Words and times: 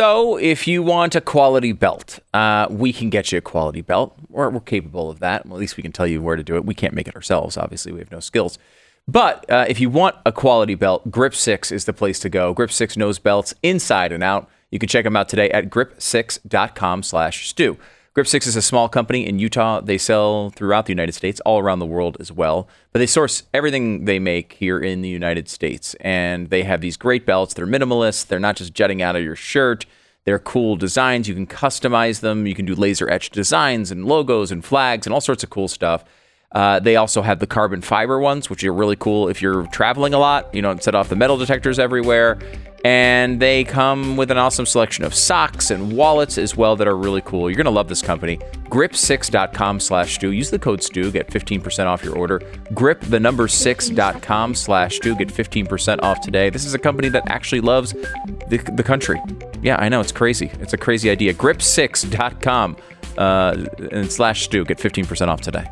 So, 0.00 0.38
if 0.38 0.66
you 0.66 0.82
want 0.82 1.14
a 1.14 1.20
quality 1.20 1.72
belt, 1.72 2.20
uh, 2.32 2.68
we 2.70 2.90
can 2.90 3.10
get 3.10 3.32
you 3.32 3.36
a 3.36 3.42
quality 3.42 3.82
belt. 3.82 4.16
We're, 4.30 4.48
we're 4.48 4.60
capable 4.60 5.10
of 5.10 5.18
that. 5.18 5.44
Well, 5.44 5.56
at 5.56 5.60
least 5.60 5.76
we 5.76 5.82
can 5.82 5.92
tell 5.92 6.06
you 6.06 6.22
where 6.22 6.36
to 6.36 6.42
do 6.42 6.56
it. 6.56 6.64
We 6.64 6.74
can't 6.74 6.94
make 6.94 7.06
it 7.06 7.14
ourselves. 7.14 7.58
Obviously, 7.58 7.92
we 7.92 7.98
have 7.98 8.10
no 8.10 8.18
skills. 8.18 8.58
But 9.06 9.44
uh, 9.50 9.66
if 9.68 9.78
you 9.78 9.90
want 9.90 10.16
a 10.24 10.32
quality 10.32 10.74
belt, 10.74 11.10
Grip 11.10 11.34
6 11.34 11.70
is 11.70 11.84
the 11.84 11.92
place 11.92 12.18
to 12.20 12.30
go. 12.30 12.54
Grip 12.54 12.72
6 12.72 12.96
knows 12.96 13.18
belts 13.18 13.52
inside 13.62 14.10
and 14.10 14.22
out. 14.22 14.48
You 14.70 14.78
can 14.78 14.88
check 14.88 15.04
them 15.04 15.16
out 15.16 15.28
today 15.28 15.50
at 15.50 15.68
grip6.com 15.68 17.02
slash 17.02 17.50
stew. 17.50 17.76
Grip 18.12 18.26
6 18.26 18.48
is 18.48 18.56
a 18.56 18.62
small 18.62 18.88
company 18.88 19.24
in 19.24 19.38
Utah. 19.38 19.80
They 19.80 19.96
sell 19.96 20.50
throughout 20.50 20.86
the 20.86 20.92
United 20.92 21.12
States, 21.12 21.38
all 21.46 21.60
around 21.60 21.78
the 21.78 21.86
world 21.86 22.16
as 22.18 22.32
well. 22.32 22.68
But 22.92 22.98
they 22.98 23.06
source 23.06 23.44
everything 23.54 24.04
they 24.04 24.18
make 24.18 24.54
here 24.54 24.80
in 24.80 25.00
the 25.02 25.08
United 25.08 25.48
States. 25.48 25.94
And 26.00 26.50
they 26.50 26.64
have 26.64 26.80
these 26.80 26.96
great 26.96 27.24
belts. 27.24 27.54
They're 27.54 27.68
minimalist. 27.68 28.26
They're 28.26 28.40
not 28.40 28.56
just 28.56 28.74
jutting 28.74 29.00
out 29.00 29.14
of 29.14 29.22
your 29.22 29.36
shirt. 29.36 29.86
They're 30.24 30.40
cool 30.40 30.74
designs. 30.74 31.28
You 31.28 31.34
can 31.36 31.46
customize 31.46 32.18
them. 32.18 32.48
You 32.48 32.54
can 32.56 32.66
do 32.66 32.74
laser 32.74 33.08
etched 33.08 33.32
designs 33.32 33.92
and 33.92 34.04
logos 34.04 34.50
and 34.50 34.64
flags 34.64 35.06
and 35.06 35.14
all 35.14 35.20
sorts 35.20 35.44
of 35.44 35.50
cool 35.50 35.68
stuff. 35.68 36.04
Uh, 36.52 36.80
they 36.80 36.96
also 36.96 37.22
have 37.22 37.38
the 37.38 37.46
carbon 37.46 37.80
fiber 37.80 38.18
ones, 38.18 38.50
which 38.50 38.64
are 38.64 38.72
really 38.72 38.96
cool 38.96 39.28
if 39.28 39.40
you're 39.40 39.66
traveling 39.68 40.14
a 40.14 40.18
lot. 40.18 40.52
You 40.54 40.62
don't 40.62 40.82
set 40.82 40.94
off 40.94 41.08
the 41.08 41.16
metal 41.16 41.36
detectors 41.36 41.78
everywhere 41.78 42.38
and 42.84 43.40
they 43.40 43.64
come 43.64 44.16
with 44.16 44.30
an 44.30 44.38
awesome 44.38 44.64
selection 44.64 45.04
of 45.04 45.14
socks 45.14 45.70
and 45.70 45.92
wallets 45.92 46.38
as 46.38 46.56
well 46.56 46.76
that 46.76 46.88
are 46.88 46.96
really 46.96 47.20
cool. 47.22 47.50
You're 47.50 47.56
going 47.56 47.66
to 47.66 47.70
love 47.70 47.88
this 47.88 48.00
company. 48.00 48.38
Grip6.com 48.70 49.80
slash 49.80 50.14
stew. 50.14 50.30
Use 50.30 50.50
the 50.50 50.58
code 50.58 50.82
stew, 50.82 51.10
get 51.10 51.28
15% 51.28 51.86
off 51.86 52.02
your 52.02 52.16
order. 52.16 52.40
Grip 52.72 53.00
the 53.00 53.20
number 53.20 53.48
6.com 53.48 54.54
slash 54.54 54.96
stew, 54.96 55.14
get 55.14 55.28
15% 55.28 56.02
off 56.02 56.20
today. 56.20 56.48
This 56.48 56.64
is 56.64 56.72
a 56.72 56.78
company 56.78 57.08
that 57.10 57.28
actually 57.28 57.60
loves 57.60 57.92
the, 57.92 58.72
the 58.74 58.82
country. 58.82 59.20
Yeah, 59.62 59.76
I 59.76 59.88
know, 59.88 60.00
it's 60.00 60.12
crazy. 60.12 60.50
It's 60.60 60.72
a 60.72 60.78
crazy 60.78 61.10
idea. 61.10 61.34
Grip6.com 61.34 62.76
uh, 63.18 63.66
and 63.92 64.10
slash 64.10 64.44
stew, 64.44 64.64
get 64.64 64.78
15% 64.78 65.28
off 65.28 65.42
today. 65.42 65.66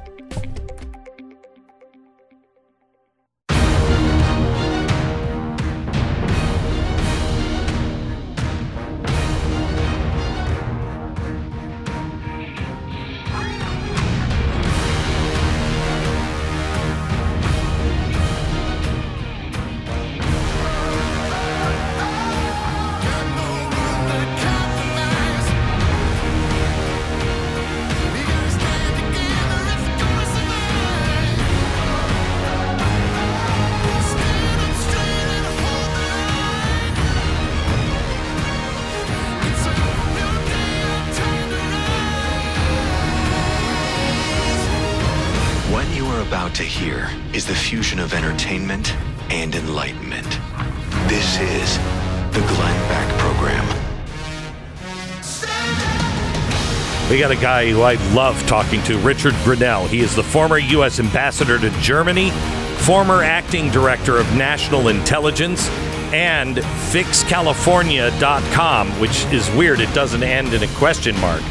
We 57.18 57.22
got 57.22 57.32
a 57.32 57.36
guy 57.36 57.72
who 57.72 57.82
I 57.82 57.94
love 58.14 58.40
talking 58.46 58.80
to, 58.84 58.96
Richard 58.98 59.34
Grenell. 59.42 59.88
He 59.88 60.02
is 60.02 60.14
the 60.14 60.22
former 60.22 60.58
U.S. 60.58 61.00
ambassador 61.00 61.58
to 61.58 61.68
Germany, 61.80 62.30
former 62.76 63.24
acting 63.24 63.72
director 63.72 64.18
of 64.18 64.36
national 64.36 64.86
intelligence, 64.86 65.68
and 66.12 66.58
fixcalifornia.com, 66.58 69.00
which 69.00 69.24
is 69.32 69.50
weird. 69.56 69.80
It 69.80 69.92
doesn't 69.92 70.22
end 70.22 70.54
in 70.54 70.62
a 70.62 70.68
question 70.76 71.18
mark. 71.18 71.42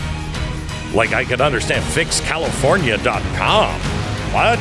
Like 0.93 1.11
I 1.11 1.25
could 1.25 1.41
understand 1.41 1.83
fixcalifornia.com. 1.83 3.81
What? 4.33 4.59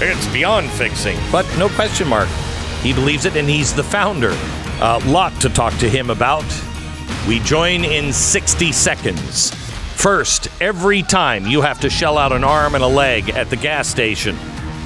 It's 0.00 0.26
beyond 0.32 0.70
fixing, 0.70 1.18
but 1.30 1.44
no 1.58 1.68
question 1.68 2.08
mark. 2.08 2.30
He 2.80 2.94
believes 2.94 3.26
it, 3.26 3.36
and 3.36 3.46
he's 3.46 3.74
the 3.74 3.84
founder. 3.84 4.34
A 4.80 5.02
lot 5.04 5.38
to 5.42 5.50
talk 5.50 5.76
to 5.80 5.90
him 5.90 6.08
about. 6.08 6.46
We 7.28 7.40
join 7.40 7.84
in 7.84 8.10
60 8.10 8.72
seconds. 8.72 9.52
First, 9.96 10.48
every 10.60 11.02
time 11.02 11.46
you 11.46 11.62
have 11.62 11.80
to 11.80 11.90
shell 11.90 12.18
out 12.18 12.30
an 12.30 12.44
arm 12.44 12.74
and 12.74 12.84
a 12.84 12.86
leg 12.86 13.30
at 13.30 13.48
the 13.48 13.56
gas 13.56 13.88
station, 13.88 14.36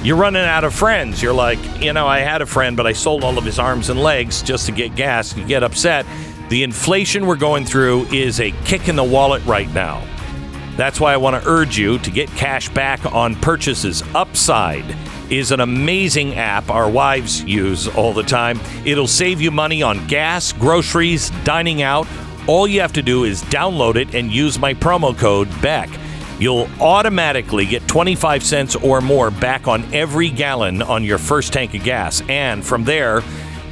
you're 0.03 0.15
running 0.15 0.41
out 0.41 0.63
of 0.63 0.73
friends. 0.73 1.21
You're 1.21 1.33
like, 1.33 1.59
you 1.79 1.91
know, 1.91 2.07
I 2.07 2.19
had 2.19 2.41
a 2.41 2.45
friend, 2.45 2.75
but 2.77 2.87
I 2.87 2.93
sold 2.93 3.23
all 3.23 3.37
of 3.37 3.43
his 3.43 3.59
arms 3.59 3.89
and 3.89 3.99
legs 3.99 4.41
just 4.41 4.65
to 4.67 4.71
get 4.71 4.95
gas. 4.95 5.35
You 5.35 5.45
get 5.45 5.63
upset. 5.63 6.05
The 6.49 6.63
inflation 6.63 7.27
we're 7.27 7.35
going 7.35 7.65
through 7.65 8.05
is 8.05 8.39
a 8.39 8.51
kick 8.63 8.87
in 8.87 8.95
the 8.95 9.03
wallet 9.03 9.45
right 9.45 9.71
now. 9.73 10.01
That's 10.77 10.99
why 10.99 11.13
I 11.13 11.17
want 11.17 11.39
to 11.39 11.47
urge 11.47 11.77
you 11.77 11.99
to 11.99 12.09
get 12.09 12.29
cash 12.29 12.69
back 12.69 13.05
on 13.13 13.35
purchases. 13.35 14.01
Upside 14.15 14.95
is 15.29 15.51
an 15.51 15.59
amazing 15.59 16.35
app 16.35 16.69
our 16.69 16.89
wives 16.89 17.43
use 17.43 17.87
all 17.89 18.13
the 18.13 18.23
time. 18.23 18.59
It'll 18.85 19.07
save 19.07 19.41
you 19.41 19.51
money 19.51 19.83
on 19.83 20.07
gas, 20.07 20.53
groceries, 20.53 21.29
dining 21.43 21.81
out. 21.81 22.07
All 22.47 22.67
you 22.67 22.81
have 22.81 22.93
to 22.93 23.01
do 23.01 23.23
is 23.23 23.43
download 23.43 23.95
it 23.95 24.15
and 24.15 24.31
use 24.31 24.57
my 24.57 24.73
promo 24.73 25.17
code 25.17 25.49
BECK. 25.61 25.89
You'll 26.39 26.67
automatically 26.79 27.67
get 27.67 27.87
25 27.87 28.43
cents 28.43 28.75
or 28.75 28.99
more 28.99 29.29
back 29.29 29.67
on 29.67 29.83
every 29.93 30.29
gallon 30.29 30.81
on 30.81 31.03
your 31.03 31.19
first 31.19 31.53
tank 31.53 31.75
of 31.75 31.83
gas. 31.83 32.23
And 32.27 32.65
from 32.65 32.83
there, 32.83 33.21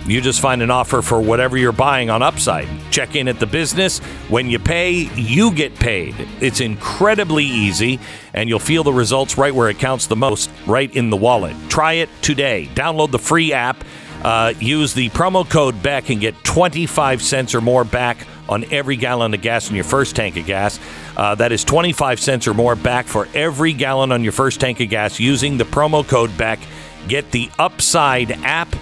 you 0.05 0.21
just 0.21 0.39
find 0.39 0.61
an 0.61 0.71
offer 0.71 1.01
for 1.01 1.19
whatever 1.19 1.57
you're 1.57 1.71
buying 1.71 2.09
on 2.09 2.21
Upside. 2.21 2.67
Check 2.91 3.15
in 3.15 3.27
at 3.27 3.39
the 3.39 3.45
business. 3.47 3.99
When 4.27 4.49
you 4.49 4.59
pay, 4.59 4.91
you 5.15 5.51
get 5.51 5.75
paid. 5.75 6.15
It's 6.41 6.61
incredibly 6.61 7.45
easy, 7.45 7.99
and 8.33 8.49
you'll 8.49 8.59
feel 8.59 8.83
the 8.83 8.93
results 8.93 9.37
right 9.37 9.53
where 9.53 9.69
it 9.69 9.79
counts 9.79 10.07
the 10.07 10.15
most, 10.15 10.49
right 10.65 10.93
in 10.95 11.09
the 11.09 11.17
wallet. 11.17 11.55
Try 11.69 11.93
it 11.93 12.09
today. 12.21 12.69
Download 12.73 13.11
the 13.11 13.19
free 13.19 13.53
app. 13.53 13.83
Uh, 14.23 14.53
use 14.59 14.93
the 14.93 15.09
promo 15.09 15.49
code 15.49 15.81
BECK 15.81 16.09
and 16.09 16.21
get 16.21 16.43
25 16.43 17.21
cents 17.21 17.55
or 17.55 17.61
more 17.61 17.83
back 17.83 18.27
on 18.49 18.65
every 18.71 18.95
gallon 18.95 19.33
of 19.33 19.41
gas 19.41 19.69
in 19.69 19.75
your 19.75 19.85
first 19.85 20.15
tank 20.15 20.35
of 20.35 20.45
gas. 20.45 20.79
Uh, 21.15 21.35
that 21.35 21.51
is 21.51 21.63
25 21.63 22.19
cents 22.19 22.47
or 22.47 22.53
more 22.53 22.75
back 22.75 23.05
for 23.05 23.27
every 23.33 23.73
gallon 23.73 24.11
on 24.11 24.23
your 24.23 24.31
first 24.31 24.59
tank 24.59 24.79
of 24.79 24.89
gas 24.89 25.19
using 25.19 25.57
the 25.57 25.63
promo 25.63 26.05
code 26.05 26.35
BECK. 26.37 26.59
Get 27.07 27.31
the 27.31 27.49
Upside 27.57 28.31
app 28.43 28.75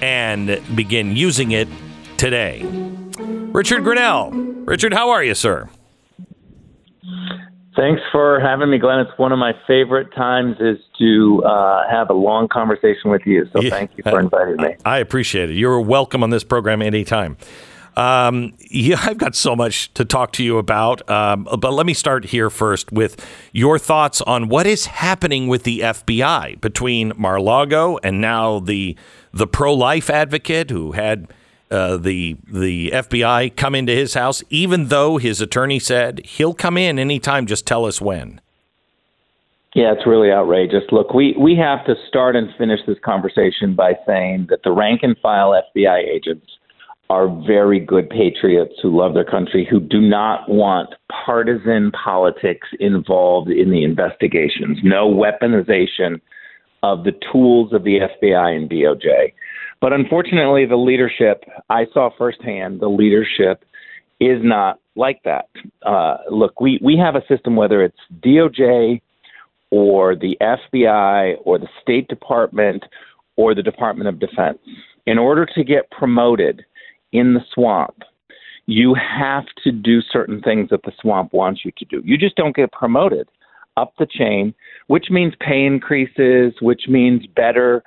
and 0.00 0.60
begin 0.74 1.14
using 1.16 1.52
it 1.52 1.68
today. 2.16 2.62
Richard 2.64 3.82
Grenell. 3.82 4.66
Richard, 4.66 4.92
how 4.92 5.10
are 5.10 5.22
you, 5.22 5.34
sir? 5.34 5.68
Thanks 7.76 8.02
for 8.12 8.38
having 8.40 8.70
me, 8.70 8.78
Glenn. 8.78 9.00
It's 9.00 9.18
one 9.18 9.32
of 9.32 9.38
my 9.38 9.52
favorite 9.66 10.14
times 10.14 10.56
is 10.60 10.78
to 10.98 11.42
uh, 11.44 11.82
have 11.90 12.08
a 12.08 12.12
long 12.12 12.46
conversation 12.46 13.10
with 13.10 13.22
you. 13.26 13.48
So 13.52 13.60
Yeah. 13.60 13.70
thank 13.70 13.90
you 13.96 14.02
for 14.04 14.20
inviting 14.20 14.56
me. 14.58 14.76
I 14.84 14.98
appreciate 14.98 15.50
it. 15.50 15.56
You're 15.56 15.80
welcome 15.80 16.22
on 16.22 16.30
this 16.30 16.44
program 16.44 16.82
anytime. 16.82 17.36
Um, 17.96 18.54
yeah, 18.70 18.98
I've 19.02 19.18
got 19.18 19.34
so 19.34 19.56
much 19.56 19.92
to 19.94 20.04
talk 20.04 20.32
to 20.32 20.44
you 20.44 20.58
about, 20.58 21.08
um, 21.10 21.48
but 21.58 21.72
let 21.72 21.86
me 21.86 21.94
start 21.94 22.26
here 22.26 22.50
first 22.50 22.92
with 22.92 23.24
your 23.52 23.78
thoughts 23.78 24.20
on 24.22 24.48
what 24.48 24.66
is 24.66 24.86
happening 24.86 25.48
with 25.48 25.64
the 25.64 25.80
FBI 25.80 26.60
between 26.60 27.12
Mar-Lago 27.16 27.98
and 28.02 28.20
now 28.20 28.60
the 28.60 28.96
the 29.32 29.48
pro-life 29.48 30.10
advocate 30.10 30.70
who 30.70 30.92
had 30.92 31.26
uh, 31.74 31.96
the 31.96 32.36
the 32.50 32.90
FBI 32.92 33.56
come 33.56 33.74
into 33.74 33.92
his 33.92 34.14
house, 34.14 34.42
even 34.48 34.88
though 34.88 35.18
his 35.18 35.40
attorney 35.40 35.78
said 35.78 36.20
he'll 36.24 36.54
come 36.54 36.78
in 36.78 36.98
anytime. 36.98 37.46
Just 37.46 37.66
tell 37.66 37.84
us 37.84 38.00
when. 38.00 38.40
Yeah, 39.74 39.92
it's 39.92 40.06
really 40.06 40.30
outrageous. 40.30 40.84
Look, 40.92 41.12
we, 41.12 41.34
we 41.36 41.56
have 41.56 41.84
to 41.86 41.96
start 42.08 42.36
and 42.36 42.48
finish 42.56 42.78
this 42.86 42.98
conversation 43.04 43.74
by 43.74 43.94
saying 44.06 44.46
that 44.50 44.62
the 44.62 44.70
rank 44.70 45.00
and 45.02 45.18
file 45.18 45.50
FBI 45.74 45.98
agents 45.98 46.46
are 47.10 47.28
very 47.44 47.80
good 47.80 48.08
patriots 48.08 48.74
who 48.80 48.96
love 48.96 49.14
their 49.14 49.24
country, 49.24 49.66
who 49.68 49.80
do 49.80 50.00
not 50.00 50.48
want 50.48 50.94
partisan 51.26 51.90
politics 51.90 52.68
involved 52.78 53.50
in 53.50 53.70
the 53.70 53.82
investigations. 53.82 54.78
No 54.84 55.10
weaponization 55.10 56.20
of 56.84 57.02
the 57.02 57.12
tools 57.32 57.72
of 57.72 57.82
the 57.82 57.98
FBI 57.98 58.56
and 58.56 58.70
DOJ. 58.70 59.32
But 59.84 59.92
unfortunately, 59.92 60.64
the 60.64 60.76
leadership, 60.76 61.44
I 61.68 61.84
saw 61.92 62.08
firsthand, 62.16 62.80
the 62.80 62.88
leadership 62.88 63.66
is 64.18 64.38
not 64.42 64.80
like 64.96 65.20
that. 65.26 65.50
Uh, 65.82 66.16
look, 66.30 66.58
we, 66.58 66.80
we 66.82 66.96
have 66.96 67.16
a 67.16 67.26
system, 67.28 67.54
whether 67.54 67.82
it's 67.82 67.98
DOJ 68.24 69.02
or 69.68 70.16
the 70.16 70.38
FBI 70.40 71.34
or 71.44 71.58
the 71.58 71.68
State 71.82 72.08
Department 72.08 72.82
or 73.36 73.54
the 73.54 73.62
Department 73.62 74.08
of 74.08 74.18
Defense. 74.18 74.56
In 75.04 75.18
order 75.18 75.46
to 75.54 75.62
get 75.62 75.90
promoted 75.90 76.64
in 77.12 77.34
the 77.34 77.44
swamp, 77.52 78.04
you 78.64 78.94
have 78.94 79.44
to 79.64 79.70
do 79.70 80.00
certain 80.00 80.40
things 80.40 80.70
that 80.70 80.84
the 80.84 80.92
swamp 80.98 81.34
wants 81.34 81.60
you 81.62 81.72
to 81.76 81.84
do. 81.84 82.00
You 82.06 82.16
just 82.16 82.36
don't 82.36 82.56
get 82.56 82.72
promoted 82.72 83.28
up 83.76 83.92
the 83.98 84.06
chain, 84.06 84.54
which 84.86 85.10
means 85.10 85.34
pay 85.40 85.66
increases, 85.66 86.54
which 86.62 86.84
means 86.88 87.26
better 87.36 87.82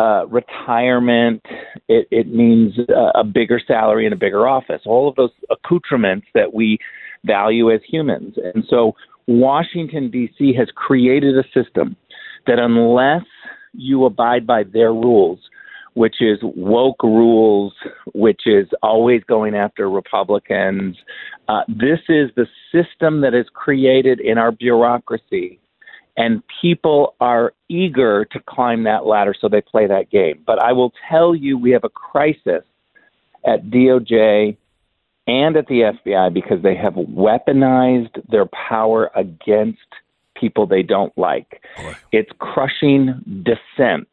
uh, 0.00 0.26
retirement. 0.26 1.42
It, 1.88 2.08
it 2.10 2.28
means 2.32 2.74
uh, 2.88 3.18
a 3.18 3.24
bigger 3.24 3.60
salary 3.66 4.06
and 4.06 4.14
a 4.14 4.16
bigger 4.16 4.48
office. 4.48 4.82
All 4.86 5.08
of 5.08 5.16
those 5.16 5.30
accoutrements 5.50 6.26
that 6.34 6.54
we 6.54 6.78
value 7.24 7.70
as 7.70 7.80
humans. 7.86 8.34
And 8.54 8.64
so 8.68 8.92
Washington, 9.26 10.10
D.C. 10.10 10.54
has 10.54 10.68
created 10.74 11.36
a 11.36 11.44
system 11.52 11.96
that 12.46 12.58
unless 12.58 13.24
you 13.72 14.04
abide 14.04 14.46
by 14.46 14.64
their 14.64 14.92
rules, 14.92 15.38
which 15.94 16.16
is 16.20 16.38
woke 16.42 17.02
rules, 17.02 17.72
which 18.14 18.42
is 18.46 18.66
always 18.82 19.22
going 19.24 19.54
after 19.54 19.90
Republicans. 19.90 20.96
Uh, 21.48 21.62
this 21.68 21.98
is 22.08 22.30
the 22.36 22.46
system 22.72 23.20
that 23.20 23.34
is 23.34 23.46
created 23.52 24.20
in 24.20 24.38
our 24.38 24.52
bureaucracy, 24.52 25.60
and 26.16 26.42
people 26.60 27.14
are 27.20 27.52
eager 27.68 28.24
to 28.26 28.40
climb 28.48 28.84
that 28.84 29.06
ladder, 29.06 29.34
so 29.38 29.48
they 29.48 29.60
play 29.60 29.86
that 29.86 30.10
game. 30.10 30.42
But 30.46 30.62
I 30.62 30.72
will 30.72 30.92
tell 31.08 31.34
you, 31.34 31.56
we 31.56 31.70
have 31.70 31.84
a 31.84 31.88
crisis 31.88 32.64
at 33.44 33.70
DOJ 33.70 34.56
and 35.26 35.56
at 35.56 35.66
the 35.66 35.92
FBI 36.06 36.32
because 36.34 36.62
they 36.62 36.74
have 36.74 36.94
weaponized 36.94 38.20
their 38.28 38.46
power 38.46 39.10
against 39.14 39.78
people 40.34 40.66
they 40.66 40.82
don't 40.82 41.16
like. 41.16 41.62
Boy. 41.76 41.94
It's 42.12 42.30
crushing 42.38 43.44
dissent. 43.44 44.08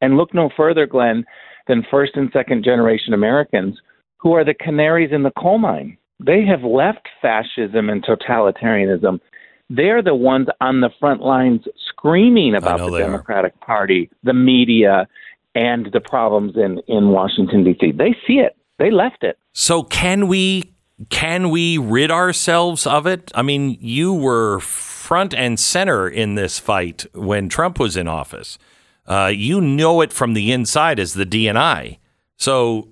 And 0.00 0.16
look 0.16 0.34
no 0.34 0.50
further, 0.56 0.86
Glenn, 0.86 1.24
than 1.68 1.86
first 1.90 2.16
and 2.16 2.30
second 2.32 2.64
generation 2.64 3.14
Americans 3.14 3.78
who 4.16 4.32
are 4.32 4.44
the 4.44 4.54
canaries 4.54 5.12
in 5.12 5.22
the 5.22 5.32
coal 5.38 5.58
mine. 5.58 5.96
They 6.18 6.44
have 6.46 6.62
left 6.62 7.08
fascism 7.20 7.90
and 7.90 8.04
totalitarianism. 8.04 9.20
They're 9.68 10.02
the 10.02 10.14
ones 10.14 10.48
on 10.60 10.80
the 10.80 10.90
front 11.00 11.22
lines 11.22 11.62
screaming 11.88 12.54
about 12.54 12.78
the 12.90 12.98
Democratic 12.98 13.54
are. 13.62 13.66
Party, 13.66 14.10
the 14.22 14.32
media, 14.34 15.08
and 15.54 15.88
the 15.92 16.00
problems 16.00 16.56
in, 16.56 16.80
in 16.86 17.08
Washington, 17.08 17.64
D.C. 17.64 17.92
They 17.92 18.14
see 18.26 18.34
it. 18.34 18.56
They 18.78 18.90
left 18.90 19.24
it. 19.24 19.38
So 19.52 19.82
can 19.82 20.28
we 20.28 20.74
can 21.10 21.50
we 21.50 21.76
rid 21.78 22.10
ourselves 22.10 22.86
of 22.86 23.06
it? 23.06 23.30
I 23.34 23.42
mean, 23.42 23.76
you 23.80 24.14
were 24.14 24.60
front 24.60 25.34
and 25.34 25.60
center 25.60 26.08
in 26.08 26.34
this 26.34 26.58
fight 26.58 27.06
when 27.14 27.48
Trump 27.48 27.78
was 27.78 27.96
in 27.96 28.08
office. 28.08 28.58
Uh, 29.06 29.30
you 29.32 29.60
know 29.60 30.00
it 30.00 30.12
from 30.12 30.34
the 30.34 30.50
inside 30.52 30.98
as 30.98 31.14
the 31.14 31.24
DNI. 31.26 31.98
So, 32.36 32.88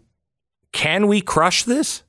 can 0.71 1.09
we 1.09 1.21
crush 1.21 1.65
this? 1.65 2.04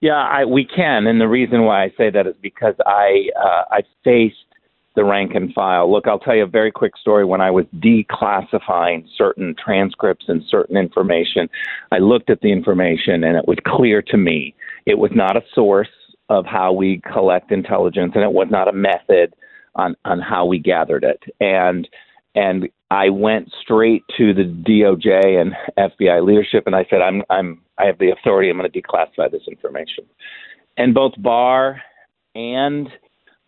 Yeah, 0.00 0.14
I, 0.14 0.46
we 0.46 0.64
can, 0.64 1.06
and 1.06 1.20
the 1.20 1.28
reason 1.28 1.64
why 1.64 1.84
I 1.84 1.88
say 1.96 2.08
that 2.10 2.26
is 2.26 2.34
because 2.40 2.74
I 2.86 3.28
uh, 3.38 3.64
I 3.70 3.80
faced 4.02 4.36
the 4.96 5.04
rank 5.04 5.32
and 5.34 5.52
file. 5.52 5.90
Look, 5.92 6.06
I'll 6.08 6.18
tell 6.18 6.34
you 6.34 6.44
a 6.44 6.48
very 6.48 6.72
quick 6.72 6.96
story. 6.96 7.24
When 7.24 7.42
I 7.42 7.50
was 7.50 7.66
declassifying 7.76 9.04
certain 9.16 9.54
transcripts 9.62 10.24
and 10.28 10.42
certain 10.48 10.78
information, 10.78 11.48
I 11.92 11.98
looked 11.98 12.30
at 12.30 12.40
the 12.40 12.50
information, 12.50 13.24
and 13.24 13.36
it 13.36 13.46
was 13.46 13.58
clear 13.66 14.00
to 14.02 14.16
me 14.16 14.54
it 14.86 14.98
was 14.98 15.10
not 15.14 15.36
a 15.36 15.42
source 15.54 15.88
of 16.30 16.46
how 16.46 16.72
we 16.72 17.02
collect 17.12 17.52
intelligence, 17.52 18.12
and 18.14 18.24
it 18.24 18.32
was 18.32 18.48
not 18.50 18.68
a 18.68 18.72
method 18.72 19.34
on 19.74 19.96
on 20.06 20.18
how 20.18 20.46
we 20.46 20.58
gathered 20.58 21.04
it. 21.04 21.22
And 21.40 21.86
and 22.34 22.70
I 22.90 23.10
went 23.10 23.52
straight 23.60 24.04
to 24.16 24.32
the 24.32 24.44
DOJ 24.44 25.40
and 25.40 25.52
FBI 25.78 26.26
leadership, 26.26 26.64
and 26.66 26.74
I 26.74 26.86
said, 26.88 27.02
"I'm 27.02 27.22
I'm 27.28 27.60
I 27.80 27.86
have 27.86 27.98
the 27.98 28.10
authority. 28.10 28.50
I'm 28.50 28.58
going 28.58 28.70
to 28.70 28.82
declassify 28.82 29.30
this 29.30 29.42
information." 29.48 30.04
And 30.76 30.94
both 30.94 31.12
Barr 31.18 31.82
and 32.34 32.88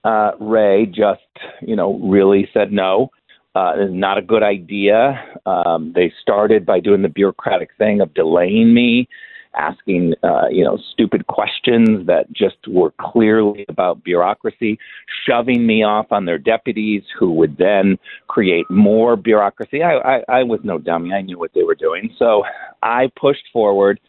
uh, 0.05 0.33
Wray 0.41 0.87
just 0.87 1.21
you 1.61 1.77
know 1.77 1.99
really 1.99 2.49
said 2.53 2.73
no. 2.73 3.11
Uh, 3.55 3.73
it's 3.77 3.93
not 3.93 4.17
a 4.17 4.23
good 4.23 4.43
idea. 4.43 5.23
Um, 5.45 5.93
they 5.95 6.13
started 6.23 6.65
by 6.65 6.81
doing 6.81 7.03
the 7.03 7.11
bureaucratic 7.11 7.71
thing 7.77 8.01
of 8.01 8.15
delaying 8.15 8.73
me 8.73 9.09
asking, 9.55 10.15
uh, 10.23 10.49
you 10.51 10.65
know, 10.65 10.79
stupid 10.93 11.27
questions 11.27 12.07
that 12.07 12.33
just 12.33 12.57
were 12.67 12.93
clearly 13.01 13.65
about 13.69 14.03
bureaucracy, 14.05 14.79
shoving 15.27 15.67
me 15.67 15.83
off 15.83 16.07
on 16.11 16.25
their 16.25 16.39
deputies 16.39 17.03
who 17.19 17.33
would 17.33 17.57
then 17.59 17.99
create 18.29 18.69
more 18.71 19.17
bureaucracy. 19.17 19.83
I, 19.83 19.97
I, 19.99 20.23
I 20.29 20.43
was 20.43 20.61
no 20.65 20.79
dummy. 20.79 21.13
I 21.13 21.23
knew 21.23 21.39
what 21.39 21.53
they 21.55 21.63
were 21.63 21.75
doing. 21.75 22.15
So 22.19 22.45
I 22.83 23.11
pushed 23.17 23.45
forward 23.53 24.01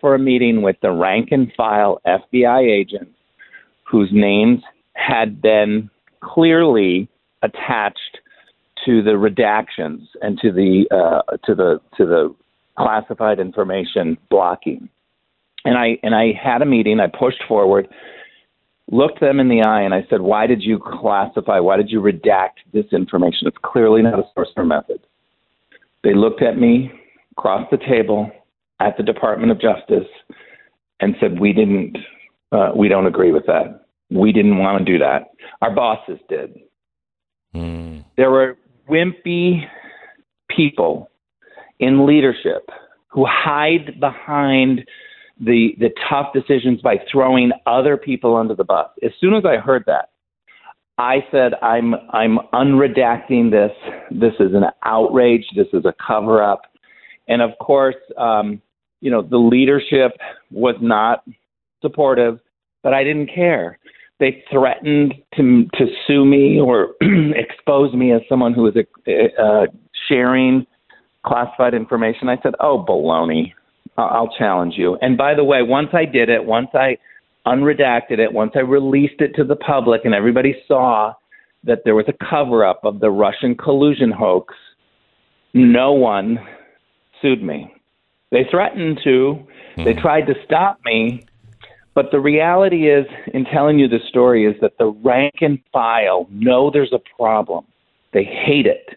for 0.00 0.14
a 0.14 0.18
meeting 0.18 0.62
with 0.62 0.76
the 0.82 0.90
rank 0.90 1.28
and 1.30 1.52
file 1.56 2.00
FBI 2.06 2.68
agents 2.68 3.12
whose 3.90 4.10
names 4.12 4.60
had 4.94 5.40
been 5.40 5.90
clearly 6.22 7.08
attached 7.42 8.18
to 8.84 9.02
the 9.02 9.10
redactions 9.10 10.06
and 10.22 10.38
to 10.40 10.52
the 10.52 10.86
uh, 10.90 11.36
to 11.44 11.54
the 11.54 11.80
to 11.96 12.06
the 12.06 12.34
classified 12.78 13.40
information 13.40 14.16
blocking. 14.30 14.88
And 15.64 15.76
I 15.76 15.98
and 16.02 16.14
I 16.14 16.32
had 16.32 16.62
a 16.62 16.66
meeting. 16.66 17.00
I 17.00 17.06
pushed 17.06 17.42
forward, 17.46 17.88
looked 18.90 19.20
them 19.20 19.40
in 19.40 19.48
the 19.48 19.62
eye, 19.62 19.82
and 19.82 19.92
I 19.92 20.06
said, 20.08 20.20
"Why 20.20 20.46
did 20.46 20.62
you 20.62 20.78
classify? 20.78 21.58
Why 21.58 21.76
did 21.76 21.90
you 21.90 22.00
redact 22.00 22.60
this 22.72 22.86
information? 22.92 23.46
It's 23.46 23.58
clearly 23.62 24.02
not 24.02 24.18
a 24.18 24.24
source 24.34 24.48
or 24.56 24.64
method." 24.64 25.00
They 26.02 26.14
looked 26.14 26.42
at 26.42 26.56
me 26.56 26.90
across 27.32 27.68
the 27.70 27.76
table 27.76 28.30
at 28.80 28.96
the 28.96 29.02
Department 29.02 29.52
of 29.52 29.60
Justice 29.60 30.08
and 31.00 31.14
said, 31.20 31.38
"We 31.38 31.52
didn't. 31.52 31.96
Uh, 32.52 32.72
we 32.74 32.88
don't 32.88 33.06
agree 33.06 33.32
with 33.32 33.46
that. 33.46 33.86
We 34.10 34.32
didn't 34.32 34.58
want 34.58 34.78
to 34.78 34.92
do 34.92 34.98
that. 34.98 35.30
Our 35.62 35.70
bosses 35.74 36.18
did." 36.28 36.58
Mm. 37.54 38.04
There 38.16 38.30
were 38.30 38.56
wimpy 38.88 39.62
people 40.48 41.10
in 41.78 42.06
leadership 42.06 42.68
who 43.08 43.24
hide 43.26 43.98
behind 44.00 44.84
the 45.40 45.74
the 45.78 45.90
tough 46.08 46.32
decisions 46.32 46.80
by 46.80 46.96
throwing 47.10 47.50
other 47.66 47.96
people 47.96 48.36
under 48.36 48.54
the 48.54 48.64
bus. 48.64 48.88
As 49.02 49.12
soon 49.20 49.34
as 49.34 49.44
I 49.44 49.56
heard 49.56 49.84
that, 49.86 50.10
I 50.98 51.24
said 51.30 51.54
I'm 51.62 51.94
I'm 52.10 52.38
unredacting 52.52 53.50
this. 53.50 53.72
This 54.10 54.34
is 54.38 54.54
an 54.54 54.64
outrage. 54.84 55.46
This 55.56 55.68
is 55.72 55.84
a 55.84 55.94
cover 56.06 56.42
up. 56.42 56.62
And 57.26 57.42
of 57.42 57.50
course, 57.60 57.96
um, 58.18 58.60
you 59.00 59.10
know, 59.10 59.22
the 59.22 59.38
leadership 59.38 60.12
was 60.50 60.76
not 60.80 61.24
supportive, 61.82 62.38
but 62.82 62.94
I 62.94 63.04
didn't 63.04 63.30
care. 63.34 63.78
They 64.18 64.44
threatened 64.50 65.14
to 65.36 65.64
to 65.74 65.86
sue 66.06 66.24
me 66.24 66.60
or 66.60 66.94
expose 67.34 67.94
me 67.94 68.12
as 68.12 68.20
someone 68.28 68.52
who 68.52 68.62
was 68.62 68.76
uh, 68.76 69.66
sharing 70.08 70.66
classified 71.24 71.74
information. 71.74 72.28
I 72.28 72.36
said, 72.42 72.54
"Oh, 72.60 72.84
baloney! 72.86 73.52
I'll 73.96 74.32
challenge 74.38 74.74
you." 74.76 74.98
And 75.00 75.16
by 75.16 75.34
the 75.34 75.44
way, 75.44 75.62
once 75.62 75.88
I 75.94 76.04
did 76.04 76.28
it, 76.28 76.44
once 76.44 76.68
I 76.74 76.98
unredacted 77.46 78.18
it, 78.18 78.30
once 78.30 78.52
I 78.54 78.60
released 78.60 79.20
it 79.20 79.34
to 79.36 79.44
the 79.44 79.56
public, 79.56 80.02
and 80.04 80.14
everybody 80.14 80.54
saw 80.68 81.14
that 81.64 81.80
there 81.84 81.94
was 81.94 82.06
a 82.08 82.24
cover 82.30 82.64
up 82.64 82.80
of 82.84 83.00
the 83.00 83.10
Russian 83.10 83.54
collusion 83.54 84.10
hoax, 84.10 84.54
no 85.54 85.92
one 85.92 86.38
sued 87.20 87.42
me. 87.42 87.72
They 88.30 88.44
threatened 88.50 89.00
to, 89.04 89.10
mm-hmm. 89.10 89.84
they 89.84 89.94
hmm. 89.94 90.00
tried 90.00 90.26
to 90.26 90.34
stop 90.44 90.78
me, 90.84 91.26
but 91.94 92.10
the 92.12 92.20
reality 92.20 92.88
is, 92.88 93.06
in 93.34 93.44
telling 93.44 93.78
you 93.78 93.88
this 93.88 94.02
story, 94.08 94.46
is 94.46 94.54
that 94.60 94.78
the 94.78 94.86
rank 94.86 95.34
and 95.40 95.58
file 95.72 96.26
know 96.30 96.70
there's 96.70 96.92
a 96.92 97.00
problem. 97.16 97.64
They 98.12 98.24
hate 98.24 98.66
it 98.66 98.96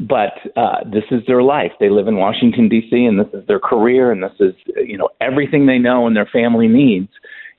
but 0.00 0.34
uh, 0.56 0.84
this 0.84 1.04
is 1.10 1.22
their 1.26 1.42
life. 1.42 1.72
They 1.80 1.90
live 1.90 2.06
in 2.06 2.16
Washington 2.16 2.68
D.C. 2.68 3.04
and 3.04 3.18
this 3.18 3.26
is 3.32 3.46
their 3.46 3.58
career, 3.58 4.12
and 4.12 4.22
this 4.22 4.32
is 4.38 4.54
you 4.76 4.96
know 4.96 5.08
everything 5.20 5.66
they 5.66 5.78
know 5.78 6.06
and 6.06 6.16
their 6.16 6.28
family 6.32 6.68
needs 6.68 7.08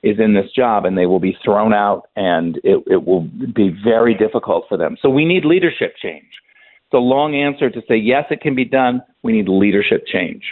is 0.02 0.18
in 0.18 0.32
this 0.32 0.50
job, 0.52 0.86
and 0.86 0.96
they 0.96 1.04
will 1.04 1.20
be 1.20 1.36
thrown 1.44 1.74
out, 1.74 2.08
and 2.16 2.56
it, 2.64 2.82
it 2.86 3.04
will 3.04 3.28
be 3.54 3.76
very 3.84 4.14
difficult 4.14 4.64
for 4.66 4.78
them. 4.78 4.96
So 5.02 5.10
we 5.10 5.26
need 5.26 5.44
leadership 5.44 5.94
change. 6.02 6.24
It's 6.86 6.94
a 6.94 6.98
long 6.98 7.34
answer 7.34 7.68
to 7.68 7.82
say 7.86 7.96
yes, 7.96 8.24
it 8.30 8.40
can 8.40 8.54
be 8.54 8.64
done. 8.64 9.02
We 9.22 9.32
need 9.32 9.48
leadership 9.48 10.06
change. 10.06 10.42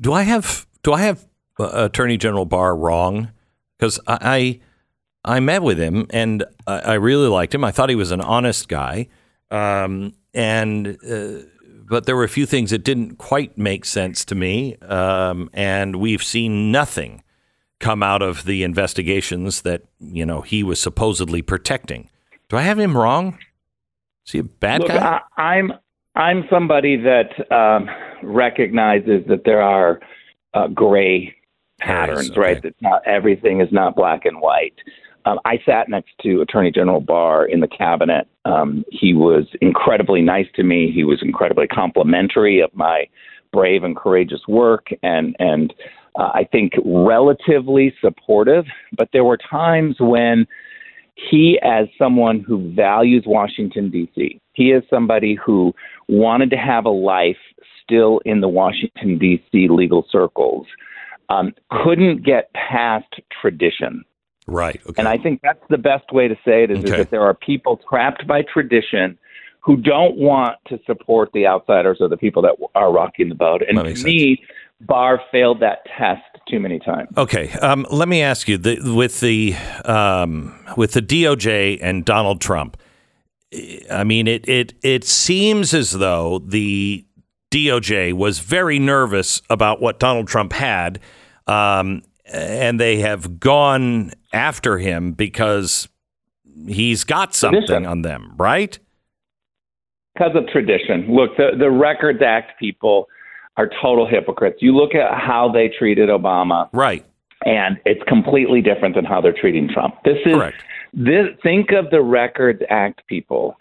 Do 0.00 0.12
I 0.12 0.22
have 0.22 0.66
do 0.82 0.92
I 0.92 1.02
have 1.02 1.26
uh, 1.58 1.70
Attorney 1.72 2.16
General 2.16 2.44
Barr 2.44 2.76
wrong? 2.76 3.30
Because 3.78 3.98
I, 4.06 4.60
I 5.24 5.36
I 5.36 5.40
met 5.40 5.62
with 5.62 5.78
him 5.78 6.06
and 6.10 6.44
I, 6.66 6.78
I 6.78 6.94
really 6.94 7.28
liked 7.28 7.54
him. 7.54 7.64
I 7.64 7.70
thought 7.70 7.88
he 7.88 7.96
was 7.96 8.12
an 8.12 8.20
honest 8.20 8.68
guy. 8.68 9.08
Um, 9.50 10.14
and 10.34 10.98
uh, 11.08 11.46
but 11.88 12.06
there 12.06 12.16
were 12.16 12.24
a 12.24 12.28
few 12.28 12.46
things 12.46 12.70
that 12.70 12.84
didn't 12.84 13.16
quite 13.16 13.56
make 13.56 13.84
sense 13.84 14.24
to 14.26 14.34
me, 14.34 14.76
um, 14.82 15.48
and 15.52 15.96
we've 15.96 16.22
seen 16.22 16.72
nothing 16.72 17.22
come 17.78 18.02
out 18.02 18.22
of 18.22 18.44
the 18.44 18.62
investigations 18.62 19.62
that 19.62 19.82
you 20.00 20.26
know 20.26 20.40
he 20.40 20.62
was 20.62 20.80
supposedly 20.80 21.42
protecting. 21.42 22.10
Do 22.48 22.56
I 22.56 22.62
have 22.62 22.78
him 22.78 22.96
wrong? 22.96 23.38
Is 24.26 24.32
he 24.32 24.38
a 24.40 24.44
bad 24.44 24.80
Look, 24.80 24.88
guy? 24.88 25.20
I, 25.36 25.42
I'm, 25.42 25.72
I'm 26.16 26.44
somebody 26.50 26.96
that 26.96 27.52
um, 27.54 27.88
recognizes 28.22 29.24
that 29.28 29.42
there 29.44 29.62
are 29.62 30.00
uh, 30.54 30.68
gray 30.68 31.34
patterns, 31.78 32.30
okay. 32.30 32.40
right? 32.40 32.62
That 32.62 32.74
not 32.80 33.06
everything 33.06 33.60
is 33.60 33.68
not 33.70 33.94
black 33.94 34.24
and 34.24 34.40
white. 34.40 34.74
Um, 35.26 35.38
I 35.44 35.58
sat 35.66 35.88
next 35.88 36.12
to 36.22 36.40
Attorney 36.40 36.70
General 36.70 37.00
Barr 37.00 37.46
in 37.46 37.60
the 37.60 37.68
cabinet. 37.68 38.28
Um, 38.44 38.84
he 38.90 39.12
was 39.12 39.44
incredibly 39.60 40.22
nice 40.22 40.46
to 40.54 40.62
me. 40.62 40.90
He 40.90 41.04
was 41.04 41.18
incredibly 41.20 41.66
complimentary 41.66 42.60
of 42.60 42.74
my 42.74 43.06
brave 43.52 43.84
and 43.84 43.96
courageous 43.96 44.40
work, 44.48 44.86
and 45.02 45.36
and 45.38 45.74
uh, 46.14 46.30
I 46.32 46.48
think 46.50 46.72
relatively 46.84 47.92
supportive. 48.00 48.64
But 48.96 49.10
there 49.12 49.24
were 49.24 49.36
times 49.36 49.96
when 49.98 50.46
he, 51.16 51.58
as 51.62 51.88
someone 51.98 52.40
who 52.40 52.72
values 52.74 53.24
Washington 53.26 53.90
D.C., 53.90 54.40
he 54.52 54.70
is 54.70 54.82
somebody 54.88 55.34
who 55.34 55.74
wanted 56.08 56.50
to 56.50 56.56
have 56.56 56.84
a 56.84 56.90
life 56.90 57.36
still 57.82 58.20
in 58.24 58.40
the 58.40 58.48
Washington 58.48 59.18
D.C. 59.18 59.68
legal 59.68 60.06
circles. 60.10 60.66
Um, 61.28 61.54
couldn't 61.70 62.22
get 62.24 62.52
past 62.52 63.12
tradition. 63.40 64.04
Right. 64.46 64.80
Okay. 64.86 64.94
And 64.98 65.08
I 65.08 65.18
think 65.18 65.40
that's 65.42 65.64
the 65.70 65.78
best 65.78 66.12
way 66.12 66.28
to 66.28 66.36
say 66.44 66.62
it 66.62 66.70
is, 66.70 66.84
is 66.84 66.90
that 66.90 67.10
there 67.10 67.22
are 67.22 67.34
people 67.34 67.80
trapped 67.88 68.26
by 68.28 68.42
tradition 68.42 69.18
who 69.60 69.76
don't 69.76 70.16
want 70.16 70.56
to 70.68 70.78
support 70.86 71.30
the 71.34 71.44
outsiders 71.44 71.98
or 72.00 72.08
the 72.08 72.16
people 72.16 72.42
that 72.42 72.54
are 72.76 72.92
rocking 72.92 73.28
the 73.28 73.34
boat. 73.34 73.62
And 73.68 73.76
to 73.76 74.04
me, 74.04 74.40
Barr 74.80 75.20
failed 75.32 75.60
that 75.60 75.78
test 75.96 76.22
too 76.48 76.60
many 76.60 76.78
times. 76.78 77.08
Okay, 77.16 77.50
um, 77.54 77.86
let 77.90 78.08
me 78.08 78.22
ask 78.22 78.48
you 78.48 78.58
the, 78.58 78.94
with 78.94 79.20
the 79.20 79.54
um, 79.84 80.58
with 80.76 80.92
the 80.92 81.00
DOJ 81.00 81.78
and 81.82 82.04
Donald 82.04 82.40
Trump. 82.40 82.76
I 83.90 84.04
mean, 84.04 84.26
it 84.26 84.48
it 84.48 84.74
it 84.82 85.04
seems 85.04 85.72
as 85.72 85.92
though 85.92 86.40
the 86.40 87.04
DOJ 87.50 88.12
was 88.12 88.38
very 88.40 88.78
nervous 88.78 89.40
about 89.48 89.80
what 89.80 89.98
Donald 89.98 90.28
Trump 90.28 90.52
had, 90.52 91.00
um, 91.46 92.02
and 92.26 92.78
they 92.78 92.98
have 92.98 93.40
gone 93.40 94.12
after 94.32 94.78
him 94.78 95.12
because 95.12 95.88
he's 96.66 97.04
got 97.04 97.34
something 97.34 97.60
Tradition. 97.62 97.86
on 97.86 98.02
them, 98.02 98.34
right? 98.36 98.78
because 100.16 100.34
of 100.34 100.46
tradition. 100.48 101.14
Look, 101.14 101.36
the, 101.36 101.50
the 101.58 101.70
Records 101.70 102.22
Act 102.22 102.58
people 102.58 103.06
are 103.56 103.70
total 103.80 104.06
hypocrites. 104.06 104.58
You 104.60 104.74
look 104.74 104.94
at 104.94 105.12
how 105.18 105.50
they 105.52 105.68
treated 105.68 106.08
Obama, 106.08 106.68
Right. 106.72 107.04
and 107.44 107.78
it's 107.84 108.02
completely 108.04 108.60
different 108.60 108.94
than 108.94 109.04
how 109.04 109.20
they're 109.20 109.32
treating 109.32 109.68
Trump. 109.68 109.94
This 110.04 110.18
is 110.26 110.34
Correct. 110.34 110.56
this. 110.92 111.28
Think 111.42 111.72
of 111.72 111.90
the 111.90 112.02
Records 112.02 112.62
Act 112.70 113.06
people 113.06 113.56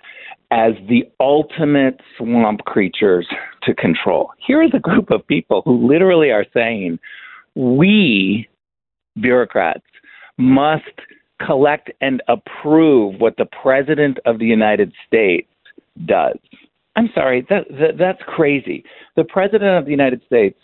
as 0.52 0.74
the 0.88 1.04
ultimate 1.20 2.00
swamp 2.18 2.64
creatures 2.66 3.28
to 3.64 3.74
control. 3.74 4.32
Here 4.46 4.62
is 4.62 4.72
a 4.74 4.80
group 4.80 5.10
of 5.12 5.26
people 5.28 5.62
who 5.66 5.88
literally 5.88 6.32
are 6.32 6.46
saying, 6.54 7.00
"We 7.56 8.48
bureaucrats 9.20 9.86
must 10.38 10.84
collect 11.40 11.92
and 12.02 12.22
approve 12.28 13.20
what 13.20 13.38
the 13.38 13.46
president 13.46 14.20
of 14.26 14.40
the 14.40 14.46
United 14.46 14.94
States 15.08 15.48
does. 16.06 16.38
I'm 16.96 17.10
sorry, 17.14 17.46
that, 17.50 17.68
that 17.72 17.98
that's 17.98 18.22
crazy. 18.26 18.84
The 19.16 19.26
president 19.26 19.78
of 19.78 19.86
the 19.86 19.92
United 19.92 20.22
States 20.26 20.58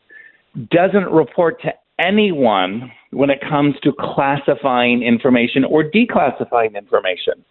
doesn't 0.70 1.10
report 1.12 1.62
to 1.62 1.74
anyone 2.00 2.92
when 3.12 3.30
it 3.30 3.40
comes 3.42 3.76
to 3.84 3.94
classifying 4.00 5.04
information 5.04 5.64
or 5.64 5.84
declassifying 5.84 6.76
information. 6.76 7.44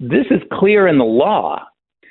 This 0.00 0.26
is 0.30 0.40
clear 0.52 0.86
in 0.86 0.98
the 0.98 1.04
law, 1.04 1.64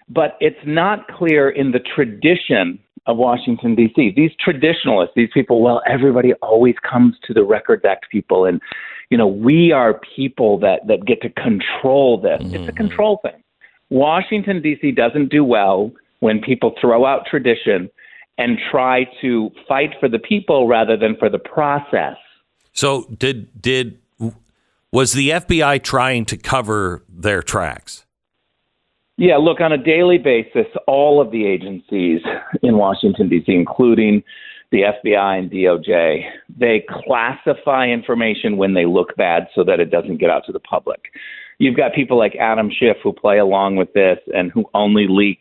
but 0.10 0.38
it's 0.40 0.60
not 0.66 1.08
clear 1.10 1.50
in 1.50 1.72
the 1.72 1.80
tradition 1.80 2.80
of 3.06 3.18
Washington 3.18 3.76
D.C. 3.76 4.14
These 4.16 4.32
traditionalists, 4.40 5.14
these 5.16 5.30
people, 5.34 5.62
well, 5.62 5.82
everybody 5.88 6.34
always 6.36 6.76
comes 6.90 7.16
to 7.24 7.34
the 7.34 7.44
Records 7.44 7.84
Act 7.86 8.08
people, 8.12 8.46
and 8.46 8.62
you 9.10 9.18
know, 9.18 9.28
we 9.28 9.72
are 9.72 10.02
people 10.16 10.60
that 10.60 10.88
that 10.88 11.06
get 11.06 11.22
to 11.22 11.30
control 11.30 12.20
this. 12.20 12.42
It's 12.42 12.54
a 12.54 12.58
mm-hmm. 12.58 12.76
control 12.76 13.20
thing. 13.24 13.42
Washington 13.90 14.62
D.C. 14.62 14.92
doesn't 14.92 15.30
do 15.30 15.44
well 15.44 15.92
when 16.20 16.40
people 16.40 16.74
throw 16.80 17.06
out 17.06 17.26
tradition 17.30 17.90
and 18.38 18.58
try 18.70 19.06
to 19.22 19.50
fight 19.68 19.92
for 20.00 20.10
the 20.10 20.20
people 20.20 20.68
rather 20.68 20.98
than 20.98 21.16
for 21.18 21.30
the 21.30 21.40
process. 21.40 22.18
So 22.74 23.06
did 23.18 23.62
did 23.62 24.00
was 24.92 25.14
the 25.14 25.30
FBI 25.30 25.84
trying 25.84 26.26
to 26.26 26.38
cover 26.38 27.04
their 27.10 27.42
tracks? 27.42 28.06
Yeah, 29.18 29.38
look, 29.38 29.60
on 29.62 29.72
a 29.72 29.78
daily 29.78 30.20
basis, 30.20 30.68
all 30.86 31.20
of 31.20 31.32
the 31.32 31.46
agencies 31.46 32.22
in 32.62 32.78
Washington, 32.78 33.30
D.C., 33.30 33.52
including 33.52 34.24
the 34.72 34.82
FBI 34.82 35.40
and 35.40 35.50
DOJ, 35.50 36.24
they 36.56 36.86
classify 37.04 37.88
information 37.88 38.58
when 38.58 38.76
they 38.76 38.86
look 38.86 39.16
bad 39.16 39.48
so 39.56 39.64
that 39.64 39.80
it 39.80 39.90
doesn't 39.90 40.18
get 40.18 40.30
out 40.30 40.44
to 40.46 40.52
the 40.52 40.60
public. 40.60 41.12
You've 41.60 41.78
got 41.78 41.94
people 41.94 42.18
like 42.18 42.36
Adam 42.36 42.70
Schiff 42.70 42.98
who 43.04 43.14
play 43.14 43.40
along 43.40 43.78
with 43.78 43.94
this 43.94 44.20
and 44.34 44.52
who 44.52 44.66
only 44.74 45.08
leak 45.10 45.40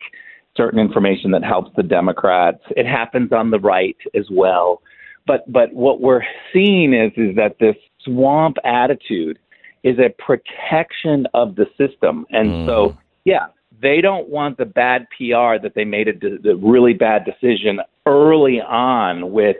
certain 0.55 0.79
information 0.79 1.31
that 1.31 1.43
helps 1.43 1.71
the 1.75 1.83
Democrats. 1.83 2.61
It 2.71 2.87
happens 2.87 3.31
on 3.31 3.51
the 3.51 3.59
right 3.59 3.97
as 4.15 4.25
well. 4.31 4.81
But 5.27 5.51
but 5.51 5.73
what 5.73 6.01
we're 6.01 6.23
seeing 6.51 6.93
is 6.93 7.11
is 7.15 7.35
that 7.35 7.57
this 7.59 7.75
swamp 8.03 8.57
attitude 8.63 9.37
is 9.83 9.97
a 9.99 10.09
protection 10.21 11.27
of 11.33 11.55
the 11.55 11.65
system. 11.77 12.25
And 12.31 12.65
so 12.67 12.89
mm-hmm. 12.89 12.99
yeah, 13.25 13.47
they 13.81 14.01
don't 14.01 14.29
want 14.29 14.57
the 14.57 14.65
bad 14.65 15.07
PR 15.15 15.61
that 15.61 15.73
they 15.75 15.85
made 15.85 16.07
a 16.07 16.13
de- 16.13 16.39
the 16.39 16.55
really 16.55 16.93
bad 16.93 17.25
decision 17.25 17.79
early 18.05 18.59
on 18.61 19.31
with 19.31 19.57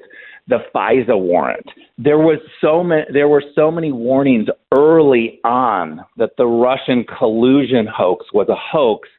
the 0.47 0.59
FISA 0.73 1.19
warrant. 1.19 1.65
There 1.97 2.17
was 2.17 2.39
so 2.61 2.83
many 2.83 3.03
there 3.11 3.27
were 3.27 3.43
so 3.55 3.69
many 3.71 3.91
warnings 3.91 4.47
early 4.73 5.39
on 5.43 6.01
that 6.17 6.37
the 6.37 6.47
Russian 6.47 7.05
collusion 7.17 7.85
hoax 7.85 8.27
was 8.33 8.47
a 8.49 8.55
hoax 8.55 9.09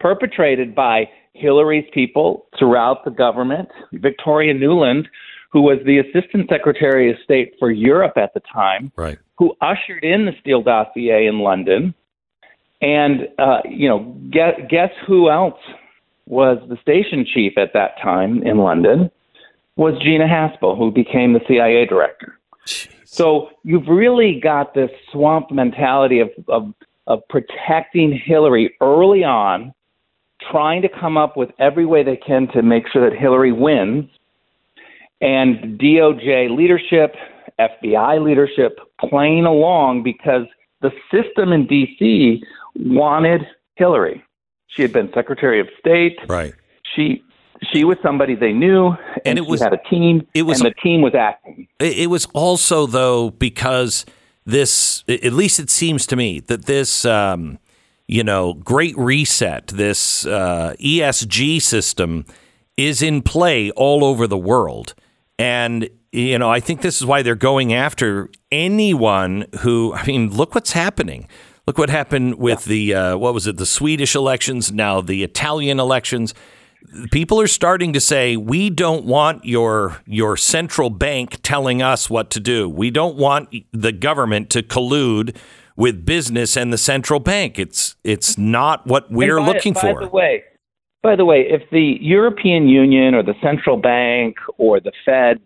perpetrated 0.00 0.74
by 0.74 1.08
Hillary's 1.34 1.88
people 1.92 2.46
throughout 2.58 3.04
the 3.04 3.10
government. 3.10 3.68
Victoria 3.92 4.54
Nuland, 4.54 5.06
who 5.50 5.62
was 5.62 5.78
the 5.84 5.98
Assistant 5.98 6.48
Secretary 6.48 7.10
of 7.10 7.16
State 7.22 7.54
for 7.58 7.70
Europe 7.70 8.14
at 8.16 8.34
the 8.34 8.40
time, 8.52 8.90
Right. 8.96 9.18
who 9.38 9.54
ushered 9.60 10.02
in 10.04 10.26
the 10.26 10.32
Steele 10.40 10.62
dossier 10.62 11.26
in 11.26 11.38
London. 11.40 11.94
And, 12.80 13.28
uh, 13.38 13.60
you 13.64 13.88
know, 13.88 14.00
guess, 14.30 14.60
guess 14.68 14.90
who 15.06 15.30
else 15.30 15.60
was 16.26 16.58
the 16.68 16.76
station 16.78 17.24
chief 17.24 17.56
at 17.56 17.72
that 17.74 18.00
time 18.02 18.42
in 18.42 18.58
London? 18.58 19.10
Was 19.76 19.94
Gina 20.02 20.26
Haspel, 20.26 20.76
who 20.76 20.90
became 20.90 21.32
the 21.32 21.40
CIA 21.48 21.86
director. 21.86 22.38
So 23.04 23.50
you've 23.62 23.88
really 23.88 24.40
got 24.40 24.74
this 24.74 24.90
swamp 25.10 25.50
mentality 25.50 26.20
of, 26.20 26.30
of, 26.48 26.72
of 27.06 27.20
protecting 27.28 28.18
Hillary 28.24 28.74
early 28.80 29.22
on, 29.22 29.74
trying 30.50 30.82
to 30.82 30.88
come 30.88 31.16
up 31.16 31.36
with 31.36 31.50
every 31.58 31.84
way 31.84 32.02
they 32.02 32.16
can 32.16 32.48
to 32.48 32.62
make 32.62 32.88
sure 32.88 33.08
that 33.08 33.18
Hillary 33.18 33.52
wins. 33.52 34.08
And 35.20 35.78
DOJ 35.78 36.56
leadership, 36.56 37.14
FBI 37.58 38.24
leadership 38.24 38.78
playing 38.98 39.44
along 39.44 40.02
because 40.02 40.46
the 40.80 40.90
system 41.10 41.52
in 41.52 41.66
D.C. 41.66 42.42
wanted 42.76 43.42
Hillary. 43.76 44.24
She 44.68 44.82
had 44.82 44.92
been 44.92 45.12
Secretary 45.12 45.60
of 45.60 45.68
State. 45.78 46.18
Right. 46.28 46.54
She 46.96 47.22
she 47.72 47.84
was 47.84 47.96
somebody 48.02 48.34
they 48.34 48.52
knew, 48.52 48.88
and, 48.88 48.98
And 49.24 49.38
it 49.38 49.44
she 49.44 49.50
was- 49.50 49.62
had 49.62 49.72
a 49.72 49.80
team. 49.88 50.26
it 50.34 50.42
was- 50.42 50.60
and 50.60 50.70
the 50.70 50.74
team 50.80 51.00
was 51.02 51.14
acting. 51.14 51.68
It 51.78 51.98
it 51.98 52.06
was 52.10 52.26
also 52.34 52.86
though 52.86 53.30
because 53.30 54.04
this, 54.44 55.04
at 55.08 55.32
least 55.32 55.60
it 55.60 55.70
seems 55.70 56.06
to 56.08 56.16
me 56.16 56.40
that 56.40 56.64
this, 56.66 57.04
um, 57.04 57.58
you 58.08 58.24
know, 58.24 58.54
Great 58.54 58.96
Reset, 58.98 59.68
this 59.68 60.26
uh, 60.26 60.74
ESG 60.80 61.60
system, 61.62 62.24
is 62.76 63.02
in 63.02 63.22
play 63.22 63.70
all 63.72 64.04
over 64.04 64.26
the 64.26 64.38
world, 64.38 64.94
and 65.38 65.88
you 66.10 66.38
know, 66.38 66.50
I 66.50 66.60
think 66.60 66.82
this 66.82 67.00
is 67.00 67.06
why 67.06 67.22
they're 67.22 67.34
going 67.36 67.72
after 67.72 68.28
anyone 68.50 69.46
who. 69.60 69.92
I 69.94 70.04
mean, 70.06 70.30
look 70.30 70.54
what's 70.54 70.72
happening. 70.72 71.26
Look 71.66 71.78
what 71.78 71.90
happened 71.90 72.34
with 72.38 72.64
the 72.64 72.94
uh, 72.94 73.16
what 73.16 73.32
was 73.34 73.46
it? 73.46 73.56
The 73.56 73.66
Swedish 73.66 74.14
elections, 74.14 74.72
now 74.72 75.00
the 75.00 75.22
Italian 75.22 75.78
elections 75.78 76.34
people 77.10 77.40
are 77.40 77.46
starting 77.46 77.92
to 77.92 78.00
say 78.00 78.36
we 78.36 78.70
don't 78.70 79.04
want 79.04 79.44
your 79.44 80.00
your 80.06 80.36
central 80.36 80.90
bank 80.90 81.38
telling 81.42 81.82
us 81.82 82.10
what 82.10 82.30
to 82.30 82.40
do. 82.40 82.68
We 82.68 82.90
don't 82.90 83.16
want 83.16 83.54
the 83.72 83.92
government 83.92 84.50
to 84.50 84.62
collude 84.62 85.36
with 85.76 86.04
business 86.04 86.56
and 86.56 86.72
the 86.72 86.78
central 86.78 87.20
bank. 87.20 87.58
It's 87.58 87.96
it's 88.04 88.36
not 88.38 88.86
what 88.86 89.10
we're 89.10 89.38
by- 89.38 89.46
looking 89.46 89.72
by 89.74 89.80
for. 89.80 90.00
the 90.00 90.08
way, 90.08 90.44
by 91.02 91.16
the 91.16 91.24
way, 91.24 91.40
if 91.48 91.62
the 91.70 91.98
European 92.00 92.68
Union 92.68 93.14
or 93.14 93.22
the 93.22 93.34
central 93.42 93.76
bank 93.76 94.36
or 94.58 94.80
the 94.80 94.92
Feds 95.04 95.42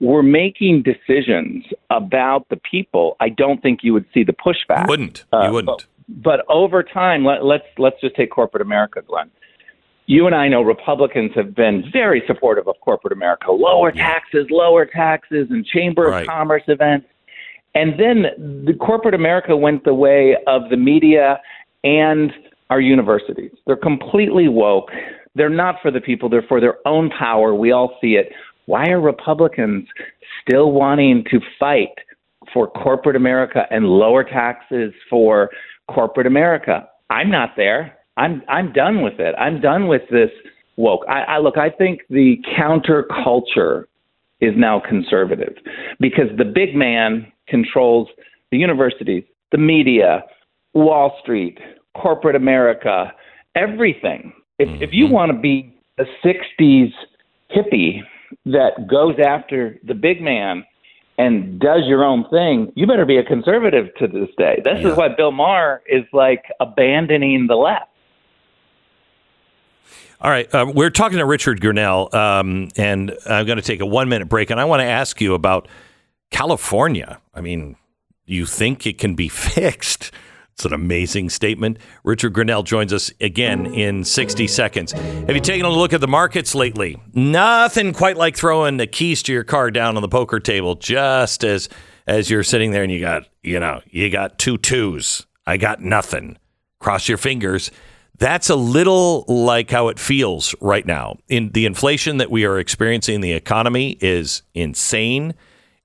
were 0.00 0.22
making 0.22 0.82
decisions 0.82 1.64
about 1.90 2.48
the 2.48 2.56
people, 2.56 3.16
I 3.20 3.28
don't 3.28 3.62
think 3.62 3.80
you 3.82 3.92
would 3.92 4.06
see 4.14 4.24
the 4.24 4.32
pushback. 4.32 4.88
wouldn't 4.88 5.24
Uh, 5.32 5.46
you 5.46 5.52
wouldn't? 5.52 5.86
But 6.08 6.44
over 6.48 6.82
time, 6.82 7.24
let, 7.24 7.44
let's 7.44 7.66
let's 7.78 8.00
just 8.00 8.16
take 8.16 8.30
corporate 8.30 8.62
America, 8.62 9.02
Glenn. 9.06 9.30
You 10.10 10.26
and 10.26 10.34
I 10.34 10.48
know 10.48 10.62
Republicans 10.62 11.30
have 11.36 11.54
been 11.54 11.84
very 11.92 12.20
supportive 12.26 12.66
of 12.66 12.74
corporate 12.80 13.12
America, 13.12 13.52
lower 13.52 13.92
taxes, 13.92 14.44
lower 14.50 14.84
taxes, 14.84 15.46
and 15.50 15.64
Chamber 15.64 16.06
Right. 16.06 16.22
of 16.22 16.26
Commerce 16.28 16.64
events. 16.66 17.06
And 17.76 17.92
then 17.92 18.64
the 18.66 18.74
corporate 18.74 19.14
America 19.14 19.56
went 19.56 19.84
the 19.84 19.94
way 19.94 20.36
of 20.48 20.62
the 20.68 20.76
media 20.76 21.40
and 21.84 22.32
our 22.70 22.80
universities. 22.80 23.52
They're 23.68 23.76
completely 23.76 24.48
woke. 24.48 24.90
They're 25.36 25.48
not 25.48 25.76
for 25.80 25.92
the 25.92 26.00
people, 26.00 26.28
they're 26.28 26.42
for 26.48 26.60
their 26.60 26.78
own 26.88 27.10
power. 27.16 27.54
We 27.54 27.70
all 27.70 27.96
see 28.00 28.14
it. 28.14 28.32
Why 28.66 28.88
are 28.88 29.00
Republicans 29.00 29.86
still 30.42 30.72
wanting 30.72 31.22
to 31.30 31.38
fight 31.56 31.94
for 32.52 32.68
corporate 32.68 33.14
America 33.14 33.62
and 33.70 33.84
lower 33.86 34.24
taxes 34.24 34.92
for 35.08 35.50
corporate 35.88 36.26
America? 36.26 36.88
I'm 37.10 37.30
not 37.30 37.50
there. 37.56 37.96
I'm 38.20 38.42
I'm 38.48 38.72
done 38.72 39.02
with 39.02 39.18
it. 39.18 39.34
I'm 39.38 39.60
done 39.60 39.88
with 39.88 40.02
this 40.10 40.30
woke. 40.76 41.04
I, 41.08 41.22
I 41.22 41.38
look. 41.38 41.56
I 41.56 41.70
think 41.70 42.00
the 42.10 42.36
counterculture 42.58 43.84
is 44.40 44.52
now 44.56 44.80
conservative 44.86 45.54
because 45.98 46.26
the 46.36 46.44
big 46.44 46.74
man 46.74 47.32
controls 47.48 48.08
the 48.50 48.58
universities, 48.58 49.24
the 49.52 49.58
media, 49.58 50.22
Wall 50.74 51.16
Street, 51.22 51.58
corporate 51.94 52.36
America, 52.36 53.12
everything. 53.54 54.32
If, 54.58 54.82
if 54.82 54.90
you 54.92 55.06
mm-hmm. 55.06 55.14
want 55.14 55.32
to 55.32 55.38
be 55.38 55.74
a 55.98 56.04
60s 56.24 56.92
hippie 57.54 58.00
that 58.44 58.86
goes 58.88 59.14
after 59.24 59.78
the 59.84 59.94
big 59.94 60.20
man 60.20 60.64
and 61.18 61.58
does 61.58 61.82
your 61.86 62.04
own 62.04 62.24
thing, 62.30 62.72
you 62.76 62.86
better 62.86 63.06
be 63.06 63.16
a 63.16 63.24
conservative 63.24 63.86
to 63.98 64.06
this 64.06 64.28
day. 64.38 64.60
This 64.64 64.84
is 64.84 64.96
why 64.96 65.08
Bill 65.08 65.32
Maher 65.32 65.82
is 65.86 66.04
like 66.12 66.44
abandoning 66.60 67.46
the 67.46 67.56
left. 67.56 67.89
All 70.22 70.30
right, 70.30 70.54
uh, 70.54 70.70
we're 70.74 70.90
talking 70.90 71.16
to 71.16 71.24
Richard 71.24 71.62
Grenell, 71.62 72.12
um, 72.12 72.68
and 72.76 73.16
I'm 73.24 73.46
going 73.46 73.56
to 73.56 73.62
take 73.62 73.80
a 73.80 73.86
one 73.86 74.10
minute 74.10 74.28
break, 74.28 74.50
and 74.50 74.60
I 74.60 74.66
want 74.66 74.80
to 74.80 74.84
ask 74.84 75.18
you 75.18 75.32
about 75.32 75.66
California. 76.30 77.22
I 77.32 77.40
mean, 77.40 77.76
you 78.26 78.44
think 78.44 78.86
it 78.86 78.98
can 78.98 79.14
be 79.14 79.28
fixed? 79.30 80.10
It's 80.52 80.66
an 80.66 80.74
amazing 80.74 81.30
statement. 81.30 81.78
Richard 82.04 82.34
Grenell 82.34 82.64
joins 82.64 82.92
us 82.92 83.10
again 83.22 83.64
in 83.64 84.04
60 84.04 84.46
seconds. 84.46 84.92
Have 84.92 85.30
you 85.30 85.40
taken 85.40 85.64
a 85.64 85.70
look 85.70 85.94
at 85.94 86.02
the 86.02 86.08
markets 86.08 86.54
lately? 86.54 87.00
Nothing 87.14 87.94
quite 87.94 88.18
like 88.18 88.36
throwing 88.36 88.76
the 88.76 88.86
keys 88.86 89.22
to 89.22 89.32
your 89.32 89.44
car 89.44 89.70
down 89.70 89.96
on 89.96 90.02
the 90.02 90.08
poker 90.08 90.38
table 90.38 90.74
just 90.74 91.44
as 91.44 91.70
as 92.06 92.28
you're 92.28 92.42
sitting 92.42 92.72
there 92.72 92.82
and 92.82 92.92
you 92.92 93.00
got, 93.00 93.26
you 93.42 93.58
know, 93.58 93.80
you 93.86 94.10
got 94.10 94.38
two 94.38 94.58
twos. 94.58 95.26
I 95.46 95.56
got 95.56 95.80
nothing. 95.80 96.36
Cross 96.78 97.08
your 97.08 97.18
fingers. 97.18 97.70
That's 98.20 98.50
a 98.50 98.54
little 98.54 99.24
like 99.28 99.70
how 99.70 99.88
it 99.88 99.98
feels 99.98 100.54
right 100.60 100.84
now. 100.84 101.16
In 101.28 101.52
the 101.52 101.64
inflation 101.64 102.18
that 102.18 102.30
we 102.30 102.44
are 102.44 102.58
experiencing 102.58 103.16
in 103.16 103.20
the 103.22 103.32
economy 103.32 103.96
is 104.00 104.42
insane. 104.54 105.34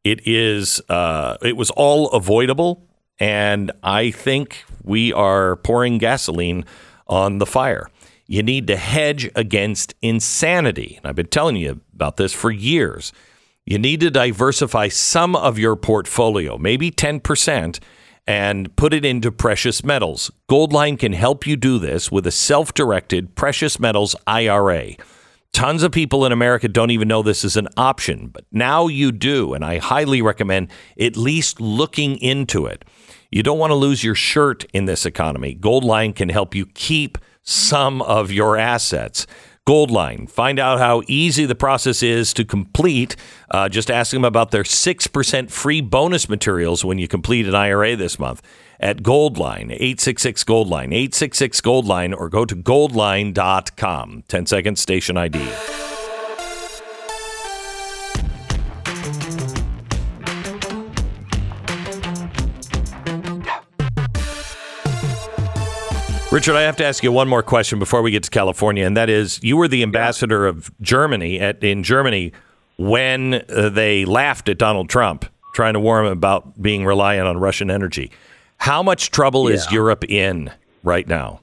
It 0.04 0.28
is 0.28 0.82
uh, 0.90 1.38
it 1.42 1.56
was 1.56 1.72
all 1.72 2.10
avoidable 2.12 2.86
and 3.20 3.72
I 3.82 4.12
think 4.12 4.66
we 4.84 5.14
are 5.14 5.56
pouring 5.56 5.98
gasoline 5.98 6.66
on 7.08 7.38
the 7.38 7.46
fire. 7.46 7.90
You 8.28 8.44
need 8.44 8.68
to 8.68 8.76
hedge 8.76 9.32
against 9.36 9.96
insanity. 10.02 10.96
And 10.98 11.08
I've 11.08 11.16
been 11.16 11.28
telling 11.28 11.56
you 11.56 11.80
about 11.94 12.18
this 12.18 12.34
for 12.34 12.52
years. 12.52 13.14
You 13.66 13.80
need 13.80 14.02
to 14.02 14.12
diversify 14.12 14.90
some 14.90 15.38
of 15.38 15.58
your 15.58 15.78
portfolio, 15.78 16.58
maybe 16.58 16.92
10%, 16.92 17.80
and 18.28 18.76
put 18.76 18.94
it 18.94 19.06
into 19.06 19.32
precious 19.32 19.84
metals. 19.84 20.32
Goldline 20.50 20.98
can 20.98 21.14
help 21.14 21.46
you 21.46 21.56
do 21.56 21.78
this 21.78 22.12
with 22.12 22.26
a 22.26 22.32
self 22.32 22.74
directed 22.74 23.36
precious 23.36 23.80
metals 23.80 24.16
IRA. 24.26 24.96
Tons 25.54 25.84
of 25.84 25.92
people 25.92 26.26
in 26.26 26.32
America 26.32 26.68
don't 26.68 26.92
even 26.92 27.08
know 27.08 27.22
this 27.22 27.46
is 27.46 27.56
an 27.56 27.70
option, 27.78 28.28
but 28.28 28.44
now 28.52 28.88
you 28.88 29.12
do. 29.12 29.54
And 29.54 29.64
I 29.64 29.78
highly 29.78 30.22
recommend 30.22 30.70
at 31.00 31.16
least 31.16 31.62
looking 31.62 32.18
into 32.18 32.66
it. 32.66 32.84
You 33.32 33.42
don't 33.42 33.60
want 33.60 33.72
to 33.72 33.76
lose 33.76 34.04
your 34.04 34.16
shirt 34.16 34.66
in 34.74 34.86
this 34.86 35.06
economy. 35.06 35.56
Goldline 35.56 36.14
can 36.14 36.30
help 36.30 36.56
you 36.56 36.66
keep 36.66 37.18
some 37.42 38.02
of 38.02 38.32
your 38.32 38.58
assets. 38.58 39.26
Goldline. 39.68 40.30
Find 40.30 40.60
out 40.60 40.78
how 40.78 41.02
easy 41.08 41.46
the 41.46 41.56
process 41.56 42.04
is 42.04 42.34
to 42.34 42.46
complete. 42.46 43.16
Uh, 43.50 43.68
just 43.68 43.90
ask 43.90 44.12
them 44.12 44.24
about 44.24 44.52
their 44.52 44.64
6% 44.64 45.52
free 45.52 45.82
bonus 45.82 46.30
materials 46.30 46.86
when 46.86 47.00
you 47.00 47.08
complete 47.08 47.48
an 47.48 47.56
IRA 47.56 47.96
this 47.96 48.20
month 48.20 48.42
at 48.80 48.98
Goldline, 48.98 49.72
866 49.72 50.44
Goldline, 50.44 50.94
866 50.94 51.62
Goldline, 51.62 52.16
or 52.16 52.30
go 52.30 52.46
to 52.46 52.56
goldline.com. 52.56 54.24
10 54.28 54.46
seconds, 54.46 54.82
station 54.82 55.18
ID. 55.18 55.95
Richard, 66.36 66.58
I 66.58 66.64
have 66.64 66.76
to 66.76 66.86
ask 66.86 67.02
you 67.02 67.14
one 67.14 67.30
more 67.30 67.42
question 67.42 67.80
before 67.80 68.02
we 68.02 68.12
get 68.12 68.24
to 68.24 68.30
California, 68.30 68.86
and 68.86 68.98
that 68.98 69.10
is: 69.10 69.40
you 69.42 69.56
were 69.56 69.70
the 69.70 69.84
ambassador 69.84 70.46
of 70.46 70.70
Germany 70.82 71.40
at 71.40 71.64
in 71.64 71.82
Germany 71.82 72.34
when 72.76 73.36
uh, 73.36 73.70
they 73.70 74.04
laughed 74.04 74.50
at 74.50 74.58
Donald 74.58 74.90
Trump, 74.90 75.24
trying 75.54 75.76
to 75.76 75.80
warn 75.80 76.06
him 76.06 76.12
about 76.12 76.62
being 76.62 76.84
reliant 76.84 77.26
on 77.26 77.38
Russian 77.38 77.72
energy. 77.72 78.12
How 78.58 78.84
much 78.84 79.12
trouble 79.12 79.48
is 79.48 79.72
Europe 79.72 80.04
in 80.10 80.52
right 80.84 81.08
now? 81.08 81.40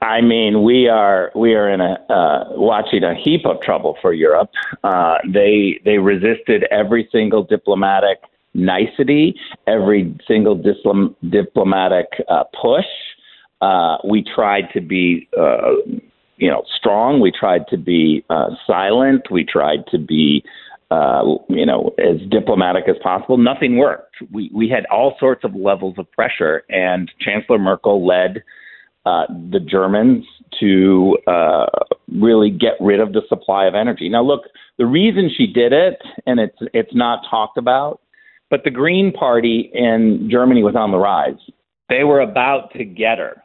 I 0.00 0.22
mean, 0.22 0.62
we 0.62 0.88
are 0.88 1.32
we 1.34 1.52
are 1.52 1.68
in 1.68 1.82
a 1.82 2.02
uh, 2.08 2.44
watching 2.52 3.04
a 3.04 3.14
heap 3.14 3.44
of 3.44 3.60
trouble 3.60 3.98
for 4.00 4.14
Europe. 4.14 4.48
Uh, 4.82 5.18
they 5.28 5.78
they 5.84 5.98
resisted 5.98 6.64
every 6.70 7.06
single 7.12 7.44
diplomatic 7.44 8.20
nicety, 8.54 9.34
every 9.66 10.16
single 10.26 10.56
diplom- 10.56 11.14
diplomatic 11.30 12.06
uh, 12.28 12.44
push. 12.60 12.86
Uh, 13.60 13.98
we 14.08 14.24
tried 14.34 14.64
to 14.72 14.80
be, 14.80 15.28
uh, 15.38 15.72
you 16.36 16.50
know, 16.50 16.62
strong. 16.78 17.20
We 17.20 17.30
tried 17.30 17.66
to 17.68 17.76
be 17.76 18.24
uh, 18.30 18.50
silent. 18.66 19.30
We 19.30 19.44
tried 19.44 19.86
to 19.90 19.98
be, 19.98 20.42
uh, 20.90 21.22
you 21.48 21.66
know, 21.66 21.94
as 21.98 22.20
diplomatic 22.30 22.84
as 22.88 22.96
possible. 23.02 23.36
Nothing 23.36 23.76
worked. 23.76 24.16
We 24.32 24.50
we 24.54 24.68
had 24.68 24.86
all 24.86 25.16
sorts 25.20 25.44
of 25.44 25.54
levels 25.54 25.96
of 25.98 26.10
pressure, 26.12 26.62
and 26.70 27.10
Chancellor 27.20 27.58
Merkel 27.58 28.06
led 28.06 28.42
uh, 29.04 29.26
the 29.28 29.60
Germans 29.60 30.24
to 30.58 31.16
really 32.12 32.50
get 32.50 32.72
rid 32.80 33.00
of 33.00 33.12
the 33.12 33.22
supply 33.28 33.66
of 33.66 33.74
energy. 33.74 34.08
Now, 34.08 34.22
look, 34.22 34.42
the 34.78 34.86
reason 34.86 35.30
she 35.36 35.46
did 35.46 35.72
it, 35.72 36.00
and 36.26 36.40
it's 36.40 36.56
it's 36.72 36.94
not 36.94 37.22
talked 37.30 37.58
about, 37.58 38.00
but 38.50 38.64
the 38.64 38.70
Green 38.70 39.12
Party 39.12 39.70
in 39.72 40.28
Germany 40.30 40.62
was 40.62 40.76
on 40.76 40.90
the 40.90 40.98
rise. 40.98 41.38
They 41.88 42.04
were 42.04 42.20
about 42.20 42.72
to 42.74 42.84
get 42.84 43.18
her. 43.18 43.42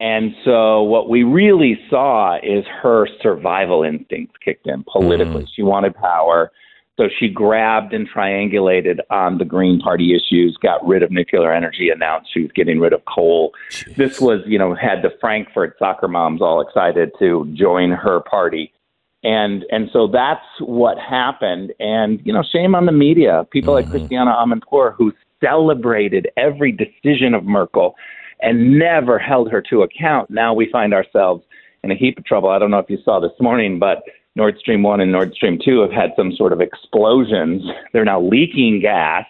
And 0.00 0.32
so 0.44 0.82
what 0.82 1.08
we 1.08 1.24
really 1.24 1.78
saw 1.90 2.36
is 2.36 2.64
her 2.82 3.06
survival 3.22 3.82
instincts 3.82 4.34
kicked 4.42 4.66
in 4.66 4.84
politically. 4.90 5.42
Mm-hmm. 5.42 5.52
She 5.54 5.62
wanted 5.62 5.94
power. 5.94 6.50
So 6.96 7.08
she 7.18 7.28
grabbed 7.28 7.94
and 7.94 8.08
triangulated 8.08 8.98
on 9.10 9.38
the 9.38 9.44
Green 9.44 9.80
Party 9.80 10.14
issues, 10.14 10.58
got 10.62 10.86
rid 10.86 11.02
of 11.02 11.10
nuclear 11.10 11.52
energy, 11.52 11.88
announced 11.88 12.30
she 12.32 12.42
was 12.42 12.50
getting 12.54 12.78
rid 12.78 12.92
of 12.92 13.02
coal. 13.06 13.52
This 13.96 14.20
was, 14.20 14.40
you 14.46 14.58
know, 14.58 14.74
had 14.74 15.02
the 15.02 15.10
Frankfurt 15.20 15.76
soccer 15.78 16.08
moms 16.08 16.42
all 16.42 16.60
excited 16.60 17.12
to 17.18 17.50
join 17.54 17.90
her 17.90 18.20
party. 18.20 18.72
And 19.22 19.64
and 19.70 19.90
so 19.92 20.06
that's 20.06 20.44
what 20.60 20.98
happened. 20.98 21.72
And, 21.78 22.20
you 22.24 22.32
know, 22.32 22.42
shame 22.42 22.74
on 22.74 22.86
the 22.86 22.92
media. 22.92 23.46
People 23.50 23.74
like 23.74 23.90
Christiane 23.90 24.26
Amanpour 24.26 24.94
who 24.94 25.12
celebrated 25.42 26.28
every 26.36 26.72
decision 26.72 27.34
of 27.34 27.44
Merkel 27.44 27.94
and 28.40 28.78
never 28.78 29.18
held 29.18 29.50
her 29.50 29.60
to 29.62 29.82
account. 29.82 30.30
Now 30.30 30.54
we 30.54 30.70
find 30.70 30.94
ourselves 30.94 31.44
in 31.82 31.90
a 31.90 31.94
heap 31.94 32.18
of 32.18 32.24
trouble. 32.24 32.48
I 32.50 32.58
don't 32.58 32.70
know 32.70 32.78
if 32.78 32.88
you 32.88 32.98
saw 33.04 33.20
this 33.20 33.32
morning, 33.40 33.78
but 33.78 34.02
Nord 34.36 34.58
Stream 34.58 34.82
1 34.82 35.00
and 35.00 35.12
Nord 35.12 35.34
Stream 35.34 35.58
2 35.62 35.80
have 35.80 35.92
had 35.92 36.10
some 36.16 36.32
sort 36.34 36.52
of 36.52 36.60
explosions. 36.60 37.62
They're 37.92 38.04
now 38.04 38.20
leaking 38.20 38.80
gas. 38.80 39.26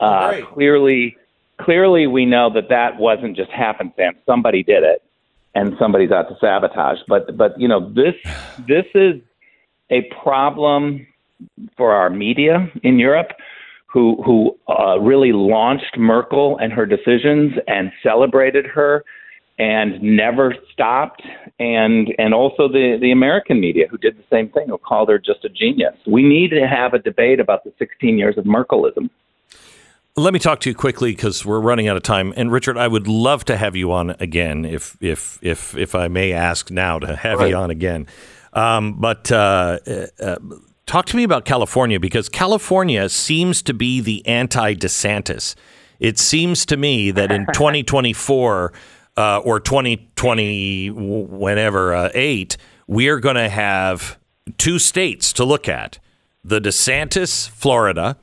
Uh, 0.00 0.40
clearly, 0.52 1.16
clearly, 1.60 2.06
we 2.06 2.24
know 2.24 2.52
that 2.52 2.68
that 2.68 2.98
wasn't 2.98 3.36
just 3.36 3.50
happenstance. 3.50 4.18
Somebody 4.26 4.62
did 4.62 4.82
it, 4.82 5.02
and 5.56 5.74
somebody's 5.78 6.10
out 6.10 6.28
to 6.28 6.36
sabotage. 6.38 6.98
But, 7.08 7.36
but 7.36 7.58
you 7.58 7.66
know, 7.66 7.90
this 7.92 8.14
this 8.68 8.84
is 8.94 9.14
a 9.90 10.02
problem 10.22 11.06
for 11.76 11.92
our 11.92 12.10
media 12.10 12.70
in 12.82 12.98
Europe, 12.98 13.32
who 13.86 14.22
who 14.22 14.56
uh, 14.68 14.98
really 15.00 15.32
launched 15.32 15.96
Merkel 15.96 16.58
and 16.58 16.72
her 16.72 16.84
decisions 16.84 17.54
and 17.66 17.90
celebrated 18.02 18.66
her 18.66 19.02
and 19.58 20.02
never 20.02 20.54
stopped 20.70 21.22
and 21.58 22.14
and 22.18 22.34
also 22.34 22.68
the 22.68 22.98
the 23.00 23.10
American 23.10 23.58
media 23.58 23.86
who 23.90 23.96
did 23.96 24.18
the 24.18 24.24
same 24.30 24.50
thing 24.50 24.68
who 24.68 24.76
called 24.76 25.08
her 25.08 25.18
just 25.18 25.44
a 25.44 25.48
genius. 25.48 25.94
We 26.06 26.22
need 26.22 26.50
to 26.50 26.66
have 26.68 26.92
a 26.92 26.98
debate 26.98 27.40
about 27.40 27.64
the 27.64 27.72
16 27.78 28.18
years 28.18 28.36
of 28.36 28.44
Merkelism. 28.44 29.08
Let 30.18 30.32
me 30.32 30.38
talk 30.38 30.60
to 30.60 30.70
you 30.70 30.74
quickly 30.74 31.12
because 31.12 31.44
we're 31.44 31.60
running 31.60 31.88
out 31.88 31.96
of 31.98 32.02
time. 32.02 32.32
And 32.38 32.50
Richard, 32.50 32.78
I 32.78 32.88
would 32.88 33.06
love 33.06 33.44
to 33.46 33.56
have 33.58 33.76
you 33.76 33.92
on 33.92 34.16
again, 34.18 34.64
if 34.64 34.96
if 35.02 35.38
if 35.42 35.76
if 35.76 35.94
I 35.94 36.08
may 36.08 36.32
ask 36.32 36.70
now 36.70 36.98
to 36.98 37.14
have 37.14 37.40
right. 37.40 37.50
you 37.50 37.56
on 37.56 37.70
again. 37.70 38.06
Um, 38.54 38.98
but 38.98 39.30
uh, 39.30 39.78
uh, 40.18 40.36
talk 40.86 41.04
to 41.06 41.16
me 41.18 41.22
about 41.22 41.44
California 41.44 42.00
because 42.00 42.30
California 42.30 43.10
seems 43.10 43.60
to 43.64 43.74
be 43.74 44.00
the 44.00 44.26
anti 44.26 44.74
DeSantis. 44.74 45.54
It 46.00 46.18
seems 46.18 46.64
to 46.66 46.78
me 46.78 47.10
that 47.10 47.30
in 47.30 47.44
2024 47.52 48.72
uh, 49.18 49.38
or 49.40 49.60
2020, 49.60 50.92
whenever 50.92 51.94
uh, 51.94 52.08
eight, 52.14 52.56
we 52.86 53.08
are 53.08 53.20
going 53.20 53.36
to 53.36 53.50
have 53.50 54.18
two 54.56 54.78
states 54.78 55.34
to 55.34 55.44
look 55.44 55.68
at: 55.68 55.98
the 56.42 56.58
DeSantis, 56.58 57.50
Florida 57.50 58.16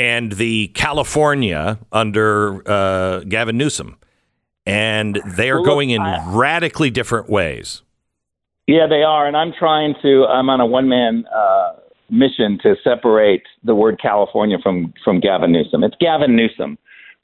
and 0.00 0.32
the 0.32 0.68
California 0.68 1.78
under 1.92 2.66
uh, 2.66 3.20
Gavin 3.20 3.58
Newsom, 3.58 3.98
and 4.64 5.20
they 5.26 5.50
are 5.50 5.56
well, 5.56 5.66
going 5.66 5.90
in 5.90 6.00
I, 6.00 6.24
radically 6.34 6.88
different 6.88 7.28
ways. 7.28 7.82
Yeah, 8.66 8.86
they 8.88 9.02
are, 9.02 9.26
and 9.26 9.36
I'm 9.36 9.52
trying 9.52 9.94
to. 10.00 10.24
I'm 10.24 10.48
on 10.48 10.60
a 10.60 10.64
one 10.64 10.88
man 10.88 11.26
uh, 11.26 11.72
mission 12.08 12.58
to 12.62 12.76
separate 12.82 13.42
the 13.62 13.74
word 13.74 14.00
California 14.00 14.56
from 14.62 14.94
from 15.04 15.20
Gavin 15.20 15.52
Newsom. 15.52 15.84
It's 15.84 15.96
Gavin 16.00 16.34
Newsom 16.34 16.78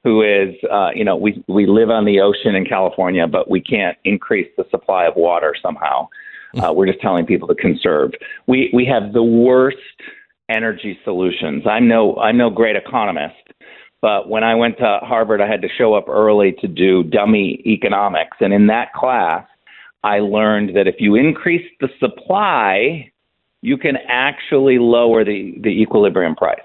who 0.05 0.23
is, 0.23 0.55
uh, 0.71 0.91
you 0.95 1.05
know, 1.05 1.17
we 1.17 1.43
we 1.49 1.67
live 1.67 1.89
on 1.89 2.05
the 2.05 2.21
ocean 2.21 2.55
in 2.55 2.67
California, 2.67 3.27
but 3.27 3.51
we 3.51 3.61
can't 3.61 3.97
increase 4.05 4.49
the 4.59 4.65
supply 4.71 5.07
of 5.07 5.15
water 5.17 5.55
somehow. 5.61 6.09
Uh, 6.57 6.73
we're 6.73 6.87
just 6.87 7.01
telling 7.03 7.27
people 7.27 7.47
to 7.47 7.55
conserve. 7.55 8.13
We 8.47 8.71
we 8.73 8.87
have 8.87 9.13
the 9.13 9.23
worst 9.23 9.77
energy 10.49 10.99
solutions. 11.05 11.65
I'm 11.67 11.89
no 11.89 12.17
I'm 12.17 12.37
no 12.37 12.51
great 12.51 12.77
economist, 12.77 13.35
but 14.01 14.29
when 14.29 14.45
I 14.45 14.55
went 14.55 14.79
to 14.79 14.99
Harvard, 15.03 15.41
I 15.41 15.47
had 15.47 15.63
to 15.63 15.69
show 15.69 15.95
up 15.95 16.09
early 16.09 16.53
to 16.61 16.69
do 16.69 17.03
dummy 17.03 17.63
economics, 17.67 18.37
and 18.41 18.53
in 18.53 18.67
that 18.69 18.93
class, 18.93 19.47
I 20.05 20.21
learned 20.21 20.77
that 20.77 20.87
if 20.87 20.97
you 21.01 21.15
increase 21.17 21.69
the 21.81 21.89
supply, 21.99 23.11
you 23.63 23.77
can 23.77 23.97
actually 24.09 24.79
lower 24.79 25.25
the 25.25 25.59
the 25.61 25.71
equilibrium 25.71 26.37
price. 26.37 26.61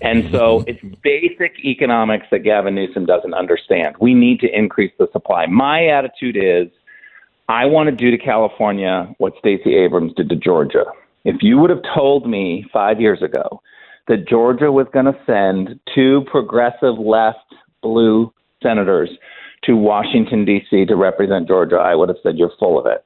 And 0.00 0.30
so 0.30 0.60
mm-hmm. 0.60 0.68
it's 0.68 0.98
basic 1.02 1.58
economics 1.64 2.26
that 2.30 2.40
Gavin 2.40 2.76
Newsom 2.76 3.04
doesn't 3.04 3.34
understand. 3.34 3.96
We 4.00 4.14
need 4.14 4.38
to 4.40 4.48
increase 4.56 4.92
the 4.98 5.08
supply. 5.12 5.46
My 5.46 5.86
attitude 5.86 6.36
is 6.36 6.68
I 7.48 7.66
want 7.66 7.88
to 7.88 7.94
do 7.94 8.10
to 8.10 8.18
California 8.18 9.12
what 9.18 9.34
Stacey 9.38 9.74
Abrams 9.76 10.12
did 10.14 10.28
to 10.28 10.36
Georgia. 10.36 10.84
If 11.26 11.42
you 11.42 11.58
would 11.58 11.70
have 11.70 11.82
told 11.92 12.30
me 12.30 12.64
five 12.72 13.00
years 13.00 13.20
ago 13.20 13.60
that 14.06 14.28
Georgia 14.28 14.70
was 14.70 14.86
going 14.94 15.06
to 15.06 15.18
send 15.26 15.80
two 15.92 16.24
progressive 16.30 16.96
left 17.00 17.52
blue 17.82 18.32
senators 18.62 19.10
to 19.64 19.74
Washington, 19.74 20.44
D.C. 20.44 20.84
to 20.84 20.94
represent 20.94 21.48
Georgia, 21.48 21.78
I 21.78 21.96
would 21.96 22.08
have 22.10 22.18
said 22.22 22.38
you're 22.38 22.52
full 22.60 22.78
of 22.78 22.86
it. 22.86 23.04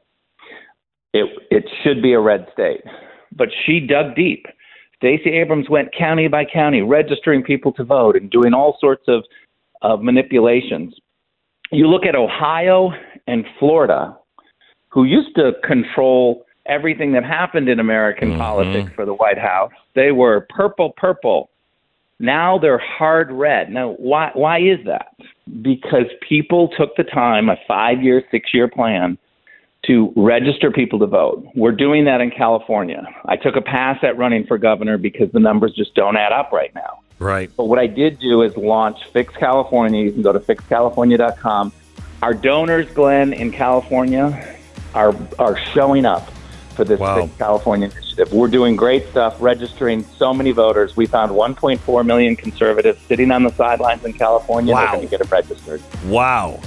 It, 1.14 1.30
it 1.50 1.64
should 1.82 2.02
be 2.02 2.12
a 2.12 2.20
red 2.20 2.46
state. 2.52 2.82
But 3.34 3.48
she 3.64 3.80
dug 3.80 4.14
deep. 4.14 4.44
Stacey 4.96 5.30
Abrams 5.30 5.70
went 5.70 5.88
county 5.96 6.28
by 6.28 6.44
county, 6.44 6.82
registering 6.82 7.42
people 7.42 7.72
to 7.72 7.84
vote 7.84 8.16
and 8.16 8.30
doing 8.30 8.52
all 8.52 8.76
sorts 8.82 9.04
of, 9.08 9.24
of 9.80 10.02
manipulations. 10.02 10.94
You 11.72 11.88
look 11.88 12.04
at 12.04 12.14
Ohio 12.14 12.90
and 13.26 13.46
Florida, 13.58 14.14
who 14.90 15.04
used 15.04 15.34
to 15.36 15.52
control 15.66 16.44
everything 16.70 17.12
that 17.12 17.24
happened 17.24 17.68
in 17.68 17.80
American 17.80 18.30
mm-hmm. 18.30 18.38
politics 18.38 18.92
for 18.94 19.04
the 19.04 19.12
White 19.12 19.38
House. 19.38 19.72
They 19.94 20.12
were 20.12 20.46
purple, 20.48 20.90
purple. 20.96 21.50
Now 22.20 22.58
they're 22.58 22.78
hard 22.78 23.32
red. 23.32 23.70
Now, 23.70 23.92
why, 23.92 24.30
why 24.34 24.60
is 24.60 24.78
that? 24.86 25.14
Because 25.60 26.06
people 26.26 26.68
took 26.78 26.94
the 26.96 27.04
time, 27.04 27.48
a 27.48 27.56
five 27.66 28.02
year, 28.02 28.22
six 28.30 28.54
year 28.54 28.68
plan, 28.68 29.18
to 29.86 30.12
register 30.14 30.70
people 30.70 30.98
to 31.00 31.06
vote. 31.06 31.44
We're 31.54 31.72
doing 31.72 32.04
that 32.04 32.20
in 32.20 32.30
California. 32.30 33.02
I 33.24 33.36
took 33.36 33.56
a 33.56 33.62
pass 33.62 33.98
at 34.02 34.16
running 34.16 34.46
for 34.46 34.58
governor 34.58 34.98
because 34.98 35.32
the 35.32 35.40
numbers 35.40 35.72
just 35.74 35.94
don't 35.94 36.16
add 36.16 36.32
up 36.32 36.52
right 36.52 36.74
now. 36.74 37.00
Right. 37.18 37.50
But 37.56 37.64
what 37.64 37.78
I 37.78 37.86
did 37.86 38.20
do 38.20 38.42
is 38.42 38.56
launch 38.56 38.98
Fix 39.12 39.34
California. 39.36 40.04
You 40.04 40.12
can 40.12 40.22
go 40.22 40.32
to 40.32 40.40
fixcalifornia.com. 40.40 41.72
Our 42.22 42.34
donors, 42.34 42.90
Glenn, 42.92 43.32
in 43.32 43.50
California, 43.50 44.56
are 44.94 45.14
are 45.38 45.58
showing 45.72 46.04
up 46.04 46.30
for 46.80 46.86
this 46.86 46.98
wow. 46.98 47.28
California 47.36 47.90
initiative. 47.90 48.32
We're 48.32 48.48
doing 48.48 48.74
great 48.74 49.06
stuff, 49.10 49.36
registering 49.38 50.02
so 50.16 50.32
many 50.32 50.52
voters. 50.52 50.96
We 50.96 51.04
found 51.04 51.30
1.4 51.30 52.06
million 52.06 52.36
conservatives 52.36 52.98
sitting 53.06 53.30
on 53.30 53.42
the 53.42 53.52
sidelines 53.52 54.02
in 54.06 54.14
California. 54.14 54.72
Wow. 54.72 54.80
They're 54.80 54.92
going 54.92 55.02
to 55.02 55.10
get 55.10 55.18
them 55.18 55.28
registered. 55.28 55.82
Wow. 56.06 56.58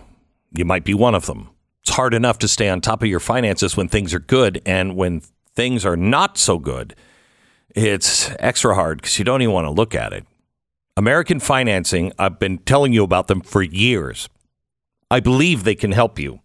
You 0.55 0.65
might 0.65 0.83
be 0.83 0.93
one 0.93 1.15
of 1.15 1.25
them. 1.25 1.49
It's 1.81 1.95
hard 1.95 2.13
enough 2.13 2.37
to 2.39 2.47
stay 2.47 2.69
on 2.69 2.79
top 2.79 3.01
of 3.01 3.09
your 3.09 3.19
finances 3.19 3.75
when 3.75 3.87
things 3.87 4.13
are 4.13 4.19
good, 4.19 4.61
and 4.67 4.95
when 4.95 5.23
things 5.55 5.83
are 5.83 5.97
not 5.97 6.37
so 6.37 6.59
good, 6.59 6.93
it's 7.69 8.29
extra 8.37 8.75
hard 8.75 9.01
because 9.01 9.17
you 9.17 9.25
don't 9.25 9.41
even 9.41 9.53
want 9.53 9.65
to 9.65 9.71
look 9.71 9.95
at 9.95 10.13
it. 10.13 10.25
American 10.95 11.39
Financing, 11.39 12.13
I've 12.19 12.37
been 12.37 12.59
telling 12.59 12.93
you 12.93 13.03
about 13.03 13.27
them 13.27 13.41
for 13.41 13.63
years. 13.63 14.29
I 15.09 15.19
believe 15.19 15.63
they 15.63 15.75
can 15.75 15.91
help 15.91 16.19
you. 16.19 16.41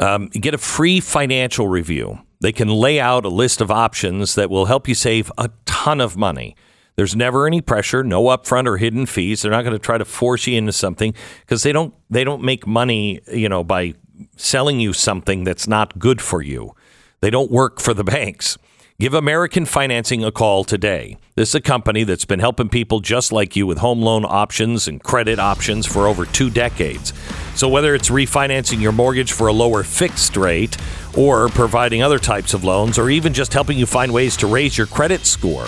Um, 0.00 0.26
get 0.28 0.54
a 0.54 0.58
free 0.58 0.98
financial 0.98 1.68
review. 1.68 2.20
They 2.40 2.52
can 2.52 2.68
lay 2.68 2.98
out 2.98 3.24
a 3.24 3.28
list 3.28 3.60
of 3.60 3.70
options 3.70 4.34
that 4.34 4.50
will 4.50 4.64
help 4.64 4.88
you 4.88 4.94
save 4.94 5.30
a 5.36 5.50
ton 5.66 6.00
of 6.00 6.16
money. 6.16 6.56
There's 6.96 7.14
never 7.14 7.46
any 7.46 7.60
pressure, 7.60 8.02
no 8.02 8.24
upfront 8.24 8.66
or 8.66 8.78
hidden 8.78 9.06
fees. 9.06 9.42
They're 9.42 9.50
not 9.50 9.62
going 9.62 9.74
to 9.74 9.78
try 9.78 9.98
to 9.98 10.04
force 10.04 10.46
you 10.46 10.56
into 10.56 10.72
something 10.72 11.14
because 11.40 11.62
they 11.62 11.72
don't 11.72 11.94
they 12.08 12.24
don't 12.24 12.42
make 12.42 12.66
money, 12.66 13.20
you 13.32 13.48
know, 13.48 13.62
by 13.62 13.94
selling 14.36 14.80
you 14.80 14.92
something 14.92 15.44
that's 15.44 15.68
not 15.68 15.98
good 15.98 16.20
for 16.20 16.42
you. 16.42 16.74
They 17.20 17.30
don't 17.30 17.50
work 17.50 17.80
for 17.80 17.94
the 17.94 18.04
banks. 18.16 18.58
Give 19.00 19.14
American 19.14 19.64
Financing 19.64 20.22
a 20.24 20.30
call 20.30 20.62
today. 20.62 21.16
This 21.34 21.48
is 21.48 21.54
a 21.54 21.60
company 21.62 22.04
that's 22.04 22.26
been 22.26 22.40
helping 22.40 22.68
people 22.68 23.00
just 23.00 23.32
like 23.32 23.56
you 23.56 23.66
with 23.66 23.78
home 23.78 24.02
loan 24.02 24.26
options 24.26 24.86
and 24.86 25.02
credit 25.02 25.38
options 25.38 25.86
for 25.86 26.06
over 26.06 26.26
two 26.26 26.50
decades. 26.50 27.14
So, 27.54 27.66
whether 27.66 27.94
it's 27.94 28.10
refinancing 28.10 28.78
your 28.78 28.92
mortgage 28.92 29.32
for 29.32 29.46
a 29.46 29.54
lower 29.54 29.82
fixed 29.84 30.36
rate, 30.36 30.76
or 31.16 31.48
providing 31.48 32.02
other 32.02 32.18
types 32.18 32.52
of 32.52 32.62
loans, 32.62 32.98
or 32.98 33.08
even 33.08 33.32
just 33.32 33.54
helping 33.54 33.78
you 33.78 33.86
find 33.86 34.12
ways 34.12 34.36
to 34.36 34.46
raise 34.46 34.76
your 34.76 34.86
credit 34.86 35.24
score, 35.24 35.64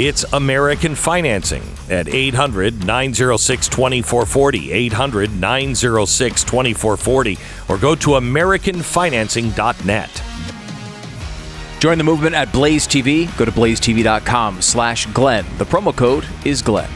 it's 0.00 0.24
American 0.32 0.96
Financing 0.96 1.62
at 1.88 2.08
800 2.08 2.84
906 2.84 3.68
2440. 3.68 4.72
800 4.72 5.40
906 5.40 6.42
2440. 6.42 7.38
Or 7.68 7.78
go 7.78 7.94
to 7.94 8.08
AmericanFinancing.net. 8.08 10.22
Join 11.78 11.98
the 11.98 12.04
movement 12.04 12.34
at 12.34 12.52
Blaze 12.52 12.86
TV. 12.86 13.36
Go 13.36 13.44
to 13.44 13.52
blazetv.com 13.52 14.62
slash 14.62 15.06
Glenn. 15.06 15.44
The 15.58 15.64
promo 15.64 15.94
code 15.94 16.26
is 16.44 16.62
Glenn. 16.62 16.88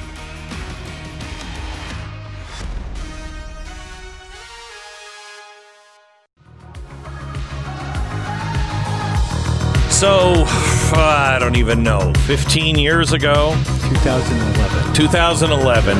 So, 9.91 10.45
uh, 10.97 11.35
I 11.35 11.39
don't 11.39 11.57
even 11.57 11.83
know, 11.83 12.15
15 12.27 12.79
years 12.79 13.13
ago? 13.13 13.55
2011. 13.91 14.95
2011. 14.95 15.99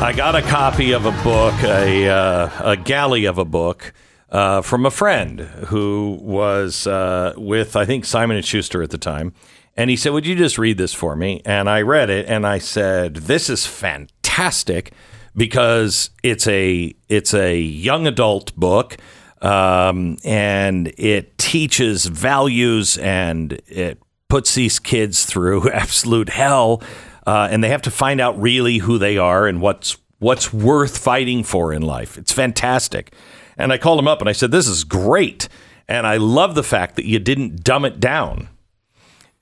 I 0.00 0.12
got 0.12 0.36
a 0.36 0.42
copy 0.42 0.92
of 0.92 1.04
a 1.04 1.10
book, 1.24 1.54
a, 1.64 2.08
uh, 2.08 2.50
a 2.62 2.76
galley 2.76 3.24
of 3.24 3.38
a 3.38 3.44
book 3.44 3.92
uh, 4.30 4.60
from 4.60 4.84
a 4.84 4.90
friend 4.90 5.40
who 5.40 6.18
was 6.20 6.86
uh, 6.86 7.34
with 7.36 7.76
I 7.76 7.84
think 7.84 8.04
Simon 8.04 8.36
and 8.36 8.44
Schuster 8.44 8.82
at 8.82 8.90
the 8.90 8.98
time, 8.98 9.32
and 9.76 9.90
he 9.90 9.96
said, 9.96 10.12
"Would 10.12 10.26
you 10.26 10.34
just 10.34 10.58
read 10.58 10.78
this 10.78 10.92
for 10.92 11.16
me?" 11.16 11.40
And 11.44 11.68
I 11.68 11.82
read 11.82 12.10
it, 12.10 12.26
and 12.26 12.46
I 12.46 12.58
said, 12.58 13.16
"This 13.16 13.48
is 13.48 13.66
fantastic." 13.66 14.92
Because 15.36 16.10
it's 16.24 16.48
a 16.48 16.94
it's 17.08 17.32
a 17.32 17.60
young 17.60 18.08
adult 18.08 18.56
book, 18.56 18.96
um, 19.40 20.16
and 20.24 20.92
it 20.98 21.38
teaches 21.38 22.06
values 22.06 22.98
and 22.98 23.52
it 23.68 24.02
puts 24.28 24.54
these 24.54 24.80
kids 24.80 25.24
through 25.24 25.70
absolute 25.70 26.30
hell, 26.30 26.82
uh, 27.26 27.46
and 27.50 27.62
they 27.62 27.68
have 27.68 27.82
to 27.82 27.90
find 27.90 28.20
out 28.20 28.40
really 28.40 28.78
who 28.78 28.98
they 28.98 29.16
are 29.16 29.46
and 29.46 29.60
what's 29.60 29.96
what's 30.18 30.52
worth 30.52 30.98
fighting 30.98 31.44
for 31.44 31.72
in 31.72 31.82
life. 31.82 32.18
It's 32.18 32.32
fantastic. 32.32 33.12
And 33.58 33.72
I 33.72 33.78
called 33.78 33.98
him 33.98 34.08
up 34.08 34.20
and 34.20 34.28
I 34.28 34.32
said, 34.32 34.50
"This 34.50 34.68
is 34.68 34.84
great." 34.84 35.48
And 35.88 36.06
I 36.06 36.18
love 36.18 36.54
the 36.54 36.62
fact 36.62 36.96
that 36.96 37.06
you 37.06 37.18
didn't 37.18 37.64
dumb 37.64 37.84
it 37.84 37.98
down. 37.98 38.48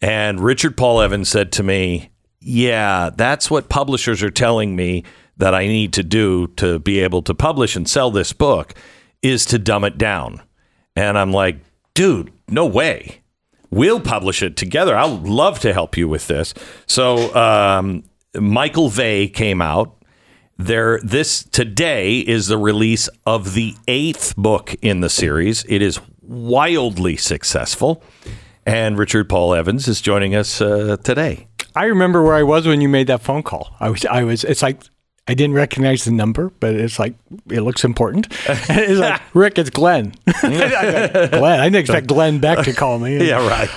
And 0.01 0.41
Richard 0.41 0.77
Paul 0.77 1.01
Evans 1.01 1.29
said 1.29 1.51
to 1.53 1.63
me, 1.63 2.11
Yeah, 2.41 3.11
that's 3.15 3.51
what 3.51 3.69
publishers 3.69 4.23
are 4.23 4.31
telling 4.31 4.77
me 4.77 5.03
that 5.37 5.55
I 5.55 5.67
need 5.67 5.93
to 5.95 6.03
do 6.03 6.47
to 6.57 6.79
be 6.79 7.01
able 7.01 7.23
to 7.23 7.35
publish 7.35 7.77
and 7.77 7.89
sell 7.89 8.11
this 8.11 8.33
book 8.33 8.75
is 9.23 9.45
to 9.47 9.59
dumb 9.59 9.85
it 9.85 9.99
down. 9.99 10.41
And 10.95 11.19
I'm 11.19 11.33
like, 11.33 11.59
dude, 11.95 12.33
no 12.49 12.65
way. 12.65 13.23
We'll 13.71 14.01
publish 14.01 14.43
it 14.43 14.57
together. 14.57 14.97
I'll 14.97 15.19
love 15.19 15.59
to 15.61 15.73
help 15.73 15.97
you 15.97 16.09
with 16.09 16.29
this. 16.29 16.55
So 16.87 17.35
um, 17.35 18.05
Michael 18.35 18.89
Vey 18.89 19.29
came 19.29 19.61
out. 19.61 19.96
There, 20.59 21.01
this 21.03 21.45
today 21.45 22.21
is 22.21 22.47
the 22.47 22.57
release 22.57 23.11
of 23.27 23.53
the 23.53 23.75
eighth 23.87 24.35
book 24.37 24.75
in 24.81 25.01
the 25.01 25.11
series. 25.11 25.67
It 25.69 25.83
is 25.83 26.01
wildly 26.23 27.17
successful, 27.17 28.03
and 28.65 28.99
Richard 28.99 29.29
Paul 29.29 29.55
Evans 29.55 29.87
is 29.87 30.01
joining 30.01 30.35
us 30.35 30.63
uh, 30.63 30.97
today. 31.05 31.47
I 31.75 31.85
remember 31.85 32.23
where 32.23 32.35
I 32.35 32.43
was 32.43 32.67
when 32.67 32.81
you 32.81 32.89
made 32.89 33.07
that 33.09 33.21
phone 33.21 33.43
call. 33.43 33.77
I 33.81 33.91
was, 33.91 34.07
I 34.07 34.25
was. 34.25 34.45
It's 34.45 34.63
like 34.63 34.81
I 35.29 35.35
didn't 35.35 35.57
recognize 35.57 36.05
the 36.05 36.13
number, 36.13 36.51
but 36.61 36.77
it's 36.77 37.01
like 37.01 37.15
it 37.51 37.63
looks 37.63 37.83
important. 37.85 38.27
And 38.49 38.59
it's 38.81 39.01
like 39.01 39.21
Rick, 39.35 39.59
it's 39.59 39.71
Glenn. 39.71 40.15
I 40.43 41.29
Glenn, 41.33 41.61
I 41.61 41.65
didn't 41.65 41.77
expect 41.81 42.07
Glenn 42.07 42.39
Beck 42.39 42.65
to 42.65 42.73
call 42.73 43.01
me. 43.01 43.27
Yeah, 43.27 43.45
right. 43.47 43.69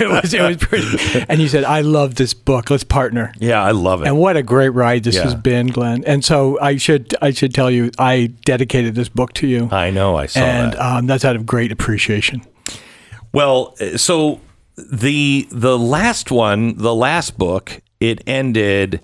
it 0.00 0.08
was 0.08 0.32
it 0.32 0.40
was 0.40 0.56
pretty. 0.56 1.26
And 1.28 1.40
you 1.42 1.48
said, 1.48 1.64
"I 1.64 1.82
love 1.82 2.14
this 2.14 2.32
book. 2.32 2.70
Let's 2.70 2.84
partner." 2.84 3.34
Yeah, 3.38 3.62
I 3.62 3.72
love 3.72 4.00
it. 4.02 4.08
And 4.08 4.18
what 4.18 4.38
a 4.38 4.42
great 4.42 4.70
ride 4.70 5.04
this 5.04 5.16
Yeah. 5.16 5.24
has 5.24 5.34
been, 5.34 5.66
Glenn. 5.66 6.04
And 6.04 6.24
so 6.24 6.58
I 6.60 6.76
should 6.78 7.14
I 7.20 7.32
should 7.32 7.52
tell 7.52 7.70
you, 7.70 7.90
I 7.98 8.32
dedicated 8.46 8.94
this 8.94 9.10
book 9.10 9.34
to 9.34 9.46
you, 9.46 9.68
I 9.70 9.90
know. 9.90 10.16
I 10.16 10.24
saw 10.26 10.40
and 10.40 10.72
that. 10.72 10.80
um, 10.80 11.06
that's 11.06 11.24
out 11.24 11.36
of 11.36 11.44
great 11.44 11.70
appreciation. 11.70 12.40
Well, 13.32 13.74
uh, 13.78 13.98
so 13.98 14.40
the 14.76 15.46
the 15.50 15.78
last 15.78 16.30
one, 16.30 16.76
the 16.78 16.94
last 16.94 17.36
book, 17.36 17.82
it 18.00 18.22
ended 18.26 19.00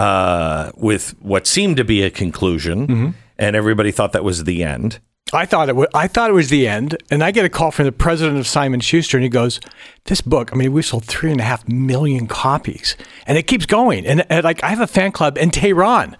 uh, 0.00 0.72
with 0.76 1.14
what 1.20 1.46
seemed 1.46 1.76
to 1.76 1.84
be 1.84 2.02
a 2.02 2.10
conclusion, 2.10 2.86
Mm-hmm. 2.86 3.08
and 3.38 3.56
everybody 3.56 3.90
thought 3.90 4.12
that 4.12 4.24
was 4.24 4.44
the 4.44 4.62
end. 4.64 4.98
I 5.32 5.46
thought 5.46 5.68
it 5.68 5.76
was, 5.76 5.86
I 5.94 6.08
thought 6.08 6.28
it 6.28 6.32
was 6.32 6.48
the 6.50 6.66
end, 6.66 6.96
and 7.10 7.22
I 7.22 7.30
get 7.30 7.44
a 7.44 7.48
call 7.48 7.70
from 7.70 7.84
the 7.84 7.92
president 7.92 8.38
of 8.38 8.46
Simon 8.48 8.80
Schuster, 8.80 9.16
and 9.16 9.22
he 9.22 9.28
goes, 9.30 9.60
"This 10.06 10.20
book, 10.20 10.50
I 10.52 10.56
mean, 10.56 10.72
we 10.72 10.82
sold 10.82 11.04
three 11.04 11.30
and 11.30 11.40
a 11.40 11.44
half 11.44 11.68
million 11.68 12.26
copies, 12.26 12.96
and 13.26 13.38
it 13.38 13.44
keeps 13.46 13.64
going." 13.66 14.04
And, 14.06 14.24
and 14.28 14.42
like, 14.42 14.64
I 14.64 14.68
have 14.70 14.80
a 14.80 14.88
fan 14.88 15.12
club 15.12 15.38
in 15.38 15.50
Tehran. 15.50 16.16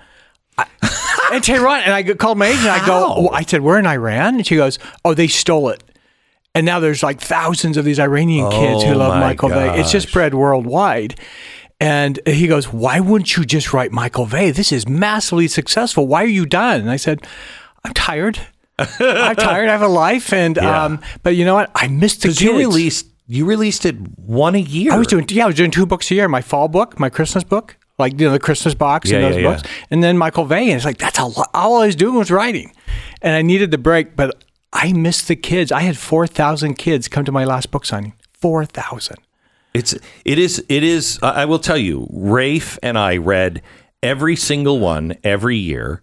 I- 0.58 0.66
in 1.34 1.42
Tehran, 1.42 1.82
and 1.84 1.92
I 1.92 2.02
called 2.14 2.38
my 2.38 2.46
agent. 2.46 2.68
I 2.68 2.86
go, 2.86 3.04
oh, 3.16 3.28
I 3.32 3.42
said, 3.42 3.62
"We're 3.62 3.78
in 3.80 3.86
Iran," 3.86 4.36
and 4.36 4.46
she 4.46 4.54
goes, 4.56 4.78
"Oh, 5.04 5.12
they 5.14 5.26
stole 5.28 5.70
it." 5.70 5.82
And 6.54 6.66
now 6.66 6.78
there's 6.80 7.02
like 7.02 7.20
thousands 7.20 7.76
of 7.76 7.84
these 7.84 7.98
Iranian 8.00 8.48
kids 8.50 8.82
who 8.84 8.90
Oh, 8.94 8.96
love 8.98 9.14
my 9.14 9.20
Michael 9.20 9.48
Vey. 9.50 9.78
It's 9.80 9.90
just 9.92 10.08
spread 10.08 10.34
worldwide. 10.34 11.18
And 11.80 12.20
he 12.26 12.46
goes, 12.46 12.72
Why 12.72 13.00
wouldn't 13.00 13.36
you 13.36 13.44
just 13.44 13.72
write 13.72 13.90
Michael 13.90 14.26
Vey? 14.26 14.50
This 14.50 14.70
is 14.70 14.86
massively 14.86 15.48
successful. 15.48 16.06
Why 16.06 16.22
are 16.22 16.26
you 16.26 16.44
done? 16.46 16.80
And 16.82 16.90
I 16.90 16.96
said, 16.96 17.26
I'm 17.84 17.94
tired. 17.94 18.38
I'm 18.78 18.86
tired. 19.36 19.68
I 19.68 19.72
have 19.72 19.82
a 19.82 19.88
life. 19.88 20.32
And, 20.32 20.56
Yeah. 20.56 20.84
um, 20.84 21.00
but 21.22 21.36
you 21.36 21.44
know 21.46 21.54
what? 21.54 21.70
I 21.74 21.88
missed 21.88 22.22
the 22.22 22.28
kids. 22.28 22.42
you 22.42 22.56
released 22.58 23.06
you 23.26 23.46
released 23.46 23.86
it 23.86 23.94
one 24.18 24.54
a 24.56 24.58
year. 24.58 24.92
I 24.92 24.98
was 24.98 25.06
doing, 25.06 25.24
yeah, 25.30 25.44
I 25.44 25.46
was 25.46 25.54
doing 25.54 25.70
two 25.70 25.86
books 25.86 26.10
a 26.10 26.14
year 26.16 26.26
my 26.28 26.42
fall 26.42 26.66
book, 26.66 26.98
my 26.98 27.08
Christmas 27.08 27.44
book, 27.44 27.76
like, 27.96 28.18
you 28.18 28.26
know, 28.26 28.32
the 28.32 28.40
Christmas 28.40 28.74
box 28.74 29.08
Yeah, 29.08 29.18
and 29.18 29.24
those 29.34 29.40
yeah, 29.40 29.52
books. 29.54 29.62
And 29.90 30.02
then 30.02 30.18
Michael 30.18 30.44
Vey. 30.46 30.64
And 30.64 30.72
it's 30.72 30.84
like, 30.84 30.98
that's 30.98 31.18
a 31.18 31.26
lot. 31.26 31.48
All 31.54 31.80
I 31.80 31.86
was 31.86 31.94
doing 31.96 32.16
was 32.16 32.30
writing. 32.32 32.72
And 33.22 33.34
I 33.36 33.42
needed 33.42 33.70
the 33.70 33.78
break, 33.78 34.16
but 34.16 34.42
I 34.72 34.92
missed 34.92 35.28
the 35.28 35.36
kids. 35.36 35.70
I 35.70 35.80
had 35.82 35.96
4,000 35.96 36.74
kids 36.74 37.06
come 37.08 37.24
to 37.24 37.30
my 37.32 37.44
last 37.44 37.70
book 37.70 37.84
signing. 37.86 38.14
4,000. 38.40 39.16
It's 39.72 39.94
it 40.24 40.38
is 40.38 40.64
it 40.68 40.83
is. 40.83 41.18
I 41.22 41.44
will 41.44 41.59
tell 41.59 41.76
you, 41.78 42.09
Raphe 42.12 42.78
and 42.83 42.98
I 42.98 43.16
read 43.16 43.62
every 44.02 44.37
single 44.37 44.80
one 44.80 45.16
every 45.22 45.56
year 45.56 46.02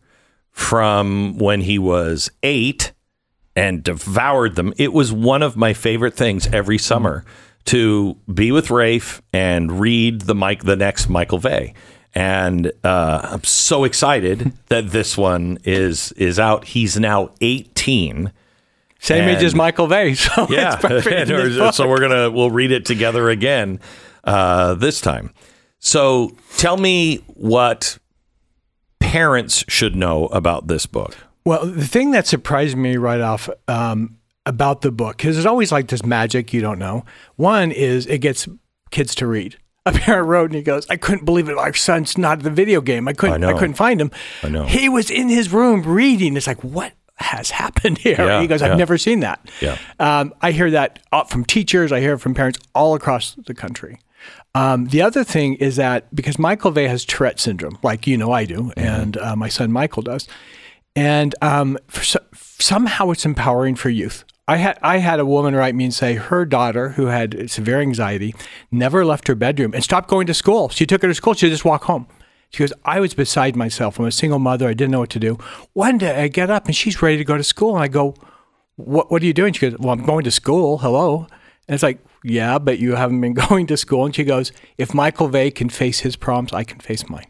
from 0.51 1.37
when 1.37 1.61
he 1.61 1.77
was 1.77 2.31
eight 2.43 2.93
and 3.55 3.83
devoured 3.83 4.55
them. 4.55 4.73
It 4.77 4.93
was 4.93 5.11
one 5.11 5.41
of 5.41 5.57
my 5.57 5.73
favorite 5.73 6.13
things 6.13 6.47
every 6.47 6.77
summer 6.77 7.25
to 7.65 8.15
be 8.33 8.51
with 8.51 8.67
Raphe 8.67 9.21
and 9.33 9.79
read 9.79 10.21
the 10.21 10.35
Mike 10.35 10.63
the 10.63 10.75
next 10.75 11.09
Michael 11.09 11.39
Vey. 11.39 11.73
And 12.15 12.71
uh, 12.83 13.19
I'm 13.23 13.43
so 13.43 13.83
excited 13.83 14.53
that 14.67 14.91
this 14.91 15.17
one 15.17 15.57
is 15.65 16.11
is 16.13 16.39
out. 16.39 16.65
He's 16.65 16.97
now 16.99 17.31
18. 17.41 18.31
Same 18.99 19.27
age 19.29 19.43
as 19.43 19.53
Michael 19.55 19.87
Vey. 19.87 20.13
So 20.15 20.47
Yeah, 20.49 20.73
it's 20.73 20.81
perfect. 20.81 21.29
in 21.29 21.35
And 21.35 21.51
this 21.51 21.57
or- 21.59 21.71
so 21.71 21.87
we're 21.87 21.99
gonna 21.99 22.29
we'll 22.31 22.51
read 22.51 22.71
it 22.71 22.85
together 22.85 23.29
again 23.29 23.79
uh, 24.23 24.73
this 24.75 24.99
time. 25.01 25.33
So 25.79 26.35
tell 26.57 26.77
me 26.77 27.17
what 27.27 27.97
parents 28.99 29.63
should 29.67 29.95
know 29.95 30.25
about 30.27 30.67
this 30.67 30.85
book. 30.85 31.15
Well, 31.45 31.65
the 31.65 31.87
thing 31.87 32.11
that 32.11 32.27
surprised 32.27 32.75
me 32.75 32.97
right 32.97 33.21
off 33.21 33.49
um, 33.67 34.17
about 34.45 34.81
the 34.81 34.91
book, 34.91 35.17
because 35.17 35.35
there's 35.35 35.45
always 35.45 35.71
like 35.71 35.87
this 35.87 36.03
magic 36.03 36.51
you 36.53 36.61
don't 36.61 36.79
know. 36.79 37.05
One 37.35 37.71
is 37.71 38.05
it 38.07 38.19
gets 38.19 38.47
kids 38.91 39.15
to 39.15 39.27
read. 39.27 39.57
A 39.85 39.93
parent 39.93 40.27
wrote 40.27 40.45
and 40.49 40.55
he 40.55 40.61
goes, 40.61 40.85
"I 40.89 40.97
couldn't 40.97 41.23
believe 41.23 41.47
it. 41.47 41.57
Our 41.57 41.73
son's 41.73 42.17
not 42.17 42.39
at 42.39 42.43
the 42.43 42.49
video 42.49 42.81
game. 42.81 43.07
I 43.07 43.13
couldn't. 43.13 43.45
I 43.45 43.51
I, 43.51 43.53
couldn't 43.53 43.75
find 43.75 44.01
him. 44.01 44.11
I 44.43 44.49
know. 44.49 44.65
He 44.65 44.89
was 44.89 45.09
in 45.09 45.29
his 45.29 45.53
room 45.53 45.83
reading. 45.83 46.35
It's 46.35 46.47
like 46.47 46.61
what 46.61 46.91
has 47.17 47.51
happened 47.51 47.97
here? 47.99 48.15
Yeah, 48.17 48.41
he 48.41 48.47
goes, 48.47 48.61
"I've 48.61 48.71
yeah. 48.71 48.77
never 48.77 48.97
seen 48.97 49.19
that." 49.21 49.39
Yeah. 49.61 49.77
Um, 49.99 50.33
I 50.41 50.51
hear 50.51 50.71
that 50.71 50.99
uh, 51.11 51.23
from 51.25 51.45
teachers. 51.45 51.91
I 51.91 51.99
hear 51.99 52.13
it 52.13 52.19
from 52.19 52.33
parents 52.33 52.59
all 52.73 52.95
across 52.95 53.35
the 53.45 53.53
country. 53.53 53.99
Um, 54.55 54.85
the 54.85 55.01
other 55.01 55.23
thing 55.23 55.55
is 55.55 55.75
that 55.75 56.13
because 56.15 56.39
Michael 56.39 56.71
Vey 56.71 56.87
has 56.87 57.05
Tourette 57.05 57.39
syndrome, 57.39 57.77
like 57.83 58.07
you 58.07 58.17
know 58.17 58.31
I 58.31 58.45
do, 58.45 58.71
and 58.75 59.17
uh, 59.17 59.35
my 59.35 59.49
son 59.49 59.71
Michael 59.71 60.01
does, 60.01 60.27
and 60.95 61.35
um, 61.41 61.77
for 61.87 62.03
so, 62.03 62.19
somehow 62.33 63.11
it's 63.11 63.25
empowering 63.25 63.75
for 63.75 63.89
youth. 63.89 64.23
I 64.47 64.57
had 64.57 64.79
I 64.81 64.97
had 64.97 65.19
a 65.19 65.25
woman 65.25 65.55
write 65.55 65.75
me 65.75 65.83
and 65.83 65.93
say 65.93 66.15
her 66.15 66.45
daughter, 66.45 66.89
who 66.89 67.07
had 67.07 67.51
severe 67.51 67.81
anxiety, 67.81 68.33
never 68.71 69.05
left 69.05 69.27
her 69.27 69.35
bedroom 69.35 69.73
and 69.73 69.83
stopped 69.83 70.09
going 70.09 70.25
to 70.27 70.33
school. 70.33 70.69
She 70.69 70.85
took 70.85 71.01
her 71.01 71.07
to 71.07 71.13
school. 71.13 71.33
She 71.33 71.49
just 71.49 71.65
walk 71.65 71.83
home. 71.83 72.07
She 72.49 72.59
goes, 72.59 72.73
I 72.85 72.99
was 72.99 73.13
beside 73.13 73.55
myself. 73.55 73.99
I'm 73.99 74.05
a 74.05 74.11
single 74.11 74.39
mother. 74.39 74.67
I 74.67 74.73
didn't 74.73 74.91
know 74.91 75.01
what 75.01 75.09
to 75.11 75.19
do. 75.19 75.37
One 75.73 75.97
day 75.97 76.23
I 76.23 76.27
get 76.27 76.49
up 76.49 76.65
and 76.65 76.75
she's 76.75 77.01
ready 77.01 77.17
to 77.17 77.25
go 77.25 77.37
to 77.37 77.43
school, 77.43 77.75
and 77.75 77.83
I 77.83 77.87
go, 77.87 78.15
what 78.77 79.11
What 79.11 79.21
are 79.21 79.25
you 79.25 79.33
doing? 79.33 79.53
She 79.53 79.69
goes, 79.69 79.77
Well, 79.79 79.91
I'm 79.91 80.05
going 80.05 80.23
to 80.23 80.31
school. 80.31 80.77
Hello. 80.77 81.27
And 81.67 81.73
it's 81.73 81.83
like, 81.83 81.99
Yeah, 82.23 82.57
but 82.59 82.79
you 82.79 82.95
haven't 82.95 83.19
been 83.19 83.33
going 83.49 83.67
to 83.67 83.75
school. 83.77 84.05
And 84.05 84.15
she 84.15 84.23
goes, 84.23 84.51
If 84.77 84.93
Michael 84.93 85.27
Vey 85.27 85.51
can 85.51 85.69
face 85.69 85.99
his 85.99 86.15
problems, 86.15 86.53
I 86.53 86.63
can 86.63 86.79
face 86.79 87.09
mine. 87.09 87.27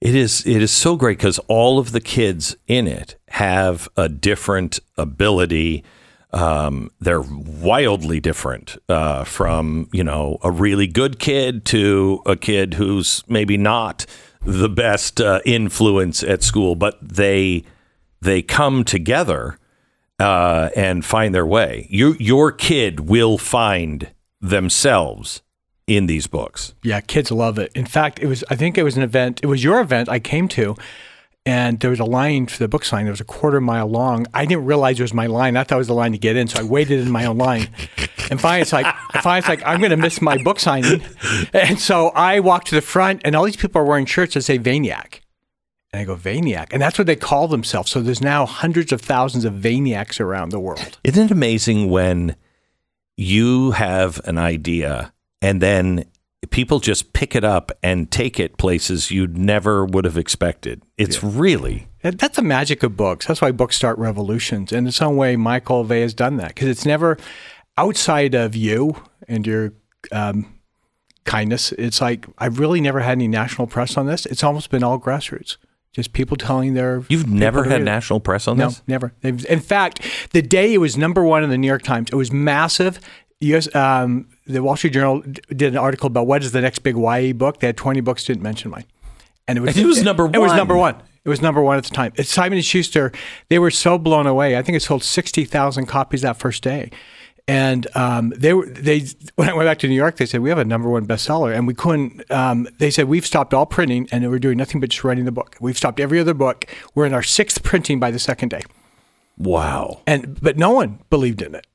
It 0.00 0.14
is 0.14 0.46
it 0.46 0.62
is 0.62 0.70
so 0.70 0.96
great 0.96 1.18
because 1.18 1.38
all 1.48 1.78
of 1.78 1.92
the 1.92 2.00
kids 2.00 2.56
in 2.66 2.86
it 2.86 3.16
have 3.30 3.88
a 3.96 4.08
different 4.08 4.78
ability. 4.98 5.82
Um, 6.34 6.90
they're 7.00 7.22
wildly 7.22 8.20
different 8.20 8.76
uh, 8.88 9.24
from 9.24 9.88
you 9.92 10.04
know 10.04 10.38
a 10.42 10.50
really 10.50 10.86
good 10.86 11.18
kid 11.18 11.64
to 11.66 12.20
a 12.26 12.36
kid 12.36 12.74
who's 12.74 13.22
maybe 13.28 13.56
not 13.56 14.04
the 14.44 14.68
best 14.68 15.20
uh, 15.20 15.40
influence 15.44 16.22
at 16.22 16.42
school, 16.42 16.74
but 16.74 16.98
they 17.00 17.64
they 18.20 18.42
come 18.42 18.84
together 18.84 19.58
uh, 20.18 20.70
and 20.76 21.04
find 21.04 21.34
their 21.34 21.46
way. 21.46 21.86
You, 21.90 22.16
your 22.18 22.52
kid 22.52 23.00
will 23.00 23.38
find 23.38 24.12
themselves 24.40 25.42
in 25.86 26.06
these 26.06 26.26
books. 26.26 26.74
Yeah, 26.82 27.00
kids 27.00 27.30
love 27.30 27.58
it. 27.58 27.70
In 27.74 27.86
fact, 27.86 28.18
it 28.20 28.26
was 28.26 28.42
I 28.50 28.56
think 28.56 28.78
it 28.78 28.82
was 28.82 28.96
an 28.96 29.02
event. 29.02 29.40
It 29.42 29.46
was 29.46 29.62
your 29.62 29.80
event 29.80 30.08
I 30.08 30.18
came 30.18 30.48
to, 30.48 30.76
and 31.46 31.80
there 31.80 31.90
was 31.90 32.00
a 32.00 32.04
line 32.04 32.46
for 32.46 32.58
the 32.58 32.68
book 32.68 32.84
sign 32.84 33.04
that 33.04 33.10
was 33.10 33.20
a 33.20 33.24
quarter 33.24 33.60
mile 33.60 33.86
long. 33.86 34.26
I 34.32 34.46
didn't 34.46 34.64
realize 34.64 34.98
it 34.98 35.02
was 35.02 35.14
my 35.14 35.26
line. 35.26 35.56
I 35.56 35.64
thought 35.64 35.76
it 35.76 35.78
was 35.78 35.88
the 35.88 35.94
line 35.94 36.12
to 36.12 36.18
get 36.18 36.36
in, 36.36 36.48
so 36.48 36.60
I 36.60 36.62
waited 36.62 37.00
in 37.00 37.10
my 37.10 37.26
own 37.26 37.38
line. 37.38 37.68
And 38.30 38.40
finally, 38.40 38.62
it's 38.62 38.72
like 38.72 38.86
finally 39.22 39.38
it's 39.40 39.48
like 39.48 39.62
I'm 39.66 39.80
going 39.80 39.90
to 39.90 39.96
miss 39.96 40.22
my 40.22 40.42
book 40.42 40.58
signing, 40.58 41.02
and 41.52 41.78
so 41.78 42.08
I 42.08 42.40
walked 42.40 42.68
to 42.68 42.74
the 42.74 42.80
front, 42.80 43.20
and 43.24 43.36
all 43.36 43.44
these 43.44 43.56
people 43.56 43.82
are 43.82 43.84
wearing 43.84 44.06
shirts 44.06 44.34
that 44.34 44.42
say 44.42 44.58
Veyniac. 44.58 45.20
And 45.92 46.00
I 46.00 46.04
go, 46.06 46.16
Veyniac. 46.16 46.72
And 46.72 46.82
that's 46.82 46.98
what 46.98 47.06
they 47.06 47.14
call 47.14 47.46
themselves. 47.46 47.88
So 47.92 48.00
there's 48.00 48.20
now 48.20 48.46
hundreds 48.46 48.90
of 48.90 49.00
thousands 49.00 49.44
of 49.44 49.52
Veyniacs 49.52 50.18
around 50.18 50.48
the 50.48 50.58
world. 50.58 50.98
Isn't 51.04 51.26
it 51.26 51.30
amazing 51.30 51.88
when 51.88 52.34
you 53.16 53.70
have 53.70 54.20
an 54.24 54.36
idea 54.36 55.12
and 55.40 55.62
then 55.62 56.06
people 56.50 56.80
just 56.80 57.12
pick 57.12 57.34
it 57.36 57.44
up 57.44 57.70
and 57.82 58.10
take 58.10 58.38
it 58.40 58.56
places 58.58 59.10
you 59.10 59.26
never 59.26 59.84
would 59.84 60.04
have 60.04 60.18
expected? 60.18 60.82
It's 60.98 61.22
really 61.22 61.88
That's 62.02 62.36
the 62.36 62.42
magic 62.42 62.82
of 62.82 62.96
books. 62.96 63.26
That's 63.26 63.40
why 63.40 63.50
books 63.52 63.76
start 63.76 63.98
revolutions. 63.98 64.72
And 64.72 64.86
in 64.86 64.92
some 64.92 65.16
way, 65.16 65.36
Michael 65.36 65.84
Vey 65.84 66.00
has 66.02 66.14
done 66.14 66.36
that 66.38 66.48
because 66.48 66.68
it's 66.68 66.84
never 66.86 67.16
outside 67.76 68.34
of 68.34 68.54
you 68.54 68.96
and 69.26 69.46
your 69.46 69.72
um, 70.12 70.54
kindness. 71.24 71.72
It's 71.72 72.00
like 72.00 72.26
I've 72.38 72.58
really 72.58 72.80
never 72.80 73.00
had 73.00 73.12
any 73.12 73.28
national 73.28 73.66
press 73.66 73.96
on 73.96 74.06
this. 74.06 74.26
It's 74.26 74.44
almost 74.44 74.70
been 74.70 74.82
all 74.82 74.98
grassroots, 75.00 75.56
just 75.92 76.12
people 76.12 76.36
telling 76.36 76.74
their. 76.74 77.02
You've 77.08 77.28
never 77.28 77.64
had 77.64 77.82
national 77.82 78.20
press 78.20 78.46
on 78.46 78.58
No, 78.58 78.66
this? 78.68 78.82
never. 78.86 79.14
In 79.22 79.60
fact, 79.60 80.00
the 80.32 80.42
day 80.42 80.74
it 80.74 80.78
was 80.78 80.96
number 80.96 81.24
one 81.24 81.42
in 81.42 81.50
the 81.50 81.58
New 81.58 81.66
York 81.68 81.82
Times, 81.82 82.10
it 82.12 82.16
was 82.16 82.30
massive. 82.32 83.00
US, 83.40 83.74
um, 83.74 84.28
the 84.46 84.62
Wall 84.62 84.76
Street 84.76 84.92
Journal 84.94 85.22
did 85.48 85.72
an 85.72 85.76
article 85.76 86.06
about 86.06 86.26
what 86.26 86.42
is 86.42 86.52
the 86.52 86.60
next 86.60 86.80
big 86.80 86.96
YA 86.96 87.32
book. 87.32 87.60
They 87.60 87.66
had 87.68 87.76
20 87.76 88.00
books, 88.00 88.24
didn't 88.24 88.42
mention 88.42 88.70
mine. 88.70 88.84
And 89.46 89.58
it 89.58 89.60
was, 89.60 89.76
it 89.76 89.84
was 89.86 90.02
number 90.02 90.24
It 90.32 90.38
was 90.38 90.48
one. 90.50 90.56
number 90.56 90.76
one. 90.76 90.96
It 91.24 91.28
was 91.28 91.40
number 91.42 91.62
one 91.62 91.76
at 91.78 91.84
the 91.84 91.94
time. 91.94 92.12
It's 92.16 92.30
Simon 92.30 92.58
and 92.58 92.64
Schuster. 92.64 93.12
They 93.48 93.58
were 93.58 93.70
so 93.70 93.98
blown 93.98 94.26
away. 94.26 94.56
I 94.56 94.62
think 94.62 94.76
it 94.76 94.80
sold 94.80 95.02
60,000 95.02 95.86
copies 95.86 96.20
that 96.22 96.36
first 96.38 96.62
day. 96.62 96.90
And 97.46 97.86
um, 97.94 98.32
they 98.36 98.54
were 98.54 98.64
they 98.66 99.04
when 99.34 99.50
I 99.50 99.52
went 99.52 99.66
back 99.68 99.78
to 99.80 99.88
New 99.88 99.94
York, 99.94 100.16
they 100.16 100.24
said 100.24 100.40
we 100.40 100.48
have 100.48 100.56
a 100.56 100.64
number 100.64 100.88
one 100.88 101.06
bestseller, 101.06 101.54
and 101.54 101.66
we 101.66 101.74
couldn't. 101.74 102.30
Um, 102.30 102.66
they 102.78 102.90
said 102.90 103.04
we've 103.06 103.26
stopped 103.26 103.52
all 103.52 103.66
printing, 103.66 104.08
and 104.10 104.26
we're 104.30 104.38
doing 104.38 104.56
nothing 104.56 104.80
but 104.80 104.88
just 104.88 105.04
writing 105.04 105.26
the 105.26 105.32
book. 105.32 105.54
We've 105.60 105.76
stopped 105.76 106.00
every 106.00 106.18
other 106.18 106.32
book. 106.32 106.64
We're 106.94 107.04
in 107.04 107.12
our 107.12 107.22
sixth 107.22 107.62
printing 107.62 108.00
by 108.00 108.10
the 108.10 108.18
second 108.18 108.48
day 108.48 108.62
Wow. 109.36 110.00
and 110.06 110.40
but 110.40 110.56
no 110.56 110.70
one 110.70 111.00
believed 111.10 111.42
in 111.42 111.54
it. 111.54 111.66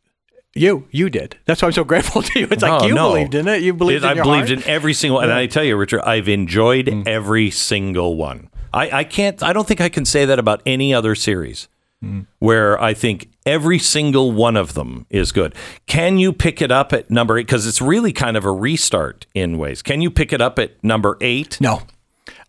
You, 0.55 0.87
you 0.91 1.09
did. 1.09 1.37
That's 1.45 1.61
why 1.61 1.67
I'm 1.67 1.73
so 1.73 1.83
grateful 1.83 2.21
to 2.23 2.39
you. 2.39 2.47
It's 2.49 2.63
like 2.63 2.81
Oh, 2.83 2.87
you 2.87 2.93
no. 2.93 3.09
believed 3.09 3.35
in 3.35 3.47
it. 3.47 3.61
You 3.61 3.73
believed 3.73 4.03
in 4.03 4.09
It- 4.09 4.13
in 4.13 4.19
I 4.19 4.23
believed 4.23 4.49
heart. 4.49 4.61
in 4.65 4.67
every 4.69 4.93
single, 4.93 5.19
and 5.19 5.31
I 5.31 5.45
tell 5.45 5.63
you, 5.63 5.75
Richard, 5.77 6.01
I've 6.01 6.27
enjoyed 6.27 6.87
Mm. 6.87 7.07
every 7.07 7.51
single 7.51 8.15
one. 8.17 8.49
I, 8.73 8.99
I 8.99 9.03
can't. 9.03 9.41
I 9.43 9.53
don't 9.53 9.67
think 9.67 9.81
I 9.81 9.89
can 9.89 10.05
say 10.05 10.25
that 10.25 10.37
about 10.39 10.61
any 10.65 10.93
other 10.93 11.15
series. 11.15 11.67
Mm. 12.03 12.27
Where 12.39 12.81
I 12.81 12.93
think 12.93 13.29
every 13.45 13.77
single 13.77 14.31
one 14.31 14.55
of 14.55 14.73
them 14.73 15.05
is 15.09 15.31
good. 15.33 15.53
Can 15.85 16.17
you 16.17 16.31
pick 16.31 16.61
it 16.61 16.71
up 16.71 16.93
at 16.93 17.09
number 17.11 17.37
eight? 17.37 17.45
Because 17.47 17.67
it's 17.67 17.81
really 17.81 18.13
kind 18.13 18.37
of 18.37 18.45
a 18.45 18.51
restart 18.51 19.25
in 19.33 19.57
ways. 19.57 19.81
Can 19.81 19.99
you 20.01 20.09
pick 20.09 20.31
it 20.31 20.39
up 20.39 20.59
at 20.59 20.81
number 20.83 21.17
eight? 21.19 21.59
No, 21.59 21.81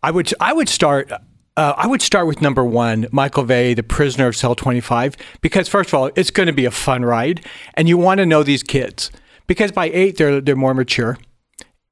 I 0.05 0.11
would. 0.13 0.33
I 0.41 0.53
would 0.53 0.69
start. 0.69 1.11
Uh, 1.61 1.75
I 1.77 1.87
would 1.87 2.01
start 2.01 2.27
with 2.27 2.40
number 2.40 2.64
one, 2.64 3.07
Michael 3.12 3.44
Vey, 3.44 3.75
The 3.75 3.83
Prisoner 3.83 4.29
of 4.29 4.35
Cell 4.35 4.55
25, 4.55 5.14
because 5.42 5.68
first 5.68 5.90
of 5.90 5.94
all, 5.94 6.11
it's 6.16 6.31
going 6.31 6.46
to 6.46 6.55
be 6.55 6.64
a 6.64 6.70
fun 6.70 7.05
ride, 7.05 7.44
and 7.75 7.87
you 7.87 7.99
want 7.99 8.16
to 8.16 8.25
know 8.25 8.42
these 8.42 8.62
kids 8.62 9.11
because 9.46 9.70
by 9.70 9.90
eight 9.90 10.16
they're 10.16 10.40
they're 10.40 10.57
more 10.57 10.73
mature. 10.73 11.18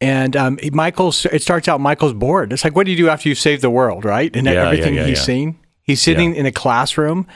And 0.00 0.34
um, 0.36 0.58
Michael's. 0.72 1.26
It 1.26 1.42
starts 1.42 1.68
out 1.68 1.82
Michael's 1.82 2.14
bored. 2.14 2.50
It's 2.50 2.64
like, 2.64 2.74
what 2.74 2.86
do 2.86 2.92
you 2.92 2.96
do 2.96 3.10
after 3.10 3.28
you 3.28 3.34
save 3.34 3.60
the 3.60 3.68
world, 3.68 4.06
right? 4.06 4.34
And 4.34 4.46
Yeah, 4.46 4.64
everything 4.64 4.94
yeah, 4.94 5.04
he's 5.04 5.18
yeah. 5.18 5.24
seen. 5.24 5.58
He's 5.82 6.00
sitting 6.00 6.34
in 6.34 6.46
a 6.46 6.52
classroom 6.52 7.26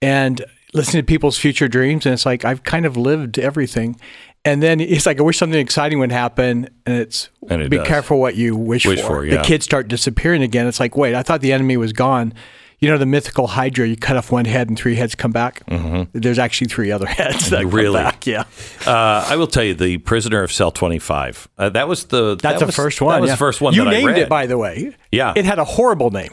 and 0.00 0.44
listening 0.72 1.02
to 1.02 1.06
people's 1.06 1.36
future 1.36 1.66
dreams, 1.66 2.06
and 2.06 2.12
it's 2.12 2.26
like 2.26 2.44
I've 2.44 2.62
kind 2.62 2.86
of 2.86 2.96
lived 2.96 3.40
everything. 3.40 3.98
And 4.46 4.62
then 4.62 4.80
it's 4.80 5.04
like 5.04 5.18
I 5.18 5.22
wish 5.22 5.36
something 5.38 5.58
exciting 5.60 5.98
would 5.98 6.12
happen, 6.12 6.70
and 6.86 6.98
it's 6.98 7.28
And 7.50 7.60
it 7.60 7.68
be 7.70 7.76
does. 7.78 7.86
careful 7.86 8.18
what 8.20 8.36
you 8.36 8.56
wish, 8.56 8.86
Wish 8.86 9.00
for. 9.02 9.06
for, 9.08 9.24
yeah. 9.26 9.38
The 9.38 9.42
kids 9.42 9.64
start 9.64 9.88
disappearing 9.88 10.42
again. 10.42 10.66
It's 10.66 10.80
like, 10.80 10.96
wait, 10.96 11.14
I 11.14 11.22
thought 11.22 11.40
the 11.40 11.52
enemy 11.52 11.76
was 11.76 11.92
gone. 11.92 12.32
You 12.78 12.90
know, 12.90 12.98
the 12.98 13.06
mythical 13.06 13.46
Hydra, 13.46 13.86
you 13.86 13.96
cut 13.96 14.18
off 14.18 14.30
one 14.30 14.44
head 14.44 14.68
and 14.68 14.78
three 14.78 14.96
heads 14.96 15.14
come 15.14 15.30
back. 15.32 15.64
Mm-hmm. 15.66 16.18
There's 16.18 16.38
actually 16.38 16.66
three 16.68 16.92
other 16.92 17.06
heads 17.18 17.48
that 17.50 17.64
Really? 17.64 17.96
come 17.96 18.04
back. 18.04 18.26
Yeah. 18.26 18.44
Uh, 18.86 19.24
I 19.28 19.36
will 19.36 19.46
tell 19.46 19.64
you, 19.64 19.72
the 19.74 19.96
Prisoner 19.98 20.42
of 20.42 20.52
Cell 20.52 20.70
Twenty 20.70 20.98
Five. 20.98 21.48
Uh, 21.56 21.70
that 21.70 21.88
was 21.88 22.04
the 22.04 22.36
That's 22.36 22.42
that 22.42 22.58
the 22.60 22.66
was- 22.66 22.76
first 22.76 23.00
one. 23.00 23.14
That 23.14 23.20
was 23.22 23.28
yeah. 23.28 23.34
the 23.34 23.38
first 23.38 23.60
one 23.62 23.72
You 23.74 23.84
that 23.84 23.90
named 23.90 24.18
it, 24.18 24.28
by 24.28 24.46
the 24.46 24.58
way. 24.58 24.94
Yeah. 25.10 25.32
It 25.34 25.46
had 25.46 25.58
a 25.58 25.64
horrible 25.64 26.10
name. 26.10 26.30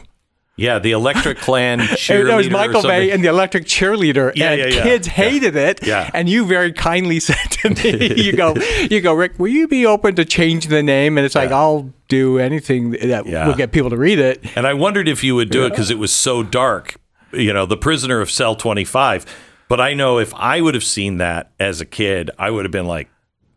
Yeah, 0.56 0.78
the 0.78 0.92
Electric 0.92 1.38
Clan 1.38 1.78
cheerleader. 1.80 2.32
It 2.32 2.36
was 2.36 2.50
Michael. 2.50 2.82
Vey 2.82 3.10
and 3.10 3.24
the 3.24 3.28
Electric 3.28 3.64
Cheerleader, 3.64 4.32
Yeah, 4.36 4.50
and 4.52 4.60
yeah, 4.60 4.66
yeah. 4.76 4.82
kids 4.84 5.06
hated 5.08 5.56
it. 5.56 5.84
Yeah. 5.84 6.08
And 6.14 6.28
you 6.28 6.46
very 6.46 6.72
kindly 6.72 7.18
said 7.28 7.36
to 7.36 7.70
me, 7.70 8.14
"You 8.22 8.32
go, 8.36 8.54
you 8.88 9.00
go, 9.00 9.14
Rick. 9.14 9.38
Will 9.38 9.48
you 9.48 9.66
be 9.66 9.84
open 9.84 10.14
to 10.14 10.24
changing 10.24 10.70
the 10.70 10.82
name?" 10.82 11.18
And 11.18 11.24
it's 11.24 11.34
like, 11.34 11.50
"I'll 11.50 11.92
do 12.08 12.38
anything 12.38 12.90
that 12.92 13.26
will 13.26 13.54
get 13.54 13.72
people 13.72 13.90
to 13.90 13.96
read 13.96 14.18
it." 14.20 14.44
And 14.56 14.66
I 14.66 14.74
wondered 14.74 15.08
if 15.08 15.24
you 15.24 15.34
would 15.34 15.50
do 15.50 15.66
it 15.66 15.70
because 15.70 15.90
it 15.90 15.98
was 15.98 16.12
so 16.12 16.42
dark, 16.44 16.96
you 17.32 17.52
know, 17.52 17.66
the 17.66 17.76
prisoner 17.76 18.20
of 18.20 18.30
cell 18.30 18.54
25. 18.54 19.26
But 19.66 19.80
I 19.80 19.94
know 19.94 20.18
if 20.18 20.32
I 20.34 20.60
would 20.60 20.74
have 20.74 20.84
seen 20.84 21.16
that 21.18 21.50
as 21.58 21.80
a 21.80 21.86
kid, 21.86 22.30
I 22.38 22.50
would 22.50 22.64
have 22.64 22.70
been 22.70 22.86
like, 22.86 23.08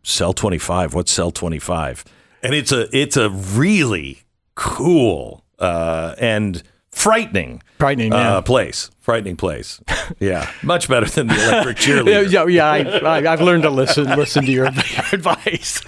cell 0.02 0.32
25, 0.32 0.94
what's 0.94 1.12
cell 1.12 1.30
25? 1.30 2.04
And 2.42 2.54
it's 2.54 2.72
a 2.72 2.88
it's 2.96 3.16
a 3.16 3.28
really 3.30 4.22
cool 4.54 5.44
uh, 5.58 6.14
and 6.18 6.62
frightening 6.98 7.62
Frightening, 7.78 8.12
uh, 8.12 8.42
place. 8.42 8.90
Frightening 9.00 9.36
place. 9.36 9.80
Yeah. 10.18 10.50
Much 10.64 10.88
better 10.88 11.06
than 11.06 11.28
the 11.28 11.34
electric 11.34 11.76
cheerleader. 11.78 12.28
yeah, 12.30 12.46
yeah 12.46 12.66
I, 12.66 13.18
I, 13.18 13.32
I've 13.32 13.40
learned 13.40 13.62
to 13.62 13.70
listen, 13.70 14.04
listen 14.04 14.44
to 14.46 14.50
your, 14.50 14.66
advice. 15.12 15.80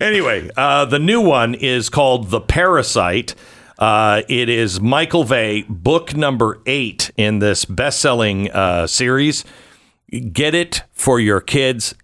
anyway, 0.00 0.48
uh, 0.56 0.86
the 0.86 0.98
new 0.98 1.20
one 1.20 1.54
is 1.54 1.90
called 1.90 2.30
The 2.30 2.40
Parasite. 2.40 3.34
Uh, 3.78 4.22
it 4.28 4.48
is 4.48 4.80
Michael 4.80 5.24
Vey, 5.24 5.62
book 5.68 6.16
number 6.16 6.62
eight 6.64 7.10
in 7.18 7.40
this 7.40 7.66
best 7.66 8.00
selling 8.00 8.50
uh, 8.50 8.86
series. 8.86 9.44
Get 10.32 10.54
it 10.54 10.84
for 10.92 11.20
your 11.20 11.42
kids. 11.42 11.94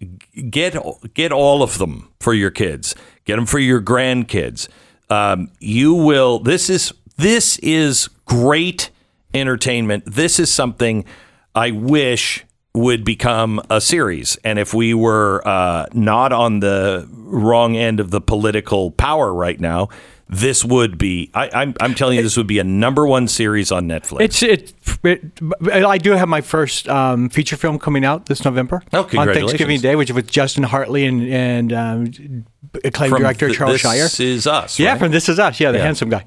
Get 0.51 0.75
get 1.15 1.31
all 1.31 1.63
of 1.63 1.79
them 1.79 2.09
for 2.19 2.35
your 2.35 2.51
kids. 2.51 2.93
Get 3.25 3.37
them 3.37 3.47
for 3.47 3.57
your 3.57 3.81
grandkids. 3.81 4.67
Um, 5.09 5.49
you 5.59 5.95
will. 5.95 6.37
This 6.37 6.69
is 6.69 6.93
this 7.17 7.57
is 7.59 8.09
great 8.25 8.89
entertainment. 9.33 10.03
This 10.05 10.39
is 10.39 10.51
something 10.51 11.05
I 11.53 11.71
wish 11.71 12.45
would 12.73 13.05
become 13.05 13.61
a 13.69 13.79
series. 13.79 14.37
And 14.43 14.59
if 14.59 14.73
we 14.73 14.93
were 14.93 15.41
uh, 15.47 15.85
not 15.93 16.33
on 16.33 16.59
the 16.59 17.07
wrong 17.11 17.75
end 17.77 17.99
of 17.99 18.11
the 18.11 18.19
political 18.21 18.91
power 18.91 19.33
right 19.33 19.59
now, 19.59 19.87
this 20.27 20.65
would 20.65 20.97
be. 20.97 21.29
I, 21.35 21.49
I'm 21.53 21.75
I'm 21.79 21.93
telling 21.93 22.17
you, 22.17 22.23
this 22.23 22.35
would 22.35 22.47
be 22.47 22.57
a 22.57 22.63
number 22.63 23.05
one 23.05 23.27
series 23.27 23.71
on 23.71 23.87
Netflix. 23.87 24.21
It's 24.21 24.41
it, 24.43 24.73
it. 25.03 25.21
I 25.71 25.99
do 25.99 26.11
have 26.13 26.27
my 26.27 26.41
first 26.41 26.89
um, 26.89 27.29
feature 27.29 27.55
film 27.55 27.77
coming 27.77 28.03
out 28.03 28.25
this 28.25 28.43
November 28.43 28.81
Oh, 28.91 29.03
on. 29.03 29.27
Thanksgiving 29.33 29.79
Day, 29.81 29.95
which 29.95 30.09
is 30.09 30.15
with 30.15 30.27
Justin 30.29 30.63
Hartley 30.63 31.05
and 31.05 31.21
and 31.31 31.71
um, 31.73 32.45
acclaimed 32.83 33.11
From 33.11 33.21
director 33.21 33.47
th- 33.49 33.57
Charles 33.59 33.73
this 33.75 33.81
Shyer. 33.83 34.01
This 34.01 34.19
is 34.19 34.47
us. 34.47 34.79
Yeah, 34.79 34.93
right? 34.93 34.99
from 34.99 35.11
This 35.11 35.29
Is 35.29 35.37
Us. 35.37 35.59
Yeah, 35.59 35.71
the 35.71 35.77
Yeah. 35.77 35.83
handsome 35.85 36.09
guy. 36.09 36.25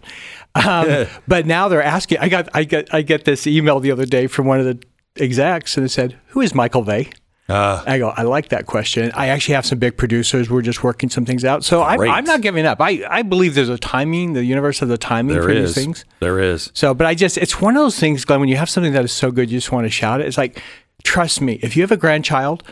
Um, 0.55 1.07
but 1.27 1.47
now 1.47 1.69
they're 1.69 1.83
asking. 1.83 2.19
I 2.19 2.29
got 2.29 2.49
I 2.55 2.65
get 2.65 2.93
I 2.93 3.03
get 3.03 3.25
this 3.25 3.47
email 3.47 3.81
the 3.81 3.93
other 3.93 4.07
day 4.07 4.27
from 4.27 4.47
one 4.47 4.61
of 4.61 4.67
the 4.67 4.83
execs, 5.23 5.77
and 5.77 5.87
it 5.87 5.91
said, 5.91 6.19
"Who 6.29 6.41
is 6.41 6.55
Michael 6.55 6.83
Vey?" 6.83 7.11
Uh, 7.49 7.83
I 7.87 7.99
go, 7.99 8.11
I 8.11 8.23
like 8.25 8.51
that 8.51 8.67
question. 8.67 9.11
I 9.15 9.29
actually 9.29 9.55
have 9.55 9.65
some 9.65 9.79
big 9.79 9.97
producers. 9.97 10.51
We're 10.51 10.61
just 10.61 10.85
working 10.85 11.09
some 11.09 11.25
things 11.25 11.47
out. 11.47 11.65
So 11.65 11.83
I'm, 11.83 11.99
I'm 11.99 12.25
not 12.25 12.43
giving 12.43 12.67
up. 12.67 12.79
I, 12.79 13.03
I 13.09 13.23
believe 13.23 13.55
there's 13.55 13.71
a 13.71 13.79
timing, 13.79 14.35
the 14.35 14.45
universe 14.45 14.81
has 14.81 14.91
a 14.91 14.99
timing 14.99 15.33
there 15.33 15.45
for 15.45 15.51
is. 15.51 15.75
these 15.75 15.83
things. 15.83 16.05
There 16.21 16.39
is. 16.41 16.71
So, 16.75 16.93
but 16.93 17.07
I 17.07 17.15
just, 17.15 17.39
it's 17.39 17.59
one 17.59 17.75
of 17.75 17.83
those 17.83 17.99
things, 17.99 18.27
Glenn, 18.27 18.41
when 18.41 18.51
you 18.51 18.57
have 18.57 18.69
something 18.69 18.93
that 18.93 19.03
is 19.03 19.13
so 19.13 19.31
good, 19.31 19.51
you 19.51 19.57
just 19.57 19.73
want 19.73 19.87
to 19.87 19.91
shout 19.91 20.21
it. 20.21 20.27
It's 20.27 20.37
like, 20.37 20.63
trust 21.05 21.41
me, 21.41 21.59
if 21.63 21.75
you 21.75 21.83
have 21.83 21.91
a 21.91 21.97
grandchild, 21.97 22.65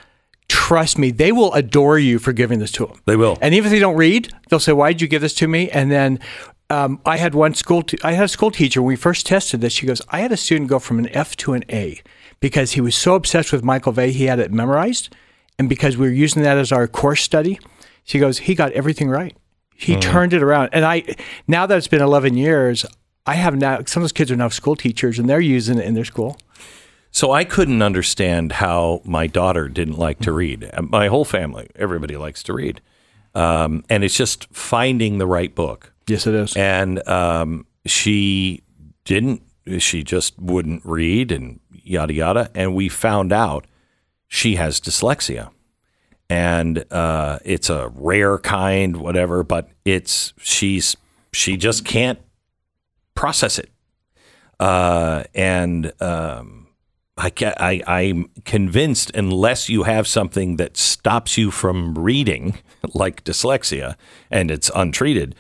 trust 0.49 0.99
me, 0.99 1.11
they 1.11 1.33
will 1.33 1.55
adore 1.55 1.99
you 1.99 2.19
for 2.19 2.35
giving 2.35 2.59
this 2.59 2.73
to 2.73 2.85
them. 2.85 3.01
They 3.07 3.17
will. 3.17 3.39
And 3.41 3.55
even 3.55 3.69
if 3.69 3.73
they 3.73 3.81
don't 3.81 3.97
read, 3.97 4.31
they'll 4.51 4.61
say, 4.61 4.75
why 4.75 4.93
did 4.93 5.01
you 5.01 5.09
give 5.09 5.23
this 5.23 5.35
to 5.37 5.49
me? 5.49 5.71
And 5.71 5.91
then 5.91 6.21
um, 6.71 7.01
I 7.07 7.17
had 7.17 7.35
one 7.35 7.55
school, 7.55 7.83
t- 7.83 7.99
I 8.03 8.13
had 8.13 8.25
a 8.25 8.29
school 8.29 8.51
teacher, 8.51 8.83
when 8.83 8.89
we 8.89 8.97
first 8.97 9.27
tested 9.27 9.61
this, 9.61 9.73
she 9.73 9.87
goes, 9.87 10.03
I 10.09 10.21
had 10.21 10.33
a 10.33 10.37
student 10.37 10.69
go 10.69 10.79
from 10.79 10.99
an 10.99 11.09
F 11.11 11.37
to 11.39 11.53
an 11.53 11.65
A 11.71 12.01
because 12.41 12.73
he 12.73 12.81
was 12.81 12.95
so 12.95 13.15
obsessed 13.15 13.53
with 13.53 13.63
Michael 13.63 13.93
Vey, 13.93 14.11
he 14.13 14.25
had 14.25 14.39
it 14.39 14.53
memorized. 14.53 15.15
And 15.59 15.69
because 15.69 15.97
we 15.97 16.07
were 16.07 16.13
using 16.13 16.43
that 16.43 16.59
as 16.59 16.73
our 16.73 16.87
course 16.87 17.23
study, 17.23 17.59
she 18.05 18.19
goes, 18.19 18.39
he 18.39 18.55
got 18.55 18.73
everything 18.73 19.09
right. 19.09 19.37
He 19.75 19.97
turned 19.97 20.33
it 20.33 20.43
around. 20.43 20.71
And 20.73 20.85
I, 20.85 21.05
now 21.47 21.67
that 21.67 21.77
it's 21.77 21.89
been 21.89 22.03
11 22.03 22.37
years, 22.37 22.87
I 23.27 23.35
have 23.35 23.57
now, 23.57 23.83
some 23.87 24.01
of 24.01 24.05
those 24.05 24.13
kids 24.13 24.31
are 24.31 24.37
now 24.37 24.49
school 24.49 24.77
teachers 24.77 25.19
and 25.19 25.29
they're 25.29 25.41
using 25.41 25.79
it 25.79 25.85
in 25.85 25.95
their 25.95 26.05
school. 26.05 26.39
So 27.11 27.33
I 27.33 27.45
couldn't 27.45 27.81
understand 27.81 28.53
how 28.53 29.01
my 29.05 29.27
daughter 29.27 29.69
didn't 29.69 29.99
like 29.99 30.19
to 30.21 30.33
read. 30.33 30.71
Uh, 30.73 30.83
My 30.83 31.09
whole 31.09 31.25
family, 31.25 31.69
everybody 31.75 32.17
likes 32.17 32.43
to 32.45 32.53
read, 32.53 32.83
um, 33.35 33.85
and 33.89 34.05
it's 34.05 34.17
just 34.17 34.47
finding 34.53 35.19
the 35.19 35.27
right 35.27 35.55
book. 35.55 35.93
Yes, 36.09 36.27
it 36.27 36.35
is. 36.35 36.57
And 36.57 37.07
um, 37.09 37.67
she 37.85 38.63
didn't. 39.05 39.43
She 39.79 40.05
just 40.05 40.39
wouldn't 40.39 40.83
read, 40.85 41.33
and 41.33 41.59
yada 41.71 42.15
yada. 42.15 42.51
And 42.55 42.75
we 42.75 42.89
found 42.89 43.33
out 43.33 43.67
she 44.29 44.57
has 44.57 44.81
dyslexia, 44.81 45.51
and 46.31 46.85
uh, 46.93 47.41
it's 47.45 47.69
a 47.69 47.91
rare 47.95 48.39
kind, 48.39 48.99
whatever. 48.99 49.43
But 49.43 49.69
it's 49.85 50.33
she's 50.39 50.97
she 51.33 51.57
just 51.57 51.85
can't 51.85 52.21
process 53.15 53.59
it, 53.59 53.71
uh, 54.61 55.25
and. 55.35 55.93
Um, 56.01 56.63
I, 57.19 57.33
I 57.41 57.83
I'm 57.87 58.29
convinced 58.45 59.11
unless 59.15 59.71
you 59.71 59.85
have 59.85 60.07
something 60.07 60.57
that 60.57 60.77
stops 60.77 61.39
you 61.39 61.51
from 61.51 61.95
reading, 61.95 62.59
like 62.95 63.25
dyslexia, 63.25 63.97
and 64.31 64.51
it's 64.51 64.71
untreated, 64.75 65.35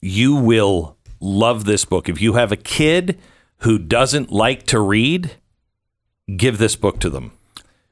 you 0.00 0.34
will 0.34 0.96
love 1.20 1.64
this 1.64 1.84
book. 1.84 2.08
If 2.08 2.20
you 2.20 2.34
have 2.34 2.52
a 2.52 2.56
kid 2.56 3.18
who 3.58 3.78
doesn't 3.78 4.30
like 4.30 4.64
to 4.66 4.80
read, 4.80 5.32
give 6.36 6.58
this 6.58 6.76
book 6.76 6.98
to 7.00 7.10
them 7.10 7.32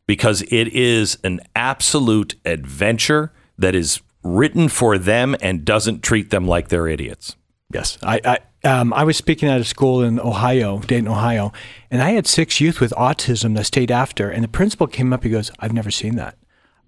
because 0.07 0.43
it 0.43 0.69
is 0.69 1.19
an 1.23 1.41
absolute 1.55 2.35
adventure 2.45 3.33
that 3.59 3.75
is 3.75 4.01
written 4.25 4.69
for 4.69 4.99
them 4.99 5.37
and 5.41 5.65
doesn't 5.65 6.03
treat 6.03 6.31
them 6.31 6.47
like 6.47 6.69
they're 6.69 6.89
idiots. 6.89 7.37
Yes, 7.73 7.99
I 8.03 8.21
I, 8.65 8.69
um, 8.69 8.93
I 8.95 9.05
was 9.05 9.17
speaking 9.17 9.49
at 9.49 9.61
a 9.61 9.65
school 9.65 10.03
in 10.03 10.19
Ohio, 10.19 10.79
Dayton, 10.79 11.07
Ohio, 11.07 11.53
and 11.91 12.03
I 12.03 12.11
had 12.11 12.27
six 12.27 12.61
youth 12.61 12.81
with 12.81 12.93
autism 12.93 13.55
that 13.57 13.67
stayed 13.67 13.91
after, 13.91 14.31
and 14.31 14.43
the 14.43 14.49
principal 14.49 14.87
came 14.87 15.13
up. 15.13 15.23
He 15.23 15.31
goes, 15.31 15.51
"I've 15.59 15.75
never 15.75 15.91
seen 15.91 16.17
that. 16.17 16.37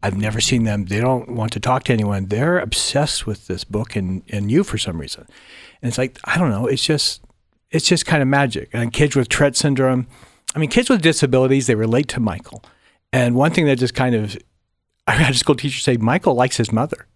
I've 0.02 0.16
never 0.16 0.40
seen 0.40 0.64
them. 0.64 0.86
They 0.86 1.00
don't 1.00 1.28
want 1.30 1.52
to 1.52 1.60
talk 1.60 1.84
to 1.84 1.92
anyone. 1.92 2.26
They're 2.26 2.58
obsessed 2.58 3.26
with 3.26 3.46
this 3.46 3.64
book 3.64 3.96
and 3.96 4.22
and 4.30 4.50
you 4.50 4.64
for 4.64 4.78
some 4.78 4.98
reason." 5.00 5.26
And 5.82 5.88
it's 5.88 5.98
like 5.98 6.18
I 6.24 6.38
don't 6.38 6.50
know. 6.50 6.66
It's 6.66 6.84
just 6.84 7.22
it's 7.70 7.86
just 7.86 8.06
kind 8.06 8.22
of 8.22 8.28
magic. 8.28 8.70
And 8.72 8.92
kids 8.92 9.14
with 9.14 9.28
Tourette 9.28 9.56
syndrome, 9.56 10.06
I 10.54 10.58
mean, 10.58 10.70
kids 10.70 10.90
with 10.90 11.02
disabilities, 11.02 11.66
they 11.66 11.74
relate 11.74 12.08
to 12.08 12.20
Michael. 12.20 12.62
And 13.12 13.34
one 13.34 13.52
thing 13.52 13.66
that 13.66 13.76
just 13.78 13.94
kind 13.94 14.14
of 14.14 14.36
I 15.06 15.12
had 15.12 15.34
a 15.34 15.38
school 15.38 15.54
teacher 15.54 15.80
say, 15.80 15.96
Michael 15.96 16.34
likes 16.34 16.56
his 16.56 16.72
mother. 16.72 17.06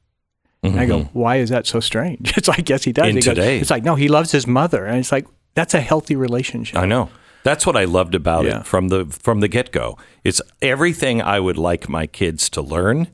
And 0.63 0.81
I 0.81 0.87
go, 0.87 1.01
mm-hmm. 1.01 1.19
why 1.19 1.37
is 1.37 1.51
that 1.51 1.67
so 1.67 1.79
strange? 1.79 2.33
It's 2.39 2.49
like, 2.49 2.67
yes, 2.71 2.85
he 2.85 2.93
does. 2.93 3.09
In 3.09 3.17
He 3.17 3.21
goes- 3.21 3.35
today. 3.35 3.59
it's 3.59 3.69
like, 3.71 3.85
no, 3.85 3.97
he 3.97 4.09
loves 4.09 4.33
his 4.33 4.47
mother, 4.47 4.87
and 4.87 4.99
it's 4.99 5.13
like 5.13 5.27
that's 5.55 5.75
a 5.75 5.81
healthy 5.81 6.17
relationship. 6.17 6.79
I 6.79 6.87
know. 6.87 7.11
That's 7.45 7.65
what 7.67 7.77
I 7.77 7.85
loved 7.85 8.15
about 8.15 8.45
Yeah. 8.47 8.61
it 8.61 8.67
from 8.67 8.89
the 8.89 9.05
from 9.07 9.41
the 9.41 9.49
get 9.49 9.71
go. 9.71 9.97
It's 10.25 10.43
everything 10.61 11.23
I 11.23 11.39
would 11.39 11.57
like 11.59 11.89
my 11.89 12.07
kids 12.07 12.51
to 12.51 12.61
learn 12.63 13.09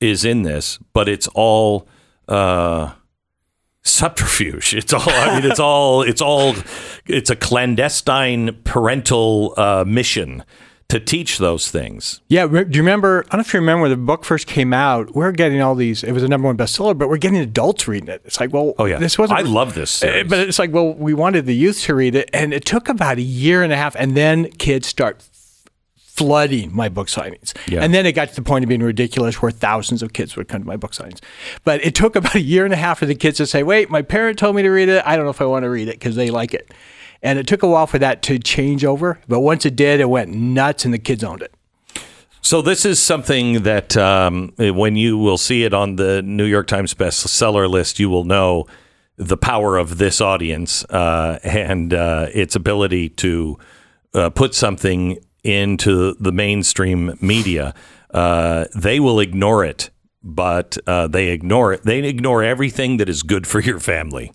is 0.00 0.24
in 0.24 0.42
this, 0.42 0.78
but 0.92 1.08
it's 1.08 1.26
all 1.34 1.88
uh, 2.28 2.92
subterfuge. 3.82 4.74
It's 4.74 4.92
all. 4.92 5.02
I 5.08 5.40
mean, 5.40 5.50
it's 5.50 5.60
all. 5.60 6.02
It's 6.02 6.20
all. 6.20 6.54
It's 7.06 7.30
a 7.30 7.36
clandestine 7.36 8.60
parental 8.64 9.54
uh, 9.56 9.84
mission 9.86 10.44
to 10.88 11.00
teach 11.00 11.38
those 11.38 11.70
things. 11.70 12.20
Yeah, 12.28 12.46
do 12.46 12.58
you 12.58 12.82
remember? 12.82 13.24
I 13.26 13.30
don't 13.30 13.38
know 13.38 13.40
if 13.40 13.52
you 13.52 13.58
remember 13.60 13.82
when 13.82 13.90
the 13.90 13.96
book 13.96 14.24
first 14.24 14.46
came 14.46 14.72
out. 14.72 15.14
We're 15.16 15.32
getting 15.32 15.60
all 15.60 15.74
these. 15.74 16.04
It 16.04 16.12
was 16.12 16.22
a 16.22 16.28
number 16.28 16.46
one 16.46 16.56
bestseller, 16.56 16.96
but 16.96 17.08
we're 17.08 17.16
getting 17.16 17.38
adults 17.38 17.88
reading 17.88 18.08
it. 18.08 18.22
It's 18.24 18.38
like, 18.38 18.52
well, 18.52 18.74
Oh 18.78 18.84
yeah, 18.84 18.98
this 18.98 19.18
wasn't. 19.18 19.40
I 19.40 19.42
love 19.42 19.74
this. 19.74 20.02
Uh, 20.02 20.06
Series. 20.06 20.30
But 20.30 20.38
it's 20.40 20.58
like, 20.58 20.72
well, 20.72 20.94
we 20.94 21.12
wanted 21.12 21.46
the 21.46 21.56
youth 21.56 21.82
to 21.82 21.94
read 21.94 22.14
it, 22.14 22.30
and 22.32 22.54
it 22.54 22.64
took 22.64 22.88
about 22.88 23.18
a 23.18 23.22
year 23.22 23.62
and 23.62 23.72
a 23.72 23.76
half, 23.76 23.96
and 23.96 24.16
then 24.16 24.50
kids 24.52 24.86
start 24.86 25.24
flooding 25.96 26.74
my 26.74 26.88
book 26.88 27.08
signings. 27.08 27.52
Yeah. 27.68 27.82
And 27.82 27.92
then 27.92 28.06
it 28.06 28.12
got 28.12 28.28
to 28.30 28.34
the 28.34 28.42
point 28.42 28.64
of 28.64 28.68
being 28.68 28.82
ridiculous, 28.82 29.42
where 29.42 29.50
thousands 29.50 30.02
of 30.02 30.12
kids 30.12 30.34
would 30.36 30.48
come 30.48 30.62
to 30.62 30.66
my 30.66 30.76
book 30.76 30.92
signings. 30.92 31.20
But 31.64 31.84
it 31.84 31.94
took 31.94 32.16
about 32.16 32.34
a 32.36 32.40
year 32.40 32.64
and 32.64 32.72
a 32.72 32.76
half 32.76 33.00
for 33.00 33.06
the 33.06 33.14
kids 33.14 33.36
to 33.38 33.46
say, 33.46 33.62
"Wait, 33.62 33.90
my 33.90 34.02
parent 34.02 34.38
told 34.38 34.56
me 34.56 34.62
to 34.62 34.70
read 34.70 34.88
it. 34.88 35.02
I 35.04 35.16
don't 35.16 35.24
know 35.24 35.30
if 35.30 35.40
I 35.40 35.46
want 35.46 35.64
to 35.64 35.70
read 35.70 35.88
it 35.88 35.96
because 35.98 36.14
they 36.16 36.30
like 36.30 36.54
it." 36.54 36.72
And 37.26 37.40
it 37.40 37.48
took 37.48 37.64
a 37.64 37.66
while 37.66 37.88
for 37.88 37.98
that 37.98 38.22
to 38.22 38.38
change 38.38 38.84
over, 38.84 39.18
but 39.26 39.40
once 39.40 39.66
it 39.66 39.74
did, 39.74 39.98
it 39.98 40.08
went 40.08 40.32
nuts, 40.32 40.84
and 40.84 40.94
the 40.94 40.98
kids 40.98 41.24
owned 41.24 41.42
it. 41.42 41.52
So 42.40 42.62
this 42.62 42.84
is 42.84 43.02
something 43.02 43.64
that 43.64 43.96
um, 43.96 44.54
when 44.56 44.94
you 44.94 45.18
will 45.18 45.36
see 45.36 45.64
it 45.64 45.74
on 45.74 45.96
the 45.96 46.22
New 46.22 46.44
York 46.44 46.68
Times 46.68 46.94
bestseller 46.94 47.68
list, 47.68 47.98
you 47.98 48.08
will 48.08 48.22
know 48.22 48.68
the 49.16 49.36
power 49.36 49.76
of 49.76 49.98
this 49.98 50.20
audience 50.20 50.84
uh, 50.84 51.40
and 51.42 51.92
uh, 51.92 52.28
its 52.32 52.54
ability 52.54 53.08
to 53.08 53.58
uh, 54.14 54.30
put 54.30 54.54
something 54.54 55.18
into 55.42 56.14
the 56.20 56.30
mainstream 56.30 57.18
media. 57.20 57.74
Uh, 58.14 58.66
they 58.72 59.00
will 59.00 59.18
ignore 59.18 59.64
it, 59.64 59.90
but 60.22 60.78
uh, 60.86 61.08
they 61.08 61.30
ignore 61.30 61.72
it. 61.72 61.82
They 61.82 61.98
ignore 62.04 62.44
everything 62.44 62.98
that 62.98 63.08
is 63.08 63.24
good 63.24 63.48
for 63.48 63.58
your 63.58 63.80
family. 63.80 64.30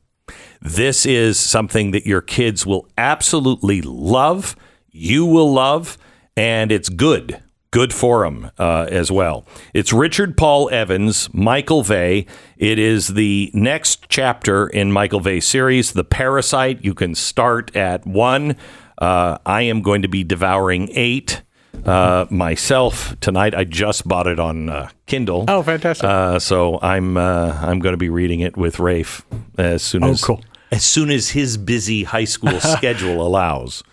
This 0.62 1.06
is 1.06 1.40
something 1.40 1.92
that 1.92 2.06
your 2.06 2.22
kids 2.22 2.66
will 2.66 2.88
absolutely 2.98 3.82
love, 3.82 4.56
you 4.92 5.26
will 5.26 5.52
love, 5.52 5.98
and 6.38 6.72
it's 6.72 6.90
good. 6.90 7.42
Good 7.72 7.94
for 7.94 8.26
them 8.26 8.52
uh, 8.60 8.88
as 8.90 9.10
well. 9.10 9.46
It's 9.74 9.94
Richard 9.94 10.36
Paul 10.36 10.70
Evans, 10.72 11.34
Michael 11.34 11.84
Vey. 11.84 12.26
It 12.58 12.78
is 12.78 13.08
the 13.08 13.50
next 13.54 14.08
chapter 14.10 14.68
in 14.68 14.92
Michael 14.92 15.22
Vey's 15.22 15.48
series, 15.48 15.94
The 15.94 16.04
Parasite. 16.04 16.84
You 16.84 16.94
can 16.94 17.16
start 17.16 17.74
at 17.76 18.06
one. 18.06 18.58
Uh, 18.98 19.38
I 19.46 19.62
am 19.64 19.82
going 19.82 20.02
to 20.02 20.10
be 20.10 20.26
devouring 20.26 20.90
eight 20.92 21.44
uh, 21.86 22.26
myself 22.30 23.18
tonight. 23.22 23.56
I 23.56 23.64
just 23.64 24.06
bought 24.06 24.28
it 24.28 24.38
on 24.40 24.68
uh, 24.70 24.90
Kindle. 25.06 25.46
Oh, 25.48 25.64
fantastic. 25.64 26.04
Uh, 26.04 26.40
so 26.40 26.78
I'm 26.82 27.16
uh, 27.16 27.58
I'm 27.62 27.80
going 27.80 27.94
to 27.94 27.98
be 27.98 28.10
reading 28.10 28.42
it 28.42 28.58
with 28.58 28.76
Raphe 28.78 29.24
as 29.58 29.82
soon 29.82 30.04
Oh, 30.04 30.10
as 30.12 30.22
cool. 30.22 30.44
As 30.72 30.84
soon 30.86 31.10
as 31.12 31.30
his 31.30 31.58
busy 31.58 32.04
high 32.04 32.24
school 32.26 32.60
schedule 32.78 33.26
allows. 33.26 33.84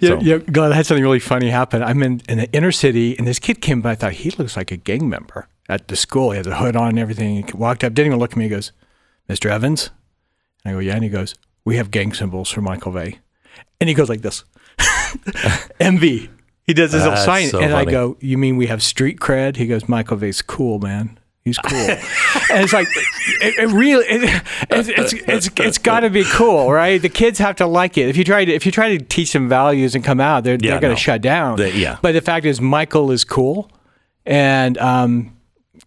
Yeah, 0.00 0.08
So- 0.10 0.20
yeah, 0.20 0.38
Glenn, 0.38 0.72
I 0.72 0.76
had 0.76 0.86
something 0.86 1.02
really 1.02 1.18
funny 1.18 1.50
happen. 1.50 1.82
I'm 1.82 2.02
in, 2.02 2.20
in 2.28 2.38
the 2.38 2.52
inner 2.52 2.72
city, 2.72 3.16
and 3.18 3.26
this 3.26 3.38
kid 3.38 3.60
came 3.60 3.80
by. 3.80 3.92
I 3.92 3.94
thought 3.96 4.12
he 4.12 4.30
looks 4.30 4.56
like 4.56 4.70
a 4.70 4.76
gang 4.76 5.08
member 5.08 5.48
at 5.68 5.88
the 5.88 5.96
school. 5.96 6.30
He 6.32 6.36
had 6.36 6.46
the 6.46 6.56
hood 6.56 6.76
on 6.76 6.90
and 6.90 6.98
everything. 6.98 7.44
He 7.46 7.52
walked 7.52 7.82
up, 7.82 7.94
didn't 7.94 8.06
even 8.08 8.18
look 8.18 8.32
at 8.32 8.36
me. 8.36 8.44
He 8.44 8.50
goes, 8.50 8.72
"Mr. 9.28 9.50
Evans," 9.50 9.90
and 10.64 10.70
I 10.70 10.74
go, 10.74 10.80
"Yeah." 10.80 10.94
And 10.94 11.02
he 11.04 11.10
goes, 11.10 11.34
"We 11.64 11.76
have 11.76 11.90
gang 11.90 12.12
symbols 12.12 12.48
for 12.50 12.60
Michael 12.60 12.92
Vey," 12.92 13.18
and 13.80 13.88
he 13.88 13.94
goes 13.94 14.08
like 14.08 14.22
this, 14.22 14.44
"MV." 15.80 16.28
He 16.66 16.74
does 16.74 16.92
his 16.92 17.02
little 17.04 17.16
sign, 17.16 17.48
so 17.48 17.60
and 17.60 17.72
I 17.74 17.84
go, 17.84 18.16
"You 18.20 18.36
mean 18.38 18.56
we 18.56 18.66
have 18.66 18.82
street 18.82 19.20
cred?" 19.20 19.56
He 19.56 19.66
goes, 19.66 19.88
"Michael 19.88 20.16
Vey's 20.16 20.42
cool, 20.42 20.78
man." 20.80 21.18
He's 21.46 21.58
cool, 21.58 21.78
and 21.78 22.64
it's 22.64 22.72
like 22.72 22.88
it, 23.40 23.56
it 23.56 23.68
really 23.72 24.04
it, 24.04 24.42
it's 24.68 24.88
it's 24.88 25.12
it's, 25.12 25.50
it's 25.60 25.78
got 25.78 26.00
to 26.00 26.10
be 26.10 26.24
cool, 26.24 26.72
right? 26.72 27.00
The 27.00 27.08
kids 27.08 27.38
have 27.38 27.54
to 27.56 27.66
like 27.66 27.96
it. 27.96 28.08
If 28.08 28.16
you 28.16 28.24
try 28.24 28.44
to 28.44 28.52
if 28.52 28.66
you 28.66 28.72
try 28.72 28.98
to 28.98 29.04
teach 29.04 29.32
them 29.32 29.48
values 29.48 29.94
and 29.94 30.02
come 30.04 30.18
out, 30.20 30.42
they're 30.42 30.54
Yeah, 30.60 30.72
they're 30.72 30.80
going 30.80 30.90
no. 30.90 30.96
to 30.96 31.00
shut 31.00 31.22
down. 31.22 31.56
They- 31.56 31.70
yeah. 31.74 31.98
But 32.02 32.12
the 32.12 32.20
fact 32.20 32.46
is, 32.46 32.60
Michael 32.60 33.12
is 33.12 33.22
cool, 33.22 33.70
and 34.24 34.76
um, 34.78 35.36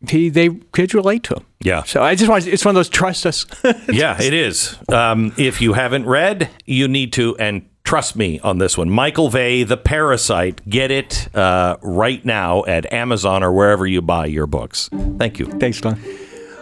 he 0.10 0.30
they 0.30 0.50
kids 0.74 0.94
relate 0.94 1.24
to 1.24 1.36
him. 1.36 1.46
Yeah. 1.60 1.84
So 1.84 2.02
I 2.02 2.16
just 2.16 2.30
want 2.30 2.48
it's 2.48 2.64
one 2.64 2.72
of 2.72 2.76
those 2.76 2.88
trust 2.88 3.26
us. 3.26 3.46
yeah, 3.92 4.16
it 4.22 4.34
is. 4.34 4.78
Um, 4.88 5.34
if 5.38 5.60
you 5.62 5.74
haven't 5.74 6.06
read, 6.06 6.50
you 6.66 6.88
need 6.88 7.12
to, 7.14 7.36
and 7.38 7.69
trust 7.90 8.16
me 8.16 8.40
on 8.42 8.60
this 8.60 8.78
one. 8.78 8.88
Michael 8.88 9.32
Vey, 9.32 9.64
The 9.64 9.76
Parasite. 9.76 10.62
Get 10.70 10.92
it 10.92 11.36
uh, 11.36 11.76
right 11.82 12.24
now 12.24 12.64
at 12.66 12.94
Amazon 12.94 13.42
or 13.42 13.52
wherever 13.52 13.88
you 13.88 14.00
buy 14.00 14.28
your 14.28 14.46
books. 14.46 14.92
Thank 15.18 15.40
you. 15.40 15.48
Thanks, 15.48 15.82
Glenn. 15.82 16.00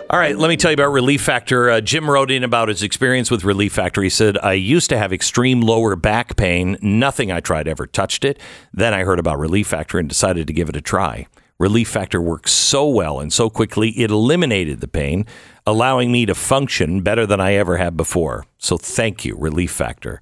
All 0.09 0.17
right, 0.17 0.38
let 0.38 0.47
me 0.47 0.55
tell 0.55 0.71
you 0.71 0.75
about 0.75 0.93
Relief 0.93 1.21
Factor. 1.21 1.69
Uh, 1.69 1.82
Jim 1.82 2.09
wrote 2.09 2.32
in 2.32 2.45
about 2.45 2.69
his 2.69 2.82
experience 2.82 3.30
with 3.30 3.43
Relief 3.43 3.73
Factor. 3.73 4.01
He 4.01 4.09
said, 4.09 4.38
I 4.38 4.53
used 4.53 4.89
to 4.89 4.97
have 4.97 5.11
extreme 5.11 5.59
lower 5.59 5.97
back 5.97 6.38
pain. 6.38 6.78
Nothing 6.82 7.30
I 7.30 7.41
tried 7.41 7.67
ever 7.67 7.88
touched 7.88 8.23
it. 8.23 8.39
Then 8.73 8.93
I 8.93 9.03
heard 9.03 9.19
about 9.19 9.38
Relief 9.38 9.67
Factor 9.67 9.99
and 9.99 10.07
decided 10.07 10.47
to 10.47 10.53
give 10.53 10.69
it 10.69 10.78
a 10.78 10.82
try. 10.82 11.28
Relief 11.59 11.89
Factor 11.89 12.21
works 12.21 12.53
so 12.53 12.88
well 12.88 13.19
and 13.19 13.34
so 13.34 13.49
quickly, 13.49 13.89
it 13.99 14.11
eliminated 14.11 14.80
the 14.80 14.88
pain, 14.88 15.25
allowing 15.65 16.09
me 16.09 16.25
to 16.25 16.34
function 16.34 17.01
better 17.01 17.25
than 17.25 17.41
I 17.41 17.55
ever 17.55 17.75
had 17.75 17.97
before. 17.97 18.45
So 18.57 18.78
thank 18.78 19.25
you, 19.25 19.36
Relief 19.36 19.71
Factor. 19.71 20.21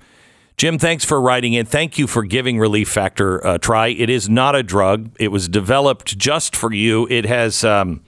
Jim, 0.58 0.80
thanks 0.80 1.03
for 1.03 1.20
writing 1.20 1.53
in. 1.53 1.66
Thank 1.66 1.97
you 1.97 2.08
for 2.08 2.24
giving 2.24 2.58
Relief 2.58 2.88
Factor 2.88 3.39
a 3.39 3.60
try. 3.60 3.88
It 3.88 4.10
is 4.10 4.30
not 4.30 4.56
a 4.56 4.64
drug. 4.64 5.14
It 5.20 5.28
was 5.28 5.49
developed 5.49 6.18
just 6.18 6.56
for 6.56 6.72
you. 6.72 7.08
It 7.10 7.26
has 7.26 7.66
um, 7.66 8.03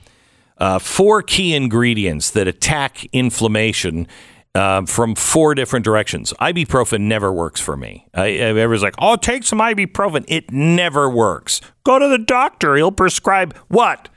uh, 0.57 0.79
four 0.79 1.21
key 1.21 1.53
ingredients 1.53 2.31
that 2.31 2.47
attack 2.47 3.05
inflammation 3.11 4.07
uh, 4.55 4.85
from 4.85 5.13
four 5.13 5.55
different 5.55 5.83
directions. 5.83 6.33
Ibuprofen 6.39 7.01
never 7.01 7.33
works 7.33 7.59
for 7.59 7.75
me. 7.75 8.07
I, 8.13 8.29
everyone's 8.31 8.81
like, 8.81 8.95
"Oh, 8.97 9.17
take 9.17 9.43
some 9.43 9.59
ibuprofen." 9.59 10.23
It 10.29 10.49
never 10.51 11.09
works. 11.09 11.59
Go 11.83 11.99
to 11.99 12.07
the 12.07 12.17
doctor; 12.17 12.75
he'll 12.77 12.93
prescribe 12.93 13.55
what? 13.67 14.09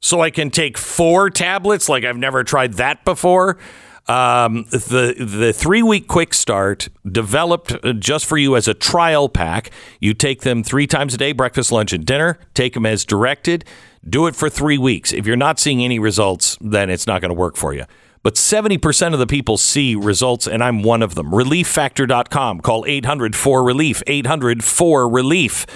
So 0.00 0.20
I 0.20 0.30
can 0.30 0.50
take 0.50 0.78
four 0.78 1.30
tablets? 1.30 1.88
Like 1.88 2.04
I've 2.04 2.16
never 2.16 2.44
tried 2.44 2.74
that 2.74 3.04
before. 3.04 3.58
Um, 4.06 4.64
the 4.70 5.14
the 5.18 5.52
three 5.54 5.82
week 5.82 6.08
quick 6.08 6.34
start 6.34 6.88
developed 7.10 7.74
uh, 7.82 7.94
just 7.94 8.26
for 8.26 8.36
you 8.36 8.54
as 8.54 8.68
a 8.68 8.74
trial 8.74 9.30
pack. 9.30 9.70
You 9.98 10.12
take 10.12 10.42
them 10.42 10.62
three 10.62 10.86
times 10.86 11.14
a 11.14 11.16
day, 11.16 11.32
breakfast, 11.32 11.72
lunch, 11.72 11.92
and 11.92 12.04
dinner. 12.04 12.38
Take 12.52 12.74
them 12.74 12.84
as 12.84 13.04
directed. 13.06 13.64
Do 14.06 14.26
it 14.26 14.36
for 14.36 14.50
three 14.50 14.76
weeks. 14.76 15.14
If 15.14 15.26
you're 15.26 15.36
not 15.36 15.58
seeing 15.58 15.82
any 15.82 15.98
results, 15.98 16.58
then 16.60 16.90
it's 16.90 17.06
not 17.06 17.22
going 17.22 17.30
to 17.30 17.34
work 17.34 17.56
for 17.56 17.72
you. 17.72 17.84
But 18.22 18.34
70% 18.34 19.12
of 19.12 19.18
the 19.18 19.26
people 19.26 19.56
see 19.58 19.94
results, 19.94 20.46
and 20.46 20.62
I'm 20.64 20.82
one 20.82 21.02
of 21.02 21.14
them. 21.14 21.30
ReliefFactor.com. 21.30 22.60
Call 22.60 22.84
800 22.86 23.36
4 23.36 23.62
Relief. 23.62 24.02
800 24.06 24.64
4 24.64 25.08
Relief. 25.08 25.66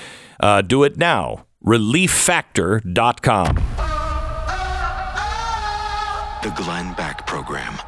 Uh, 0.40 0.62
do 0.62 0.82
it 0.84 0.96
now. 0.96 1.46
ReliefFactor.com. 1.64 3.54
The 6.42 6.50
Glenn 6.62 6.94
Beck 6.94 7.26
Program. 7.26 7.78